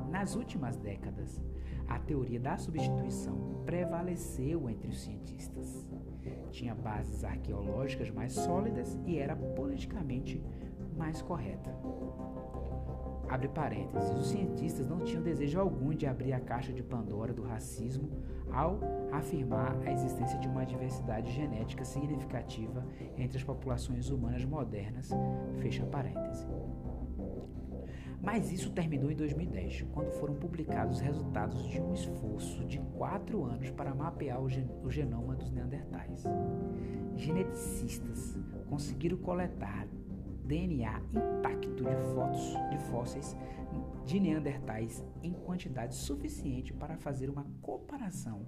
Nas 0.10 0.36
últimas 0.36 0.76
décadas, 0.78 1.42
a 1.88 2.00
teoria 2.00 2.40
da 2.40 2.58
substituição 2.58 3.64
prevaleceu 3.66 4.70
entre 4.70 4.90
os 4.90 5.02
cientistas. 5.02 5.88
Tinha 6.52 6.76
bases 6.76 7.24
arqueológicas 7.24 8.10
mais 8.10 8.34
sólidas 8.34 9.00
e 9.06 9.18
era 9.18 9.36
politicamente 9.36 10.42
mais 10.98 11.22
correta. 11.22 11.76
Abre 13.30 13.48
parênteses, 13.48 14.12
os 14.12 14.28
cientistas 14.28 14.88
não 14.88 15.00
tinham 15.00 15.24
desejo 15.24 15.60
algum 15.60 15.92
de 15.92 16.06
abrir 16.06 16.34
a 16.34 16.40
caixa 16.40 16.72
de 16.72 16.84
Pandora 16.84 17.34
do 17.34 17.42
racismo 17.42 18.10
ao 18.54 18.80
afirmar 19.12 19.76
a 19.86 19.92
existência 19.92 20.40
de 20.40 20.48
uma 20.48 20.66
diversidade 20.66 21.32
genética 21.32 21.84
significativa 21.84 22.86
entre 23.18 23.38
as 23.38 23.44
populações 23.44 24.10
humanas 24.10 24.46
modernas, 24.46 25.10
fecha 25.60 25.86
parênteses. 25.86 26.48
Mas 28.22 28.54
isso 28.54 28.72
terminou 28.72 29.12
em 29.12 29.16
2010, 29.16 29.86
quando 29.92 30.10
foram 30.12 30.36
publicados 30.36 30.98
os 30.98 31.02
resultados 31.02 31.68
de 31.68 31.82
um 31.82 31.94
esforço 31.94 32.64
de 32.64 32.80
quatro 32.98 33.44
anos 33.44 33.70
para 33.72 33.94
mapear 33.94 34.42
o, 34.42 34.48
gen 34.48 34.70
o 34.82 34.90
genoma 34.90 35.36
dos 35.36 35.52
neandertais. 35.52 36.24
Geneticistas 37.18 38.40
conseguiram 38.70 39.18
coletar 39.18 39.88
DNA 40.46 41.02
intacto 41.14 41.70
de 41.84 41.96
fotos 42.14 42.56
de 42.70 42.78
fósseis 42.90 43.36
de 44.06 44.20
neandertais 44.20 45.04
em 45.22 45.34
quantidade 45.34 45.96
suficiente 45.96 46.74
para 46.74 46.98
fazer 46.98 47.30
uma 47.30 47.46
comparação 47.62 48.48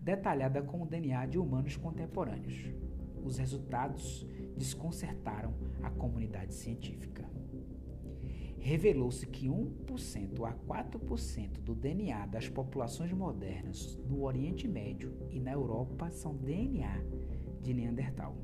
detalhada 0.00 0.62
com 0.62 0.82
o 0.82 0.86
DNA 0.86 1.26
de 1.26 1.38
humanos 1.38 1.76
contemporâneos. 1.76 2.72
Os 3.22 3.38
resultados 3.38 4.26
desconcertaram 4.56 5.54
a 5.82 5.90
comunidade 5.90 6.54
científica 6.54 7.24
revelou-se 8.64 9.26
que 9.26 9.46
1% 9.46 10.42
a 10.42 10.54
4% 10.54 11.60
do 11.60 11.74
DNA 11.74 12.24
das 12.24 12.48
populações 12.48 13.12
modernas 13.12 13.98
no 14.08 14.22
Oriente 14.22 14.66
Médio 14.66 15.14
e 15.30 15.38
na 15.38 15.52
Europa 15.52 16.10
são 16.10 16.34
DNA 16.34 17.04
de 17.60 17.74
Neandertal. 17.74 18.34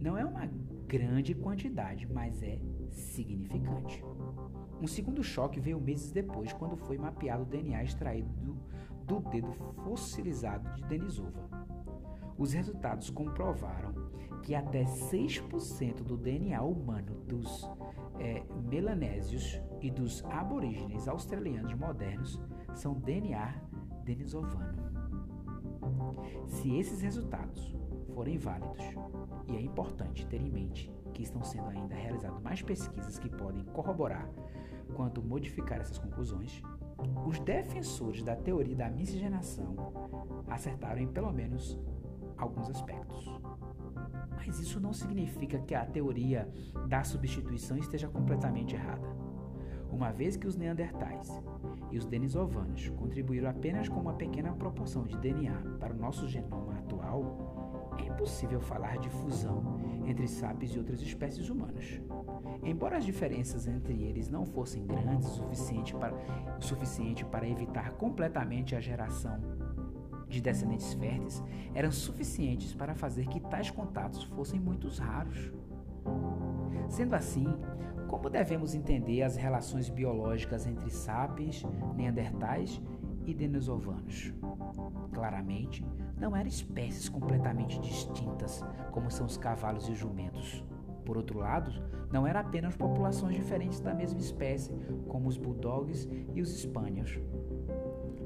Não 0.00 0.16
é 0.16 0.24
uma 0.24 0.50
grande 0.86 1.34
quantidade, 1.34 2.06
mas 2.10 2.42
é 2.42 2.58
significante. 2.90 4.02
Um 4.80 4.86
segundo 4.86 5.22
choque 5.22 5.58
veio 5.58 5.80
meses 5.80 6.12
depois, 6.12 6.52
quando 6.52 6.76
foi 6.76 6.98
mapeado 6.98 7.42
o 7.42 7.46
DNA 7.46 7.82
extraído 7.82 8.32
do, 8.34 8.56
do 9.04 9.20
dedo 9.30 9.52
fossilizado 9.84 10.74
de 10.74 10.82
Denisova. 10.84 11.48
Os 12.38 12.52
resultados 12.52 13.08
comprovaram 13.10 13.94
que 14.42 14.54
até 14.54 14.84
6% 14.84 16.02
do 16.02 16.16
DNA 16.16 16.62
humano 16.62 17.14
dos 17.26 17.68
é, 18.18 18.44
melanésios 18.68 19.60
e 19.80 19.90
dos 19.90 20.24
aborígenes 20.26 21.08
australianos 21.08 21.74
modernos 21.74 22.40
são 22.74 22.94
DNA 22.94 23.54
denisovano. 24.04 24.86
Se 26.46 26.76
esses 26.76 27.00
resultados 27.00 27.74
forem 28.14 28.38
válidos, 28.38 28.84
e 29.48 29.56
é 29.56 29.60
importante 29.60 30.26
ter 30.26 30.40
em 30.40 30.50
mente 30.50 30.92
que 31.14 31.22
estão 31.22 31.42
sendo 31.42 31.68
ainda 31.68 31.94
realizadas 31.94 32.40
mais 32.42 32.62
pesquisas 32.62 33.18
que 33.18 33.28
podem 33.28 33.64
corroborar 33.66 34.28
quanto 34.94 35.22
modificar 35.22 35.80
essas 35.80 35.98
conclusões, 35.98 36.62
os 37.26 37.38
defensores 37.40 38.22
da 38.22 38.36
teoria 38.36 38.76
da 38.76 38.88
miscigenação 38.88 39.74
acertaram 40.48 41.00
em 41.00 41.08
pelo 41.08 41.32
menos 41.32 41.78
alguns 42.36 42.70
aspectos. 42.70 43.30
Mas 44.36 44.58
isso 44.60 44.80
não 44.80 44.92
significa 44.92 45.58
que 45.58 45.74
a 45.74 45.84
teoria 45.84 46.48
da 46.88 47.02
substituição 47.02 47.76
esteja 47.76 48.08
completamente 48.08 48.74
errada. 48.74 49.06
Uma 49.90 50.12
vez 50.12 50.36
que 50.36 50.46
os 50.46 50.56
neandertais 50.56 51.42
e 51.90 51.98
os 51.98 52.06
denisovanos 52.06 52.88
contribuíram 52.90 53.48
apenas 53.48 53.88
com 53.88 54.00
uma 54.00 54.14
pequena 54.14 54.52
proporção 54.52 55.04
de 55.04 55.16
DNA 55.16 55.78
para 55.78 55.94
o 55.94 55.96
nosso 55.96 56.28
genoma 56.28 56.78
atual, 56.78 57.45
é 58.04 58.08
impossível 58.08 58.60
falar 58.60 58.98
de 58.98 59.08
fusão 59.08 59.80
entre 60.06 60.26
sapiens 60.28 60.74
e 60.74 60.78
outras 60.78 61.00
espécies 61.00 61.48
humanas. 61.48 62.00
Embora 62.62 62.96
as 62.96 63.04
diferenças 63.04 63.66
entre 63.66 64.02
eles 64.02 64.28
não 64.30 64.44
fossem 64.44 64.86
grandes 64.86 65.28
o 65.28 65.34
suficiente 65.34 65.94
para, 65.94 66.14
o 66.58 66.62
suficiente 66.62 67.24
para 67.24 67.48
evitar 67.48 67.92
completamente 67.92 68.74
a 68.74 68.80
geração 68.80 69.40
de 70.28 70.40
descendentes 70.40 70.92
férteis 70.94 71.42
eram 71.74 71.90
suficientes 71.92 72.74
para 72.74 72.94
fazer 72.94 73.26
que 73.26 73.40
tais 73.40 73.70
contatos 73.70 74.24
fossem 74.24 74.58
muito 74.58 74.88
raros. 74.88 75.52
Sendo 76.88 77.14
assim, 77.14 77.46
como 78.08 78.30
devemos 78.30 78.74
entender 78.74 79.22
as 79.22 79.36
relações 79.36 79.88
biológicas 79.88 80.66
entre 80.66 80.90
sapiens, 80.90 81.64
neandertais 81.96 82.80
e 83.24 83.34
denisovanos? 83.34 84.32
Claramente, 85.16 85.82
não 86.20 86.36
eram 86.36 86.46
espécies 86.46 87.08
completamente 87.08 87.80
distintas, 87.80 88.62
como 88.90 89.10
são 89.10 89.24
os 89.24 89.38
cavalos 89.38 89.88
e 89.88 89.92
os 89.92 89.98
jumentos. 89.98 90.62
Por 91.06 91.16
outro 91.16 91.38
lado, 91.38 91.72
não 92.12 92.26
eram 92.26 92.40
apenas 92.40 92.76
populações 92.76 93.34
diferentes 93.34 93.80
da 93.80 93.94
mesma 93.94 94.20
espécie, 94.20 94.74
como 95.08 95.26
os 95.26 95.38
bulldogs 95.38 96.06
e 96.34 96.42
os 96.42 96.50
spaniels. 96.60 97.18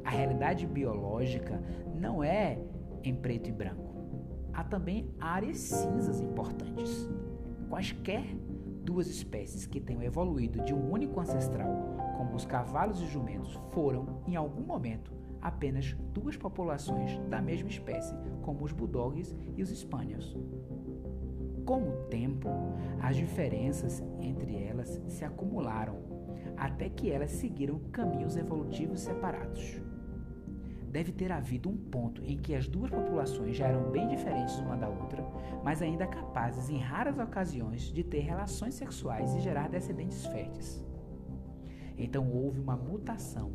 A 0.05 0.11
realidade 0.11 0.67
biológica 0.67 1.63
não 1.95 2.25
é 2.25 2.59
em 3.05 3.15
preto 3.15 3.49
e 3.49 3.53
branco. 3.53 3.95
Há 4.53 4.65
também 4.65 5.15
áreas 5.21 5.59
cinzas 5.59 6.21
importantes. 6.21 7.09
Quaisquer 7.69 8.25
duas 8.83 9.07
espécies 9.07 9.65
que 9.65 9.81
tenham 9.81 10.03
evoluído 10.03 10.65
de 10.65 10.75
um 10.75 10.91
único 10.91 11.21
ancestral, 11.21 11.95
como 12.17 12.35
os 12.35 12.45
cavalos 12.45 13.01
e 13.01 13.07
jumentos, 13.07 13.57
foram, 13.71 14.25
em 14.27 14.35
algum 14.35 14.63
momento, 14.63 15.20
apenas 15.41 15.93
duas 16.13 16.37
populações 16.37 17.19
da 17.29 17.41
mesma 17.41 17.69
espécie, 17.69 18.15
como 18.43 18.65
os 18.65 18.73
bulldogs 18.73 19.35
e 19.57 19.63
os 19.63 19.71
spaniels. 19.71 20.37
Com 21.65 21.89
o 21.89 21.93
tempo, 22.09 22.49
as 23.01 23.17
diferenças 23.17 24.03
entre 24.21 24.57
elas 24.63 25.01
se 25.09 25.25
acumularam, 25.25 25.99
até 26.57 26.89
que 26.89 27.11
elas 27.11 27.31
seguiram 27.31 27.79
caminhos 27.91 28.37
evolutivos 28.37 29.01
separados 29.01 29.81
deve 30.91 31.13
ter 31.13 31.31
havido 31.31 31.71
um 31.71 31.77
ponto 31.77 32.25
em 32.25 32.37
que 32.37 32.55
as 32.55 32.67
duas 32.67 32.91
populações 32.91 33.57
já 33.57 33.69
eram 33.69 33.91
bem 33.91 34.09
diferentes 34.09 34.59
uma 34.59 34.77
da 34.77 34.89
outra, 34.89 35.25
mas 35.63 35.81
ainda 35.81 36.07
capazes, 36.07 36.69
em 36.69 36.79
raras 36.79 37.19
ocasiões, 37.19 37.83
de 37.93 38.03
ter 38.03 38.21
relações 38.21 38.75
sexuais 38.75 39.35
e 39.37 39.41
gerar 39.41 39.69
descendentes 39.69 40.27
férteis. 40.27 40.85
Então 41.97 42.29
houve 42.33 42.59
uma 42.59 42.77
mutação 42.77 43.53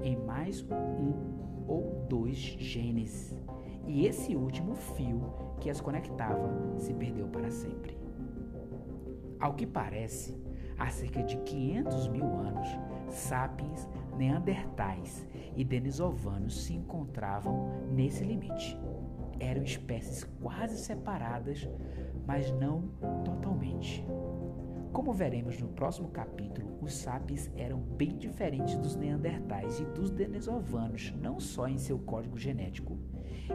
em 0.00 0.16
mais 0.16 0.62
um 0.70 1.42
ou 1.66 2.06
dois 2.08 2.36
genes, 2.36 3.34
e 3.86 4.06
esse 4.06 4.36
último 4.36 4.74
fio 4.74 5.22
que 5.60 5.70
as 5.70 5.80
conectava 5.80 6.50
se 6.78 6.92
perdeu 6.94 7.26
para 7.28 7.50
sempre. 7.50 7.96
Ao 9.40 9.54
que 9.54 9.66
parece, 9.66 10.40
há 10.78 10.88
cerca 10.88 11.22
de 11.22 11.36
500 11.38 12.08
mil 12.08 12.26
anos, 12.26 12.68
sapiens, 13.08 13.88
neandertais 14.16 15.26
e 15.56 15.64
denisovanos 15.64 16.64
se 16.64 16.74
encontravam 16.74 17.70
nesse 17.90 18.24
limite. 18.24 18.78
Eram 19.40 19.62
espécies 19.62 20.24
quase 20.40 20.78
separadas, 20.78 21.68
mas 22.26 22.52
não 22.52 22.82
totalmente. 23.24 24.06
Como 24.92 25.12
veremos 25.12 25.58
no 25.58 25.68
próximo 25.68 26.08
capítulo, 26.10 26.78
os 26.80 26.92
sapiens 26.94 27.50
eram 27.56 27.80
bem 27.80 28.16
diferentes 28.16 28.76
dos 28.76 28.94
neandertais 28.94 29.80
e 29.80 29.84
dos 29.86 30.10
denisovanos, 30.10 31.12
não 31.20 31.40
só 31.40 31.66
em 31.66 31.78
seu 31.78 31.98
código 31.98 32.38
genético 32.38 32.98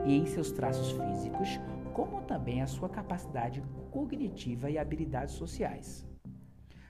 e 0.06 0.16
em 0.16 0.26
seus 0.26 0.52
traços 0.52 0.92
físicos, 0.92 1.60
como 1.94 2.22
também 2.24 2.62
a 2.62 2.68
sua 2.68 2.90
capacidade 2.90 3.62
cognitiva 3.92 4.70
e 4.70 4.78
habilidades 4.78 5.36
sociais 5.36 6.08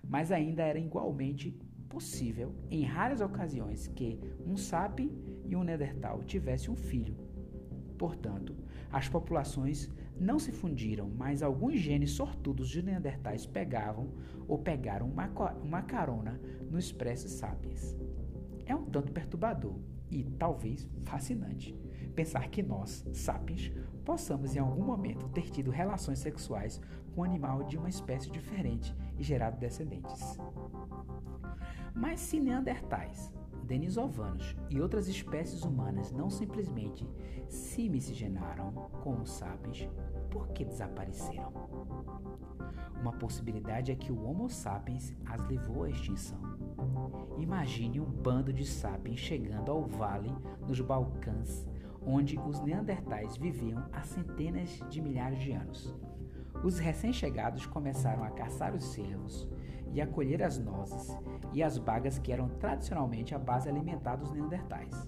mas 0.07 0.31
ainda 0.31 0.63
era 0.63 0.79
igualmente 0.79 1.51
possível, 1.89 2.55
em 2.69 2.83
raras 2.83 3.21
ocasiões, 3.21 3.87
que 3.87 4.19
um 4.45 4.55
sapiens 4.55 5.11
e 5.45 5.55
um 5.55 5.63
Neandertal 5.63 6.23
tivessem 6.23 6.69
um 6.69 6.75
filho. 6.75 7.15
Portanto, 7.97 8.55
as 8.91 9.09
populações 9.09 9.89
não 10.19 10.39
se 10.39 10.51
fundiram, 10.51 11.09
mas 11.09 11.43
alguns 11.43 11.79
genes 11.79 12.11
sortudos 12.11 12.69
de 12.69 12.81
Neandertais 12.81 13.45
pegavam 13.45 14.11
ou 14.47 14.57
pegaram 14.57 15.07
uma, 15.07 15.27
uma 15.63 15.81
carona 15.81 16.39
no 16.69 16.79
Expresso 16.79 17.27
Sapiens. 17.27 17.95
É 18.65 18.75
um 18.75 18.85
tanto 18.85 19.11
perturbador 19.11 19.75
e 20.09 20.23
talvez 20.23 20.87
fascinante 21.03 21.75
pensar 22.17 22.49
que 22.49 22.63
nós, 22.63 23.05
sapiens, 23.13 23.71
possamos 24.03 24.55
em 24.55 24.59
algum 24.59 24.83
momento 24.83 25.29
ter 25.29 25.51
tido 25.51 25.69
relações 25.69 26.17
sexuais 26.17 26.81
com 27.13 27.21
um 27.21 27.23
animal 27.23 27.63
de 27.63 27.77
uma 27.77 27.89
espécie 27.89 28.31
diferente 28.31 28.95
e 29.19 29.23
gerado 29.23 29.59
descendentes. 29.59 30.39
Mas 31.93 32.19
se 32.19 32.39
Neandertais, 32.39 33.31
denisovanos 33.67 34.55
e 34.69 34.79
outras 34.81 35.07
espécies 35.07 35.63
humanas 35.63 36.11
não 36.11 36.29
simplesmente 36.29 37.07
se 37.47 37.89
miscigenaram 37.89 38.71
com 39.03 39.21
os 39.21 39.29
sapiens, 39.29 39.87
por 40.31 40.47
que 40.49 40.65
desapareceram? 40.65 41.51
Uma 42.99 43.11
possibilidade 43.11 43.91
é 43.91 43.95
que 43.95 44.11
o 44.11 44.25
Homo 44.25 44.49
sapiens 44.49 45.13
as 45.25 45.45
levou 45.47 45.83
à 45.83 45.89
extinção. 45.89 46.39
Imagine 47.37 47.99
um 47.99 48.05
bando 48.05 48.51
de 48.51 48.65
sapiens 48.65 49.19
chegando 49.19 49.71
ao 49.71 49.83
vale 49.85 50.33
nos 50.67 50.81
Balcãs, 50.81 51.67
onde 52.05 52.39
os 52.39 52.59
neandertais 52.61 53.37
viviam 53.37 53.83
há 53.91 54.01
centenas 54.01 54.79
de 54.89 55.01
milhares 55.01 55.39
de 55.39 55.51
anos. 55.51 55.93
Os 56.63 56.79
recém-chegados 56.79 57.65
começaram 57.65 58.23
a 58.23 58.31
caçar 58.31 58.73
os 58.73 58.83
cervos 58.83 59.47
e 59.93 60.01
a 60.01 60.07
colher 60.07 60.41
as 60.41 60.57
nozes 60.57 61.15
e 61.53 61.63
as 61.63 61.77
bagas 61.77 62.19
que 62.19 62.31
eram 62.31 62.49
tradicionalmente 62.49 63.33
a 63.33 63.39
base 63.39 63.69
alimentar 63.69 64.15
dos 64.15 64.31
neandertais. 64.31 65.07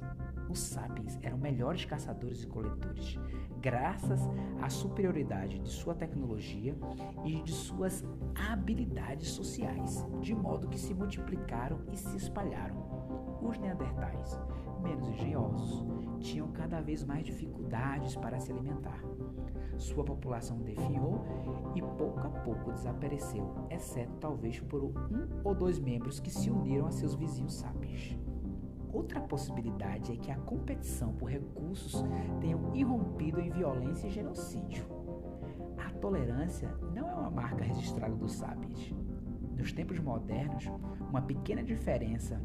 Os 0.50 0.60
sapiens 0.60 1.20
eram 1.22 1.38
melhores 1.38 1.86
caçadores 1.86 2.42
e 2.42 2.48
coletores, 2.48 3.20
graças 3.62 4.20
à 4.60 4.68
superioridade 4.68 5.60
de 5.60 5.70
sua 5.70 5.94
tecnologia 5.94 6.76
e 7.24 7.40
de 7.44 7.52
suas 7.52 8.04
habilidades 8.50 9.28
sociais, 9.30 10.04
de 10.22 10.34
modo 10.34 10.68
que 10.68 10.80
se 10.80 10.94
multiplicaram 10.94 11.80
e 11.92 11.98
se 11.98 12.18
espalharam. 12.18 13.40
Os 13.42 13.60
neandertais, 13.60 14.40
menos 14.82 15.08
engenhosos, 15.10 15.86
tinham 16.20 16.52
cada 16.52 16.82
vez 16.82 17.04
mais 17.04 17.24
dificuldades 17.24 18.16
para 18.16 18.40
se 18.40 18.52
alimentar. 18.52 19.00
Sua 19.80 20.04
população 20.04 20.58
definhou 20.58 21.24
e 21.74 21.82
pouco 21.82 22.20
a 22.20 22.30
pouco 22.30 22.74
desapareceu, 22.74 23.50
exceto 23.70 24.12
talvez 24.20 24.60
por 24.60 24.84
um 24.84 24.94
ou 25.42 25.56
dois 25.56 25.80
membros 25.80 26.20
que 26.20 26.30
se 26.30 26.50
uniram 26.50 26.86
a 26.86 26.92
seus 26.92 27.16
vizinhos 27.16 27.54
sapiens. 27.54 28.20
Outra 28.92 29.22
possibilidade 29.22 30.12
é 30.12 30.18
que 30.18 30.32
a 30.32 30.38
competição 30.40 31.14
por 31.14 31.30
recursos 31.30 32.04
tenha 32.42 32.58
irrompido 32.74 33.40
em 33.40 33.50
violência 33.50 34.08
e 34.08 34.12
genocídio. 34.12 34.84
A 35.78 35.90
tolerância 35.92 36.70
não 36.94 37.10
é 37.10 37.14
uma 37.14 37.30
marca 37.30 37.64
registrada 37.64 38.16
dos 38.16 38.34
sapiens. 38.34 38.94
Nos 39.60 39.74
tempos 39.74 40.00
modernos, 40.00 40.72
uma 41.10 41.22
pequena 41.22 41.62
diferença 41.62 42.42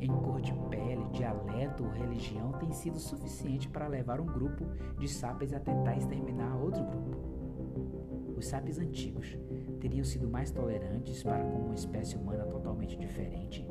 em 0.00 0.08
cor 0.08 0.40
de 0.40 0.52
pele, 0.68 1.08
dialeto 1.12 1.84
ou 1.84 1.90
religião 1.90 2.50
tem 2.54 2.72
sido 2.72 2.98
suficiente 2.98 3.68
para 3.68 3.86
levar 3.86 4.20
um 4.20 4.26
grupo 4.26 4.66
de 4.98 5.06
sapiens 5.06 5.52
a 5.52 5.60
tentar 5.60 5.96
exterminar 5.96 6.56
outro 6.56 6.82
grupo. 6.82 8.36
Os 8.36 8.44
sapiens 8.46 8.76
antigos 8.80 9.38
teriam 9.80 10.04
sido 10.04 10.28
mais 10.28 10.50
tolerantes 10.50 11.22
para 11.22 11.44
com 11.44 11.58
uma 11.58 11.74
espécie 11.76 12.16
humana 12.16 12.44
totalmente 12.44 12.98
diferente? 12.98 13.64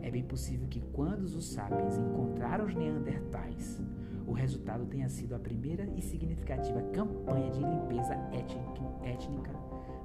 É 0.00 0.10
bem 0.10 0.24
possível 0.24 0.66
que 0.66 0.80
quando 0.80 1.24
os 1.24 1.52
sapiens 1.52 1.98
encontraram 1.98 2.64
os 2.64 2.74
neandertais, 2.74 3.82
o 4.26 4.32
resultado 4.32 4.86
tenha 4.86 5.10
sido 5.10 5.34
a 5.34 5.38
primeira 5.38 5.84
e 5.94 6.00
significativa 6.00 6.80
campanha 6.84 7.50
de 7.50 7.60
limpeza 7.60 8.14
étnica 8.32 9.52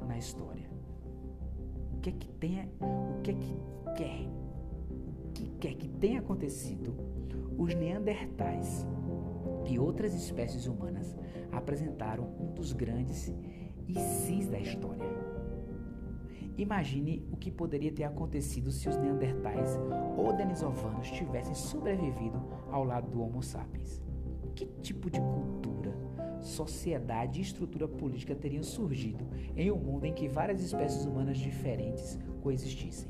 na 0.05 0.17
história. 0.17 0.78
O 1.99 2.01
que 2.01 2.11
é 2.11 2.13
que 2.13 2.29
tem, 2.29 2.71
o 2.79 3.21
que 3.21 3.31
é 3.31 3.33
que 3.33 3.55
quer 3.97 4.29
que 5.33 5.49
quer 5.59 5.73
que 5.75 5.89
tenha 5.89 6.21
acontecido, 6.21 6.95
os 7.57 7.75
neandertais 7.75 8.87
e 9.69 9.77
outras 9.77 10.13
espécies 10.13 10.65
humanas 10.65 11.13
apresentaram 11.51 12.23
um 12.39 12.53
dos 12.53 12.71
grandes 12.71 13.35
cis 13.97 14.47
da 14.47 14.57
história. 14.57 15.05
Imagine 16.57 17.27
o 17.33 17.35
que 17.35 17.51
poderia 17.51 17.91
ter 17.91 18.05
acontecido 18.05 18.71
se 18.71 18.87
os 18.87 18.95
neandertais 18.95 19.77
ou 20.15 20.31
denisovanos 20.31 21.11
tivessem 21.11 21.53
sobrevivido 21.53 22.41
ao 22.71 22.85
lado 22.85 23.11
do 23.11 23.21
Homo 23.21 23.43
sapiens. 23.43 24.01
Que 24.55 24.65
tipo 24.81 25.09
de 25.09 25.19
cultura, 25.19 25.93
sociedade 26.41 27.39
e 27.39 27.43
estrutura 27.43 27.87
política 27.87 28.35
teriam 28.35 28.63
surgido 28.63 29.25
em 29.55 29.71
um 29.71 29.77
mundo 29.77 30.05
em 30.05 30.13
que 30.13 30.27
várias 30.27 30.61
espécies 30.61 31.05
humanas 31.05 31.37
diferentes 31.37 32.19
coexistissem? 32.41 33.09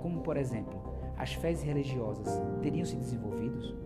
Como, 0.00 0.20
por 0.20 0.36
exemplo, 0.36 0.82
as 1.16 1.32
fés 1.34 1.62
religiosas 1.62 2.40
teriam 2.62 2.84
se 2.84 2.96
desenvolvido? 2.96 3.84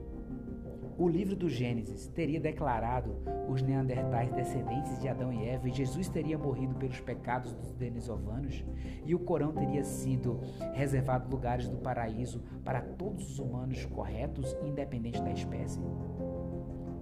O 0.99 1.07
livro 1.07 1.37
do 1.37 1.49
Gênesis 1.49 2.09
teria 2.09 2.41
declarado 2.41 3.15
os 3.49 3.63
neandertais 3.63 4.33
descendentes 4.33 5.01
de 5.01 5.07
Adão 5.07 5.33
e 5.33 5.49
Eva 5.49 5.69
e 5.69 5.73
Jesus 5.73 6.09
teria 6.09 6.37
morrido 6.37 6.75
pelos 6.75 6.99
pecados 6.99 7.53
dos 7.53 7.73
denisovanos? 7.75 8.65
E 9.07 9.15
o 9.15 9.21
Corão 9.21 9.53
teria 9.53 9.85
sido 9.85 10.41
reservado 10.75 11.31
lugares 11.31 11.69
do 11.69 11.77
paraíso 11.77 12.43
para 12.65 12.81
todos 12.81 13.31
os 13.31 13.39
humanos 13.39 13.87
corretos, 13.87 14.57
independente 14.61 15.23
da 15.23 15.31
espécie? 15.31 15.81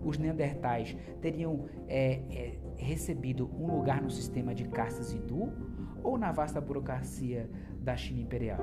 Os 0.07 0.19
neandertais 0.19 0.97
teriam 1.21 1.67
é, 1.89 2.21
é, 2.31 2.59
recebido 2.77 3.51
um 3.59 3.67
lugar 3.77 4.01
no 4.01 4.09
sistema 4.09 4.55
de 4.55 4.65
castas 4.69 5.13
hindu 5.13 5.53
ou 6.01 6.17
na 6.17 6.31
vasta 6.31 6.61
burocracia 6.61 7.51
da 7.81 7.97
China 7.97 8.21
imperial? 8.21 8.61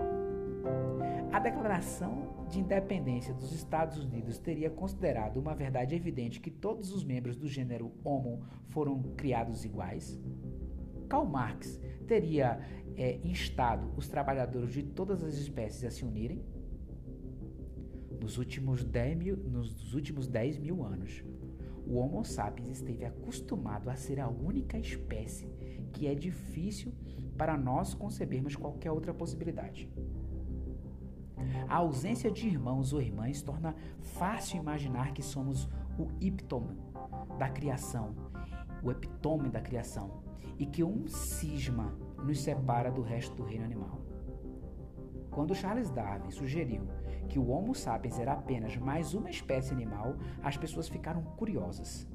A 1.34 1.40
Declaração 1.40 2.46
de 2.48 2.62
Independência 2.62 3.34
dos 3.34 3.52
Estados 3.52 4.02
Unidos 4.02 4.40
teria 4.40 4.70
considerado 4.70 5.36
uma 5.36 5.54
verdade 5.54 5.94
evidente 5.94 6.40
que 6.40 6.50
todos 6.50 6.94
os 6.94 7.04
membros 7.04 7.36
do 7.36 7.48
gênero 7.48 7.92
Homo 8.06 8.46
foram 8.70 9.02
criados 9.18 9.66
iguais? 9.66 10.18
Karl 11.10 11.26
Marx 11.26 11.78
teria 12.08 12.62
é, 12.96 13.20
instado 13.22 13.92
os 13.98 14.08
trabalhadores 14.08 14.72
de 14.72 14.82
todas 14.82 15.22
as 15.22 15.34
espécies 15.34 15.84
a 15.84 15.92
se 15.92 16.06
unirem? 16.06 16.42
Nos 18.24 18.38
últimos 18.38 18.86
10 18.86 19.18
mil, 19.18 19.36
nos 19.36 19.94
últimos 19.94 20.30
10 20.30 20.58
mil 20.58 20.82
anos, 20.82 21.26
o 21.86 21.98
Homo 21.98 22.24
sapiens 22.24 22.70
esteve 22.70 23.04
acostumado 23.04 23.90
a 23.90 23.98
ser 23.98 24.18
a 24.18 24.30
única 24.30 24.78
espécie 24.78 25.46
que 25.92 26.08
é 26.08 26.16
difícil 26.16 26.94
para 27.38 27.58
nós 27.58 27.94
concebermos 27.94 28.56
qualquer 28.56 28.92
outra 28.92 29.14
possibilidade. 29.14 29.90
A 31.68 31.76
ausência 31.76 32.32
de 32.32 32.48
irmãos 32.48 32.94
ou 32.94 33.02
irmãs 33.02 33.42
torna 33.42 33.76
fácil 34.00 34.58
imaginar 34.58 35.12
que 35.12 35.22
somos 35.22 35.68
o 36.00 36.08
epítome 36.22 36.80
da 37.38 37.50
criação, 37.50 38.16
o 38.82 38.90
epitome 38.90 39.50
da 39.50 39.60
criação, 39.60 40.24
e 40.58 40.66
que 40.66 40.82
um 40.82 41.10
cisma 41.10 41.94
nos 42.24 42.40
separa 42.40 42.90
do 42.90 43.02
resto 43.02 43.36
do 43.36 43.44
reino 43.44 43.66
animal. 43.66 44.00
Quando 45.30 45.54
Charles 45.54 45.90
Darwin 45.90 46.32
sugeriu 46.32 46.88
que 47.34 47.40
o 47.40 47.50
Homo 47.50 47.74
sapiens 47.74 48.20
era 48.20 48.34
apenas 48.34 48.78
mais 48.78 49.16
uma 49.16 49.28
espécie 49.28 49.74
animal, 49.74 50.16
as 50.44 50.56
pessoas 50.56 50.88
ficaram 50.88 51.24
curiosas. 51.36 52.08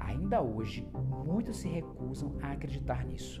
Ainda 0.00 0.42
hoje, 0.42 0.84
muitos 1.24 1.58
se 1.58 1.68
recusam 1.68 2.34
a 2.42 2.50
acreditar 2.50 3.06
nisso. 3.06 3.40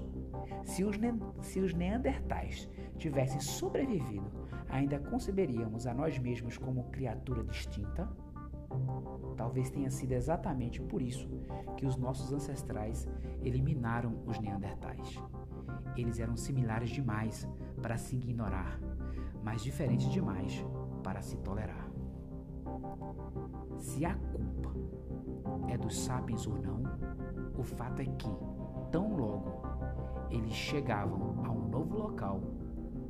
Se 0.62 0.84
os, 0.84 0.96
se 1.42 1.58
os 1.58 1.74
neandertais 1.74 2.70
tivessem 2.98 3.40
sobrevivido, 3.40 4.30
ainda 4.68 5.00
conceberíamos 5.00 5.88
a 5.88 5.92
nós 5.92 6.16
mesmos 6.20 6.56
como 6.56 6.84
criatura 6.84 7.42
distinta? 7.42 8.08
Talvez 9.36 9.70
tenha 9.70 9.90
sido 9.90 10.12
exatamente 10.12 10.80
por 10.80 11.02
isso 11.02 11.28
que 11.76 11.84
os 11.84 11.96
nossos 11.96 12.32
ancestrais 12.32 13.08
eliminaram 13.42 14.22
os 14.24 14.38
neandertais. 14.38 15.20
Eles 15.96 16.20
eram 16.20 16.36
similares 16.36 16.90
demais 16.90 17.48
para 17.82 17.96
se 17.96 18.14
ignorar, 18.14 18.78
mas 19.42 19.64
diferentes 19.64 20.08
demais 20.12 20.64
para 20.98 21.20
se 21.22 21.36
tolerar. 21.38 21.90
Se 23.76 24.04
a 24.04 24.14
culpa 24.14 24.74
é 25.68 25.78
dos 25.78 25.96
sapiens 25.96 26.46
ou 26.46 26.54
não, 26.60 26.82
o 27.56 27.62
fato 27.62 28.02
é 28.02 28.04
que, 28.04 28.30
tão 28.90 29.16
logo 29.16 29.62
eles 30.30 30.52
chegavam 30.52 31.44
a 31.44 31.50
um 31.50 31.68
novo 31.68 31.96
local, 31.96 32.40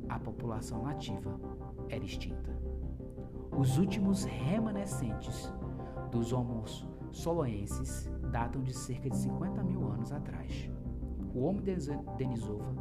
a 0.07 0.19
população 0.19 0.83
nativa 0.83 1.39
era 1.89 2.03
extinta. 2.03 2.57
Os 3.57 3.77
últimos 3.77 4.23
remanescentes 4.23 5.53
dos 6.11 6.31
Homos 6.31 6.87
soloenses 7.11 8.09
datam 8.31 8.61
de 8.61 8.73
cerca 8.73 9.09
de 9.09 9.17
50 9.17 9.63
mil 9.63 9.87
anos 9.91 10.11
atrás. 10.11 10.69
O 11.33 11.43
Homo 11.43 11.61
denisova 12.17 12.73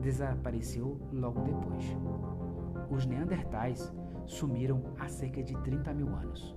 desapareceu 0.00 0.98
logo 1.12 1.40
depois. 1.42 1.96
Os 2.90 3.06
Neandertais 3.06 3.92
sumiram 4.26 4.82
há 4.98 5.08
cerca 5.08 5.42
de 5.42 5.56
30 5.62 5.94
mil 5.94 6.08
anos. 6.14 6.56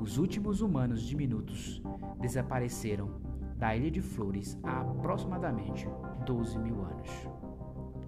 Os 0.00 0.18
últimos 0.18 0.60
humanos 0.60 1.02
diminutos 1.02 1.82
desapareceram 2.20 3.10
da 3.56 3.76
Ilha 3.76 3.90
de 3.90 4.00
Flores 4.00 4.58
há 4.62 4.80
aproximadamente 4.80 5.88
12 6.24 6.58
mil 6.58 6.80
anos. 6.82 7.28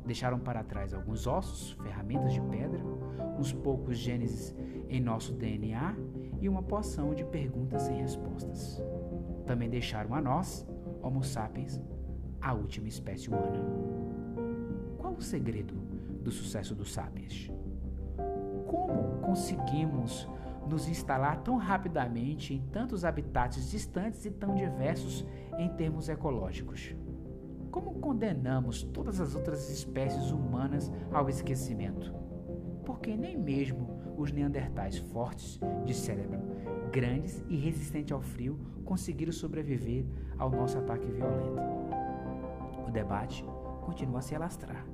Deixaram 0.06 0.38
para 0.38 0.62
trás 0.62 0.94
alguns 0.94 1.26
ossos, 1.26 1.72
ferramentas 1.82 2.32
de 2.32 2.40
pedra, 2.42 2.82
uns 3.38 3.52
poucos 3.52 3.98
genes 3.98 4.56
em 4.88 5.00
nosso 5.00 5.32
DNA 5.34 5.96
e 6.40 6.48
uma 6.48 6.62
poção 6.62 7.14
de 7.14 7.24
perguntas 7.24 7.82
sem 7.82 8.00
respostas. 8.00 8.82
Também 9.46 9.68
deixaram 9.68 10.14
a 10.14 10.20
nós, 10.20 10.66
Homo 11.02 11.22
sapiens, 11.22 11.80
a 12.40 12.52
última 12.52 12.88
espécie 12.88 13.28
humana. 13.28 13.60
Qual 14.98 15.14
o 15.14 15.22
segredo 15.22 15.74
do 16.22 16.30
sucesso 16.30 16.74
dos 16.74 16.92
sapiens? 16.92 17.50
Como 18.70 19.18
conseguimos 19.20 20.28
nos 20.68 20.88
instalar 20.88 21.42
tão 21.42 21.56
rapidamente 21.56 22.54
em 22.54 22.60
tantos 22.68 23.04
habitats 23.04 23.68
distantes 23.68 24.24
e 24.24 24.30
tão 24.30 24.54
diversos 24.54 25.26
em 25.58 25.68
termos 25.70 26.08
ecológicos? 26.08 26.94
Como 27.72 27.94
condenamos 27.94 28.84
todas 28.84 29.20
as 29.20 29.34
outras 29.34 29.68
espécies 29.68 30.30
humanas 30.30 30.88
ao 31.12 31.28
esquecimento? 31.28 32.14
Porque 32.84 33.16
nem 33.16 33.36
mesmo 33.36 33.90
os 34.16 34.30
neandertais 34.30 34.98
fortes 34.98 35.58
de 35.84 35.92
cérebro, 35.92 36.38
grandes 36.92 37.44
e 37.48 37.56
resistentes 37.56 38.12
ao 38.12 38.20
frio, 38.20 38.56
conseguiram 38.84 39.32
sobreviver 39.32 40.04
ao 40.38 40.48
nosso 40.48 40.78
ataque 40.78 41.10
violento. 41.10 41.60
O 42.86 42.90
debate 42.92 43.44
continua 43.80 44.20
a 44.20 44.22
se 44.22 44.36
alastrar. 44.36 44.86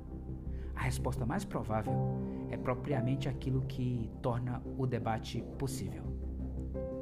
A 0.75 0.81
resposta 0.81 1.27
mais 1.27 1.45
provável 1.45 1.93
é 2.49 2.57
propriamente 2.57 3.27
aquilo 3.27 3.61
que 3.61 4.09
torna 4.21 4.61
o 4.77 4.85
debate 4.85 5.43
possível. 5.57 6.03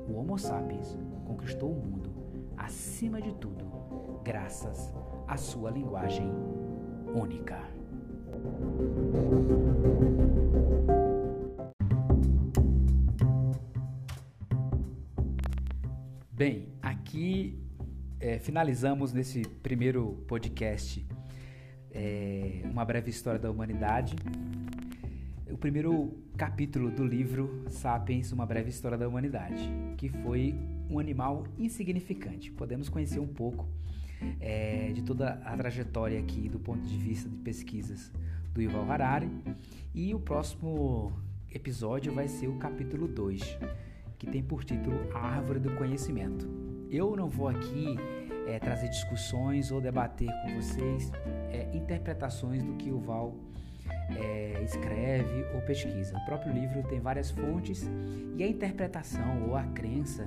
O 0.08 0.14
Homo 0.14 0.38
sapiens 0.38 0.98
conquistou 1.26 1.72
o 1.72 1.76
mundo, 1.76 2.12
acima 2.58 3.22
de 3.22 3.34
tudo, 3.36 3.66
graças 4.24 4.94
à 5.28 5.38
sua 5.38 5.72
linguagem 5.72 6.30
única. 7.16 7.60
Bem, 16.32 16.68
aqui 16.82 17.58
é, 18.20 18.40
finalizamos 18.40 19.14
nesse 19.14 19.42
primeiro 19.64 20.24
podcast 20.28 21.08
é, 21.92 22.62
uma 22.66 22.84
breve 22.84 23.10
história 23.10 23.40
da 23.40 23.50
humanidade. 23.50 24.16
O 25.56 25.58
primeiro 25.58 26.12
capítulo 26.36 26.92
do 26.92 27.06
livro 27.06 27.64
Sapiens, 27.70 28.30
uma 28.34 28.46
breve 28.46 28.70
história 28.70 28.98
da 28.98 29.08
humanidade, 29.08 29.72
que 29.96 30.10
foi 30.10 30.54
um 30.90 31.00
animal 31.00 31.46
insignificante. 31.58 32.52
Podemos 32.52 32.90
conhecer 32.90 33.22
um 33.22 33.28
pouco 33.28 33.66
é, 34.42 34.92
de 34.92 35.02
toda 35.02 35.42
a 35.46 35.56
trajetória 35.56 36.20
aqui 36.20 36.50
do 36.50 36.60
ponto 36.60 36.86
de 36.86 36.98
vista 36.98 37.30
de 37.30 37.38
pesquisas 37.38 38.12
do 38.54 38.62
Yuval 38.62 38.92
Harari. 38.92 39.32
E 39.94 40.14
o 40.14 40.20
próximo 40.20 41.14
episódio 41.50 42.14
vai 42.14 42.28
ser 42.28 42.50
o 42.50 42.58
capítulo 42.58 43.08
2, 43.08 43.58
que 44.20 44.28
tem 44.28 44.44
por 44.44 44.66
título 44.66 45.10
A 45.14 45.20
Árvore 45.20 45.62
do 45.62 45.74
Conhecimento. 45.78 46.50
Eu 46.92 47.16
não 47.16 47.30
vou 47.30 47.48
aqui 47.48 47.96
é, 48.46 48.60
trazer 48.60 48.90
discussões 48.90 49.72
ou 49.72 49.80
debater 49.80 50.28
com 50.44 50.54
vocês 50.54 51.14
é, 51.50 51.70
interpretações 51.74 52.62
do 52.62 52.74
que 52.74 52.92
o 52.92 53.00
Val 53.00 53.34
é, 54.18 54.62
escreve 54.64 55.46
ou 55.54 55.62
pesquisa. 55.62 56.18
O 56.18 56.26
próprio 56.26 56.54
livro 56.54 56.84
tem 56.84 57.00
várias 57.00 57.32
fontes 57.32 57.90
e 58.36 58.44
a 58.44 58.48
interpretação 58.48 59.48
ou 59.48 59.56
a 59.56 59.64
crença 59.64 60.26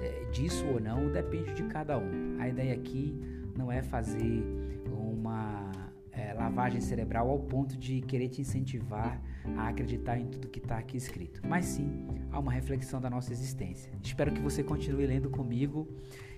é, 0.00 0.24
disso 0.30 0.66
ou 0.66 0.80
não 0.80 1.10
depende 1.10 1.54
de 1.54 1.64
cada 1.64 1.98
um. 1.98 2.36
A 2.38 2.48
ideia 2.48 2.74
aqui 2.74 3.14
não 3.56 3.70
é 3.70 3.82
fazer 3.82 4.44
uma 4.90 5.70
é, 6.12 6.32
lavagem 6.32 6.80
cerebral 6.80 7.28
ao 7.28 7.38
ponto 7.38 7.76
de 7.76 8.00
querer 8.02 8.28
te 8.28 8.40
incentivar 8.40 9.20
a 9.56 9.68
acreditar 9.68 10.18
em 10.18 10.26
tudo 10.26 10.48
que 10.48 10.58
está 10.58 10.78
aqui 10.78 10.96
escrito, 10.96 11.40
mas 11.46 11.66
sim 11.66 12.06
a 12.30 12.38
uma 12.38 12.52
reflexão 12.52 13.00
da 13.00 13.10
nossa 13.10 13.32
existência. 13.32 13.92
Espero 14.02 14.32
que 14.32 14.40
você 14.40 14.62
continue 14.62 15.06
lendo 15.06 15.28
comigo 15.28 15.88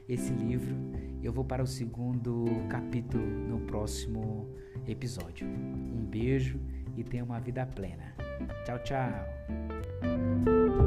esse 0.09 0.33
livro. 0.33 0.75
Eu 1.23 1.33
vou 1.33 1.45
para 1.45 1.63
o 1.63 1.67
segundo 1.67 2.45
capítulo 2.69 3.25
no 3.25 3.61
próximo 3.61 4.49
episódio. 4.87 5.47
Um 5.47 6.05
beijo 6.05 6.61
e 6.97 7.03
tenha 7.03 7.25
uma 7.25 7.41
vida 7.41 7.67
plena. 7.67 8.15
Tchau, 8.65 8.79
tchau. 8.81 10.86